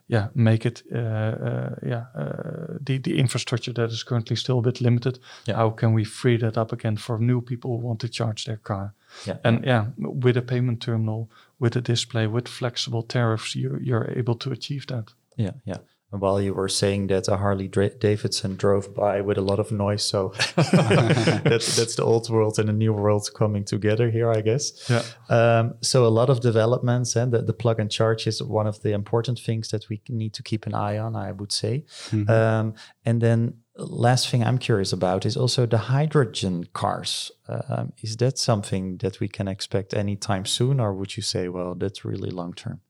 yeah 0.09 0.29
make 0.35 0.67
it 0.67 0.83
uh, 0.93 0.99
uh, 0.99 1.75
yeah 1.83 2.05
uh, 2.15 2.79
the 2.87 2.99
the 2.99 3.19
infrastructure 3.19 3.75
that 3.75 3.91
is 3.91 4.05
currently 4.05 4.37
still 4.37 4.59
a 4.59 4.63
bit 4.63 4.81
limited. 4.81 5.19
Yeah. 5.47 5.57
How 5.57 5.71
can 5.71 5.95
we 5.95 6.05
free 6.05 6.39
that 6.39 6.57
up 6.57 6.73
again 6.73 6.97
for 6.97 7.19
new 7.19 7.41
people 7.41 7.71
who 7.71 7.87
want 7.87 8.01
to 8.01 8.09
charge 8.09 8.45
their 8.45 8.61
car? 8.61 8.95
Yeah. 9.27 9.39
And 9.45 9.65
yeah, 9.65 9.87
with 9.99 10.37
a 10.37 10.43
payment 10.43 10.81
terminal, 10.81 11.29
with 11.59 11.77
a 11.77 11.81
display, 11.81 12.27
with 12.27 12.49
flexible 12.49 13.03
tariffs, 13.03 13.55
you're 13.55 13.81
you're 13.83 14.19
able 14.19 14.35
to 14.35 14.51
achieve 14.51 14.87
that. 14.87 15.15
Yeah, 15.37 15.55
yeah 15.65 15.79
while 16.11 16.41
you 16.41 16.55
were 16.55 16.69
saying 16.69 17.09
that 17.09 17.29
a 17.29 17.37
Harley 17.37 17.69
Davidson 17.69 18.57
drove 18.57 18.95
by 18.95 19.21
with 19.21 19.37
a 19.37 19.43
lot 19.43 19.59
of 19.59 19.71
noise. 19.71 20.03
So 20.03 20.33
that's 20.57 21.77
that's 21.77 21.97
the 21.97 22.03
old 22.03 22.31
world 22.31 22.59
and 22.59 22.69
the 22.69 22.73
new 22.73 22.95
world 22.95 23.29
coming 23.35 23.65
together 23.65 24.11
here, 24.11 24.31
I 24.31 24.41
guess. 24.41 24.89
Yeah. 24.89 25.03
Um, 25.29 25.75
so 25.83 26.07
a 26.07 26.09
lot 26.09 26.31
of 26.31 26.41
developments 26.41 27.15
and 27.15 27.33
the, 27.33 27.43
the, 27.43 27.53
plug 27.53 27.79
and 27.79 27.91
charge 27.91 28.27
is 28.27 28.43
one 28.43 28.67
of 28.67 28.81
the 28.83 28.93
important 28.93 29.39
things 29.39 29.69
that 29.69 29.89
we 29.91 30.01
need 30.09 30.33
to 30.35 30.43
keep 30.43 30.67
an 30.67 30.75
eye 30.75 30.97
on, 30.97 31.15
I 31.15 31.33
would 31.33 31.53
say. 31.53 31.85
Mm-hmm. 32.11 32.31
Um, 32.31 32.75
and 33.05 33.21
then 33.21 33.55
last 33.77 34.29
thing 34.29 34.43
I'm 34.43 34.59
curious 34.59 34.93
about 34.93 35.27
is 35.27 35.37
also 35.37 35.67
the 35.67 35.79
hydrogen 35.79 36.69
cars. 36.73 37.31
Um, 37.49 37.93
is 38.03 38.17
that 38.17 38.39
something 38.39 38.97
that 38.99 39.21
we 39.21 39.29
can 39.29 39.49
expect 39.49 39.93
anytime 39.93 40.47
soon, 40.47 40.81
or 40.81 40.95
would 40.95 41.17
you 41.17 41.23
say, 41.23 41.49
well, 41.49 41.75
that's 41.75 42.05
really 42.05 42.31
long 42.31 42.55
term? 42.55 42.81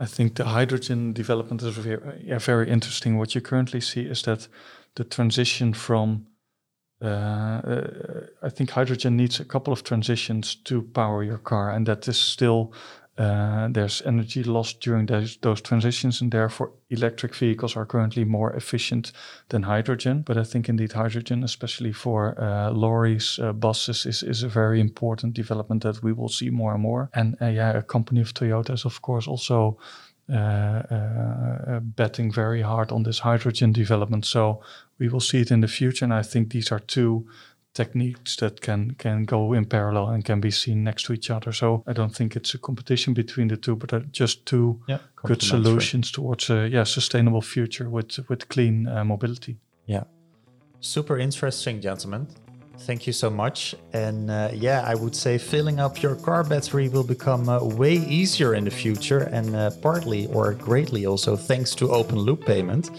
I 0.00 0.06
think 0.06 0.36
the 0.36 0.44
hydrogen 0.44 1.12
development 1.12 1.62
is 1.62 1.76
very, 1.76 2.22
yeah, 2.24 2.38
very 2.38 2.70
interesting. 2.70 3.18
What 3.18 3.34
you 3.34 3.40
currently 3.40 3.80
see 3.80 4.02
is 4.02 4.22
that 4.22 4.48
the 4.94 5.04
transition 5.04 5.74
from, 5.74 6.26
uh, 7.02 7.06
uh, 7.06 8.26
I 8.42 8.48
think 8.48 8.70
hydrogen 8.70 9.16
needs 9.16 9.40
a 9.40 9.44
couple 9.44 9.72
of 9.72 9.82
transitions 9.82 10.54
to 10.54 10.82
power 10.82 11.24
your 11.24 11.38
car, 11.38 11.70
and 11.70 11.86
that 11.86 12.06
is 12.06 12.16
still 12.16 12.72
uh, 13.18 13.66
there's 13.72 14.00
energy 14.02 14.44
lost 14.44 14.80
during 14.80 15.06
those, 15.06 15.36
those 15.38 15.60
transitions, 15.60 16.20
and 16.20 16.30
therefore 16.30 16.72
electric 16.90 17.34
vehicles 17.34 17.76
are 17.76 17.84
currently 17.84 18.24
more 18.24 18.52
efficient 18.52 19.12
than 19.48 19.64
hydrogen. 19.64 20.22
But 20.22 20.36
I 20.36 20.44
think 20.44 20.68
indeed 20.68 20.92
hydrogen, 20.92 21.42
especially 21.42 21.92
for 21.92 22.40
uh, 22.40 22.70
lorries, 22.70 23.38
uh, 23.38 23.52
buses, 23.52 24.06
is, 24.06 24.22
is 24.22 24.44
a 24.44 24.48
very 24.48 24.80
important 24.80 25.34
development 25.34 25.82
that 25.82 26.02
we 26.02 26.12
will 26.12 26.28
see 26.28 26.50
more 26.50 26.72
and 26.74 26.82
more. 26.82 27.10
And 27.12 27.36
yeah, 27.40 27.76
a 27.76 27.82
company 27.82 28.20
of 28.20 28.32
Toyota 28.34 28.74
is 28.74 28.84
of 28.84 29.02
course 29.02 29.26
also 29.26 29.78
betting 31.96 32.30
very 32.30 32.60
hard 32.62 32.92
on 32.92 33.02
this 33.02 33.18
hydrogen 33.20 33.72
development. 33.72 34.26
So 34.26 34.62
we 34.98 35.08
will 35.08 35.20
see 35.20 35.40
it 35.40 35.50
in 35.50 35.60
the 35.60 35.68
future, 35.68 36.04
and 36.04 36.14
I 36.14 36.22
think 36.22 36.50
these 36.50 36.70
are 36.70 36.80
two 36.80 37.26
techniques 37.74 38.36
that 38.36 38.60
can 38.60 38.94
can 38.94 39.24
go 39.24 39.52
in 39.52 39.64
parallel 39.64 40.08
and 40.08 40.24
can 40.24 40.40
be 40.40 40.50
seen 40.50 40.82
next 40.84 41.06
to 41.06 41.12
each 41.12 41.30
other. 41.30 41.52
So 41.52 41.82
I 41.86 41.92
don't 41.92 42.14
think 42.14 42.36
it's 42.36 42.54
a 42.54 42.58
competition 42.58 43.14
between 43.14 43.48
the 43.48 43.56
two, 43.56 43.76
but 43.76 44.12
just 44.12 44.46
two 44.46 44.80
yeah, 44.88 44.98
good 45.14 45.42
solutions 45.42 46.10
towards 46.10 46.50
a 46.50 46.68
yeah 46.68 46.84
sustainable 46.84 47.42
future 47.42 47.88
with 47.90 48.18
with 48.28 48.48
clean 48.48 48.86
uh, 48.86 49.04
mobility. 49.04 49.56
Yeah, 49.86 50.04
super 50.80 51.18
interesting, 51.18 51.80
gentlemen. 51.80 52.26
Thank 52.86 53.06
you 53.06 53.12
so 53.12 53.28
much. 53.28 53.74
And 53.92 54.30
uh, 54.30 54.50
yeah, 54.54 54.84
I 54.86 54.94
would 54.94 55.14
say 55.14 55.38
filling 55.38 55.80
up 55.80 56.00
your 56.00 56.14
car 56.14 56.44
battery 56.44 56.88
will 56.88 57.04
become 57.06 57.48
uh, 57.48 57.58
way 57.76 57.94
easier 57.94 58.54
in 58.54 58.64
the 58.64 58.70
future, 58.70 59.28
and 59.32 59.56
uh, 59.56 59.70
partly 59.82 60.26
or 60.28 60.54
greatly 60.54 61.06
also 61.06 61.36
thanks 61.36 61.74
to 61.74 61.90
open 61.90 62.18
loop 62.18 62.46
payment. 62.46 62.90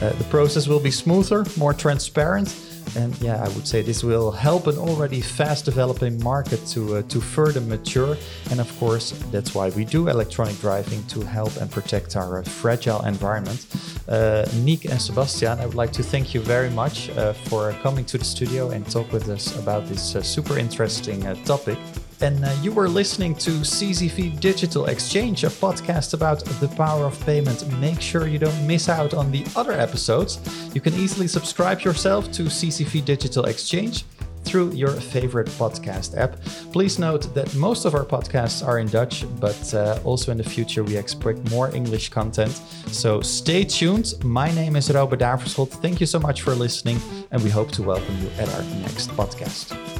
Uh, 0.00 0.10
the 0.10 0.24
process 0.30 0.66
will 0.66 0.80
be 0.80 0.90
smoother, 0.90 1.44
more 1.56 1.74
transparent 1.74 2.48
and 2.96 3.18
yeah, 3.20 3.42
I 3.42 3.48
would 3.48 3.66
say 3.66 3.82
this 3.82 4.02
will 4.02 4.30
help 4.30 4.66
an 4.66 4.78
already 4.78 5.20
fast 5.20 5.64
developing 5.64 6.22
market 6.22 6.64
to, 6.68 6.96
uh, 6.96 7.02
to 7.02 7.20
further 7.20 7.60
mature. 7.60 8.16
And 8.50 8.60
of 8.60 8.78
course, 8.78 9.12
that's 9.30 9.54
why 9.54 9.70
we 9.70 9.84
do 9.84 10.08
electronic 10.08 10.58
driving 10.60 11.02
to 11.04 11.20
help 11.20 11.56
and 11.56 11.70
protect 11.70 12.16
our 12.16 12.38
uh, 12.38 12.42
fragile 12.42 13.04
environment. 13.04 13.66
Uh, 14.08 14.44
Niek 14.64 14.84
and 14.84 15.00
Sebastiaan, 15.00 15.60
I 15.60 15.66
would 15.66 15.74
like 15.74 15.92
to 15.92 16.02
thank 16.02 16.34
you 16.34 16.40
very 16.40 16.70
much 16.70 17.10
uh, 17.10 17.32
for 17.32 17.72
coming 17.82 18.04
to 18.06 18.18
the 18.18 18.24
studio 18.24 18.70
and 18.70 18.88
talk 18.90 19.12
with 19.12 19.28
us 19.28 19.58
about 19.58 19.86
this 19.86 20.14
uh, 20.14 20.22
super 20.22 20.58
interesting 20.58 21.26
uh, 21.26 21.34
topic. 21.44 21.78
And 22.20 22.44
uh, 22.44 22.50
you 22.62 22.72
were 22.72 22.88
listening 22.88 23.34
to 23.36 23.50
CCV 23.50 24.40
Digital 24.40 24.86
Exchange, 24.86 25.44
a 25.44 25.48
podcast 25.48 26.14
about 26.14 26.44
the 26.60 26.68
power 26.68 27.04
of 27.06 27.18
payment. 27.24 27.64
Make 27.78 28.00
sure 28.00 28.26
you 28.26 28.38
don't 28.40 28.66
miss 28.66 28.88
out 28.88 29.14
on 29.14 29.30
the 29.30 29.46
other 29.54 29.72
episodes. 29.72 30.40
You 30.74 30.80
can 30.80 30.94
easily 30.94 31.28
subscribe 31.28 31.82
yourself 31.82 32.32
to 32.32 32.44
CCV 32.44 33.04
Digital 33.04 33.44
Exchange 33.44 34.04
through 34.42 34.72
your 34.72 34.90
favorite 34.90 35.46
podcast 35.46 36.16
app. 36.16 36.40
Please 36.72 36.98
note 36.98 37.32
that 37.34 37.54
most 37.54 37.84
of 37.84 37.94
our 37.94 38.04
podcasts 38.04 38.66
are 38.66 38.78
in 38.78 38.88
Dutch, 38.88 39.24
but 39.38 39.74
uh, 39.74 40.00
also 40.04 40.32
in 40.32 40.38
the 40.38 40.44
future 40.44 40.82
we 40.82 40.96
expect 40.96 41.50
more 41.50 41.74
English 41.74 42.08
content. 42.08 42.52
So 42.86 43.20
stay 43.20 43.62
tuned. 43.62 44.14
My 44.24 44.50
name 44.52 44.74
is 44.74 44.90
Robert 44.90 45.20
Daverschot. 45.20 45.68
Thank 45.82 46.00
you 46.00 46.06
so 46.06 46.18
much 46.18 46.42
for 46.42 46.54
listening, 46.54 46.98
and 47.30 47.42
we 47.44 47.50
hope 47.50 47.70
to 47.72 47.82
welcome 47.82 48.16
you 48.22 48.28
at 48.38 48.48
our 48.54 48.62
next 48.80 49.10
podcast. 49.10 49.97